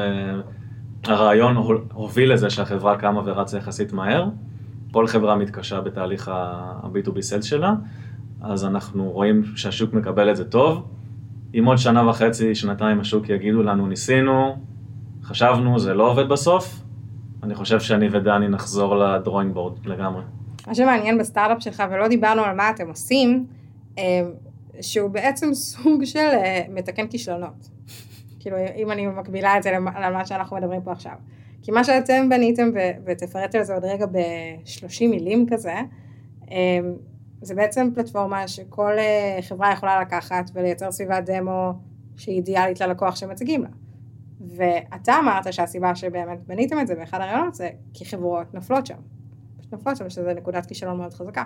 הרעיון 1.03 1.55
הוביל 1.93 2.33
לזה 2.33 2.49
שהחברה 2.49 2.97
קמה 2.97 3.21
ורצה 3.25 3.57
יחסית 3.57 3.93
מהר. 3.93 4.29
כל 4.91 5.07
חברה 5.07 5.35
מתקשה 5.35 5.81
בתהליך 5.81 6.27
ה-B2B 6.27 7.09
Sales 7.09 7.41
שלה, 7.41 7.73
אז 8.41 8.65
אנחנו 8.65 9.11
רואים 9.11 9.43
שהשוק 9.55 9.93
מקבל 9.93 10.31
את 10.31 10.35
זה 10.35 10.45
טוב. 10.45 10.87
אם 11.53 11.65
עוד 11.65 11.77
שנה 11.77 12.09
וחצי, 12.09 12.55
שנתיים 12.55 12.99
השוק 12.99 13.29
יגידו 13.29 13.63
לנו, 13.63 13.87
ניסינו, 13.87 14.55
חשבנו, 15.23 15.79
זה 15.79 15.93
לא 15.93 16.11
עובד 16.11 16.29
בסוף, 16.29 16.81
אני 17.43 17.55
חושב 17.55 17.79
שאני 17.79 18.07
ודני 18.11 18.47
נחזור 18.47 18.95
לדרוינג 18.95 19.53
בורד 19.53 19.85
לגמרי. 19.85 20.21
מה 20.67 20.75
שמעניין 20.75 21.17
בסטארט-אפ 21.17 21.63
שלך, 21.63 21.83
ולא 21.91 22.07
דיברנו 22.07 22.41
על 22.41 22.55
מה 22.55 22.69
אתם 22.69 22.87
עושים, 22.87 23.45
אה, 23.97 24.03
שהוא 24.81 25.09
בעצם 25.09 25.53
סוג 25.53 26.03
של 26.03 26.19
אה, 26.19 26.61
מתקן 26.69 27.07
כישלונות. 27.07 27.69
כאילו, 28.39 28.57
אם 28.75 28.91
אני 28.91 29.07
מקבילה 29.07 29.57
את 29.57 29.63
זה 29.63 29.71
למה 30.01 30.25
שאנחנו 30.25 30.57
מדברים 30.57 30.81
פה 30.81 30.91
עכשיו. 30.91 31.13
כי 31.69 31.73
מה 31.73 31.83
שאתם 31.83 32.29
בניתם, 32.29 32.69
ותפרט 33.05 33.55
על 33.55 33.63
זה 33.63 33.73
עוד 33.73 33.85
רגע 33.85 34.05
ב-30 34.05 35.07
מילים 35.09 35.45
כזה, 35.49 35.73
אמ, 36.51 36.93
זה 37.41 37.55
בעצם 37.55 37.89
פלטפורמה 37.95 38.47
שכל 38.47 38.91
אה, 38.97 39.39
חברה 39.41 39.71
יכולה 39.71 40.01
לקחת 40.01 40.49
ולייצר 40.53 40.91
סביבת 40.91 41.23
דמו 41.25 41.73
שהיא 42.17 42.35
אידיאלית 42.35 42.81
ללקוח 42.81 43.15
שמציגים 43.15 43.63
לה. 43.63 43.69
ואתה 44.55 45.19
אמרת 45.19 45.53
שהסיבה 45.53 45.95
שבאמת 45.95 46.39
בניתם 46.47 46.79
את 46.79 46.87
זה 46.87 46.95
באחד 46.95 47.21
הרעיונות 47.21 47.55
זה 47.55 47.69
כי 47.93 48.05
חברות 48.05 48.53
נופלות 48.53 48.85
שם. 48.85 48.97
נופלות 49.71 49.97
שם, 49.97 50.09
שזה 50.09 50.33
נקודת 50.33 50.65
כישלון 50.65 50.97
מאוד 50.97 51.13
חזקה. 51.13 51.43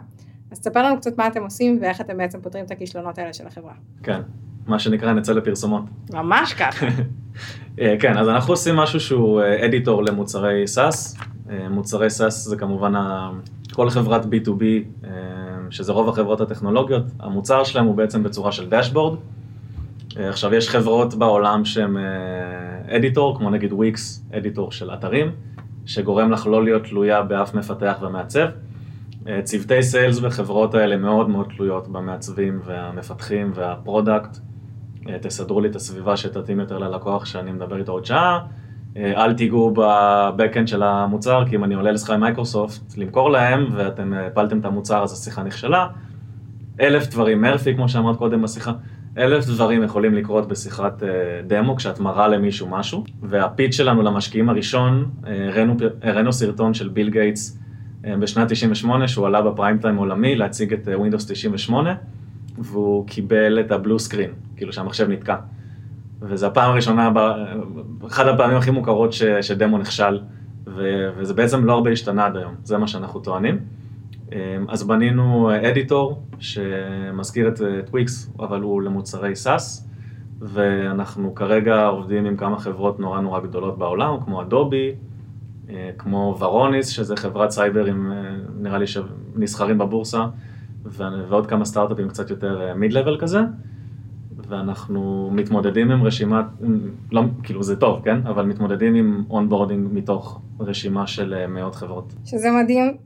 אז 0.52 0.60
תספר 0.60 0.84
לנו 0.84 0.98
קצת 0.98 1.18
מה 1.18 1.28
אתם 1.28 1.44
עושים 1.44 1.78
ואיך 1.82 2.02
אתם 2.02 2.18
בעצם 2.18 2.42
פותרים 2.42 2.66
את 2.66 2.72
הכישלונות 2.72 3.18
האלה 3.18 3.34
של 3.34 3.48
החברה. 3.48 3.74
כן, 4.04 4.22
מה 4.68 4.80
שנקרא 4.80 5.14
נצא 5.14 5.34
לפרסומות. 5.34 5.84
ממש 6.14 6.54
ככה. 6.54 6.86
אה, 7.80 7.96
כן, 8.00 8.18
אז 8.18 8.30
אנחנו 8.30 8.54
עושים 8.54 8.76
משהו 8.76 9.00
שהוא 9.00 9.42
אדיטור 9.66 10.00
אה, 10.00 10.06
למוצרי 10.12 10.64
SaaS. 10.76 11.20
אה, 11.50 11.70
מוצרי 11.70 12.08
SaaS 12.08 12.30
זה 12.30 12.56
כמובן 12.56 12.94
כל 13.74 13.90
חברת 13.90 14.26
B2B, 14.26 14.64
שזה 15.70 15.92
רוב 15.92 16.10
החברות 16.10 16.42
הטכנולוגיות, 16.42 17.04
המוצר 17.20 17.64
שלהם 17.64 17.86
הוא 17.86 17.96
בעצם 17.96 18.24
בצורה 18.24 18.52
של 18.52 18.70
דשבורד. 18.70 19.20
עכשיו 20.16 20.54
יש 20.54 20.70
חברות 20.70 21.16
בעולם 21.16 21.66
שהן 21.66 21.98
אדיטור, 22.90 23.38
כמו 23.38 23.50
נגיד 23.50 23.74
וויקס, 23.74 24.26
אדיטור 24.38 24.72
של 24.72 24.94
אתרים, 24.94 25.32
שגורם 25.86 26.32
לך 26.32 26.48
לא 26.48 26.64
להיות 26.64 26.84
תלויה 26.84 27.22
באף 27.22 27.54
מפתח 27.54 27.98
ומעצב. 28.02 28.48
צוותי 29.44 29.84
sales 29.84 30.20
בחברות 30.20 30.76
האלה 30.76 30.98
מאוד 30.98 31.30
מאוד 31.30 31.48
תלויות 31.56 31.88
במעצבים 31.88 32.60
והמפתחים 32.66 33.52
וה 33.56 33.72
product. 33.72 34.38
אה, 35.10 35.20
תסדרו 35.22 35.62
לי 35.62 35.70
את 35.70 35.76
הסביבה 35.76 36.18
שתתאים 36.18 36.60
יותר 36.60 36.78
ללקוח 36.78 37.26
שאני 37.26 37.52
מדבר 37.52 37.78
איתו 37.78 37.92
עוד 37.92 38.06
שעה, 38.06 38.40
אה, 38.98 39.24
אל 39.24 39.34
תיגעו 39.34 39.74
ב 39.76 39.87
backend 39.87 40.68
של 40.68 40.84
המוצר, 40.84 41.44
כי 41.50 41.56
אם 41.56 41.64
אני 41.64 41.76
עולה 41.76 41.92
לשיחה 41.92 42.14
עם 42.14 42.20
מייקרוסופט 42.20 42.98
למכור 42.98 43.32
להם 43.32 43.68
ואתם 43.72 44.14
הפלתם 44.14 44.60
את 44.60 44.66
המוצר 44.66 45.04
אז 45.04 45.14
השיחה 45.14 45.44
נכשלה. 45.44 45.88
אלף 46.82 47.08
דברים, 47.08 47.42
מרפי 47.42 47.76
כמו 47.76 47.90
שאמרת 47.90 48.18
קודם 48.18 48.42
בשיחה, 48.42 48.72
אלף 49.18 49.46
דברים 49.46 49.84
יכולים 49.84 50.14
לקרות 50.14 50.48
בשיחת 50.48 51.04
אה, 51.04 51.10
דמו 51.48 51.76
כשאת 51.76 52.00
מראה 52.00 52.28
למישהו 52.28 52.68
משהו, 52.68 53.04
וה 53.22 53.37
pitch 53.37 53.76
שלנו 53.76 54.02
למשקיעים 54.02 54.50
הראשון, 54.50 55.10
הראינו 56.02 56.34
סרטון 56.34 56.74
של 56.74 56.90
ביל 56.90 57.10
גייטס 57.10 57.60
בשנת 58.20 58.52
98 58.52 59.08
שהוא 59.08 59.28
עלה 59.28 59.42
ב 59.42 59.48
prime 59.48 59.78
time 59.78 59.96
עולמי 59.96 60.36
להציג 60.36 60.74
את 60.74 60.88
Windows 60.88 61.28
98. 61.28 61.96
והוא 62.58 63.08
קיבל 63.08 63.60
את 63.60 63.72
ה 63.72 63.77
blue 63.77 64.00
screen, 64.00 64.32
כאילו 64.56 64.74
שהמחשב 64.74 65.10
נתקע. 65.10 65.36
וזו 66.22 66.48
הפעם 66.48 66.72
הראשונה, 66.72 67.12
אחת 68.08 68.26
הפעמים 68.26 68.58
הכי 68.58 68.72
מוכרות 68.72 69.14
ש, 69.14 69.24
שדמו 69.24 69.78
נכשל, 69.78 70.20
ו, 70.68 71.10
וזה 71.18 71.34
בעצם 71.34 71.66
לא 71.66 71.74
הרבה 71.74 71.90
השתנה 71.90 72.26
עד 72.26 72.38
היום, 72.38 72.56
זה 72.64 72.78
מה 72.78 72.88
שאנחנו 72.88 73.20
טוענים. 73.20 73.60
אז 74.68 74.84
בנינו 74.84 75.52
editor 75.70 76.22
שמזכיר 76.40 77.48
את 77.48 77.62
וויקס, 77.86 78.32
אבל 78.40 78.62
הוא 78.62 78.82
למוצרי 78.82 79.36
SaaS, 79.36 79.88
ואנחנו 80.42 81.36
כרגע 81.36 81.86
עובדים 81.86 82.26
עם 82.26 82.38
כמה 82.38 82.60
חברות 82.60 83.00
נורא 83.00 83.22
נורא 83.22 83.40
גדולות 83.40 83.78
בעולם, 83.78 84.16
כמו 84.26 84.42
אדובי, 84.42 84.92
כמו 85.98 86.38
ורוניס, 86.40 86.88
שזה 86.88 87.16
חברת 87.16 87.52
סייבר 87.52 87.86
עם, 87.86 88.12
נראה 88.60 88.78
לי, 88.78 88.86
שנסחרים 88.88 89.78
בבורסה, 89.78 90.26
ועוד 90.86 91.48
כמה 91.48 91.66
סטארט-אפים 91.66 92.10
קצת 92.10 92.30
יותר 92.30 92.74
mid-level 92.76 93.18
כזה. 93.20 93.40
ואנחנו 94.48 95.30
מתמודדים 95.34 95.92
עם 95.92 96.04
רשימת, 96.04 96.46
לא, 97.12 97.22
כאילו 97.44 97.64
זה 97.64 97.76
טוב, 97.76 98.04
כן? 98.04 98.28
אבל 98.28 98.46
מתמודדים 98.46 98.96
עם 98.96 99.24
onboarding 99.30 99.88
מתוך 99.94 100.42
רשימה 100.60 101.08
של 101.08 101.34
אה, 101.34 101.48
מאות 101.48 101.76
חברות. 101.76 102.14
שזה 102.26 102.52
מדהים, 102.52 102.98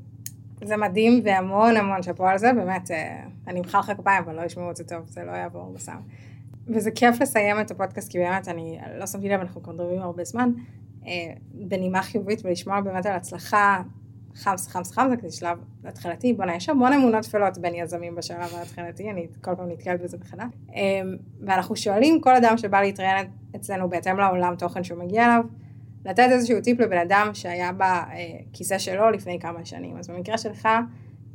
זה 0.63 0.77
מדהים 0.77 1.21
והמון 1.25 1.77
המון 1.77 2.03
שאפו 2.03 2.27
על 2.27 2.37
זה, 2.37 2.53
באמת, 2.53 2.91
אה, 2.91 3.23
אני 3.47 3.59
אמחא 3.59 3.77
לך 3.77 3.91
כפיים, 3.97 4.23
אבל 4.23 4.35
לא 4.35 4.41
ישמעו 4.41 4.71
את 4.71 4.75
זה 4.75 4.83
טוב, 4.83 4.99
זה 5.05 5.23
לא 5.23 5.31
יעבור 5.31 5.71
בסם. 5.75 5.97
וזה 6.67 6.91
כיף 6.91 7.21
לסיים 7.21 7.59
את 7.61 7.71
הפודקאסט, 7.71 8.11
כי 8.11 8.17
באמת, 8.17 8.47
אני 8.47 8.77
לא 8.99 9.05
שמתי 9.05 9.29
לב, 9.29 9.39
אנחנו 9.39 9.63
כבר 9.63 9.73
מדברים 9.73 10.01
הרבה 10.01 10.23
זמן, 10.23 10.51
אה, 11.07 11.11
בנימה 11.53 12.01
חיובית 12.01 12.45
ולשמוע 12.45 12.81
באמת 12.81 13.05
על 13.05 13.15
הצלחה 13.15 13.81
חמס, 14.37 14.67
חמס, 14.67 14.91
חמס, 14.91 15.21
זה 15.21 15.37
שלב 15.37 15.57
התחלתי, 15.85 16.33
בוא'נה, 16.33 16.55
יש 16.55 16.69
המון 16.69 16.93
אמונות 16.93 17.23
טפלות 17.23 17.57
בין 17.57 17.75
יזמים 17.75 18.15
בשלב 18.15 18.53
ההתחלתי, 18.55 19.11
אני 19.11 19.27
כל 19.41 19.55
פעם 19.55 19.69
נתקלת 19.69 20.01
בזה 20.01 20.17
בכלל. 20.17 20.47
אמ, 20.75 21.15
ואנחנו 21.41 21.75
שואלים 21.75 22.21
כל 22.21 22.35
אדם 22.35 22.57
שבא 22.57 22.81
להתראיין 22.81 23.27
אצלנו 23.55 23.89
בהתאם 23.89 24.17
לעולם 24.17 24.55
תוכן 24.55 24.83
שהוא 24.83 24.99
מגיע 24.99 25.25
אליו, 25.25 25.43
לתת 26.05 26.27
איזשהו 26.31 26.61
טיפ 26.61 26.79
לבן 26.79 26.97
אדם 26.97 27.29
שהיה 27.33 27.71
בכיסא 27.77 28.77
שלו 28.77 29.09
לפני 29.09 29.39
כמה 29.39 29.65
שנים. 29.65 29.97
אז 29.97 30.09
במקרה 30.09 30.37
שלך, 30.37 30.67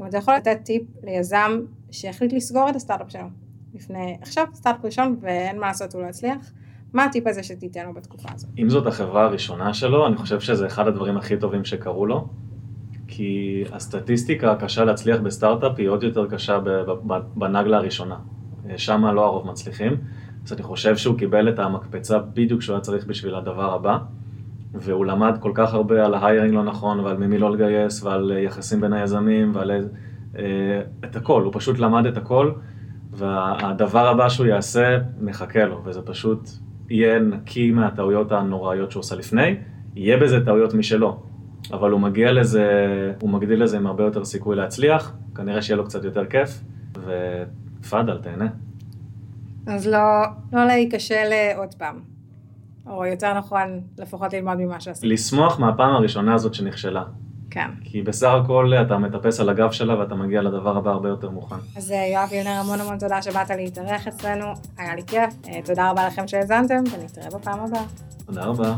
אם 0.00 0.06
אתה 0.06 0.18
יכול 0.18 0.34
לתת 0.34 0.58
טיפ 0.64 0.82
ליזם 1.02 1.60
שהחליט 1.90 2.32
לסגור 2.32 2.68
את 2.68 2.76
הסטארט-אפ 2.76 3.10
שלו 3.10 3.28
לפני, 3.74 4.18
עכשיו 4.20 4.46
סטארט-אפ 4.54 4.84
ראשון 4.84 5.16
ואין 5.20 5.58
מה 5.58 5.66
לעשות, 5.66 5.94
הוא 5.94 6.02
לא 6.02 6.08
יצליח, 6.08 6.52
מה 6.92 7.04
הטיפ 7.04 7.26
הזה 7.26 7.42
שתיתן 7.42 7.86
לו 7.86 7.94
בתקופה 7.94 8.28
הזאת? 8.34 8.50
אם 8.58 8.70
זאת 8.70 8.86
החברה 8.86 9.24
הראשונה 9.24 9.74
שלו, 9.74 10.06
אני 10.06 10.16
חושב 10.16 10.40
שזה 10.40 10.66
אחד 10.66 10.88
הדברים 10.88 11.16
הכי 11.16 11.36
טובים 11.36 11.64
שקרו 11.64 12.06
לו. 12.06 12.28
כי 13.14 13.64
הסטטיסטיקה 13.72 14.52
הקשה 14.52 14.84
להצליח 14.84 15.20
בסטארט-אפ 15.20 15.72
היא 15.78 15.88
עוד 15.88 16.02
יותר 16.02 16.26
קשה 16.26 16.58
בנגלה 17.34 17.76
הראשונה. 17.76 18.16
שם 18.76 19.06
לא 19.14 19.24
הרוב 19.24 19.46
מצליחים, 19.46 19.96
אז 20.46 20.52
אני 20.52 20.62
חושב 20.62 20.96
שהוא 20.96 21.18
קיבל 21.18 21.48
את 21.48 21.58
המקפצה 21.58 22.18
בדיוק 22.18 22.62
שהוא 22.62 22.74
היה 22.74 22.80
צריך 22.80 23.06
בשביל 23.06 23.34
הדבר 23.34 23.74
הבא, 23.74 23.98
והוא 24.74 25.06
למד 25.06 25.36
כל 25.40 25.52
כך 25.54 25.74
הרבה 25.74 26.06
על 26.06 26.14
ההיירינג 26.14 26.54
לא 26.54 26.64
נכון, 26.64 27.00
ועל 27.00 27.16
ממי 27.16 27.38
לא 27.38 27.52
לגייס, 27.52 28.02
ועל 28.02 28.32
יחסים 28.44 28.80
בין 28.80 28.92
היזמים, 28.92 29.52
ועל 29.54 29.70
אה, 30.38 30.42
את 31.04 31.16
הכל, 31.16 31.42
הוא 31.42 31.52
פשוט 31.54 31.78
למד 31.78 32.06
את 32.06 32.16
הכל, 32.16 32.52
והדבר 33.10 34.08
הבא 34.08 34.28
שהוא 34.28 34.46
יעשה 34.46 34.98
מחכה 35.20 35.64
לו, 35.64 35.80
וזה 35.84 36.02
פשוט 36.02 36.48
יהיה 36.90 37.18
נקי 37.18 37.70
מהטעויות 37.70 38.32
הנוראיות 38.32 38.90
שהוא 38.90 39.00
עושה 39.00 39.16
לפני, 39.16 39.56
יהיה 39.96 40.16
בזה 40.16 40.44
טעויות 40.44 40.74
משלו, 40.74 41.31
אבל 41.72 41.90
הוא 41.90 42.00
מגיע 42.00 42.32
לזה, 42.32 42.66
הוא 43.20 43.30
מגדיל 43.30 43.62
לזה 43.62 43.76
עם 43.76 43.86
הרבה 43.86 44.04
יותר 44.04 44.24
סיכוי 44.24 44.56
להצליח, 44.56 45.12
כנראה 45.34 45.62
שיהיה 45.62 45.76
לו 45.76 45.84
קצת 45.84 46.04
יותר 46.04 46.26
כיף, 46.26 46.60
ותפאדל, 46.92 48.18
תהנה. 48.22 48.48
אז 49.66 49.86
לא, 49.86 50.22
לא 50.52 50.64
להיכשל 50.64 51.30
עוד 51.56 51.74
פעם, 51.74 52.00
או 52.86 53.06
יותר 53.06 53.38
נכון, 53.38 53.80
לפחות 53.98 54.32
ללמוד 54.32 54.56
ממה 54.58 54.80
שעשית. 54.80 55.04
לשמוח 55.04 55.58
מהפעם 55.58 55.94
הראשונה 55.94 56.34
הזאת 56.34 56.54
שנכשלה. 56.54 57.02
כן. 57.50 57.70
כי 57.84 58.02
בסך 58.02 58.30
הכל 58.44 58.72
אתה 58.86 58.98
מטפס 58.98 59.40
על 59.40 59.48
הגב 59.48 59.72
שלה 59.72 59.98
ואתה 59.98 60.14
מגיע 60.14 60.42
לדבר 60.42 60.76
הבא 60.76 60.90
הרבה 60.90 61.08
יותר 61.08 61.30
מוכן. 61.30 61.56
אז 61.76 61.92
אה, 61.92 62.06
יואב 62.12 62.28
וילנר, 62.30 62.50
המון 62.50 62.80
המון 62.80 62.98
תודה 62.98 63.22
שבאת 63.22 63.50
להתארח 63.50 64.08
אצלנו, 64.08 64.46
היה 64.78 64.94
לי 64.94 65.02
כיף. 65.06 65.34
אה, 65.48 65.60
תודה 65.64 65.90
רבה 65.90 66.06
לכם 66.06 66.28
שהאזנתם, 66.28 66.82
ונתראה 66.92 67.30
בפעם 67.30 67.60
הבאה. 67.60 67.84
תודה 68.26 68.44
רבה. 68.44 68.74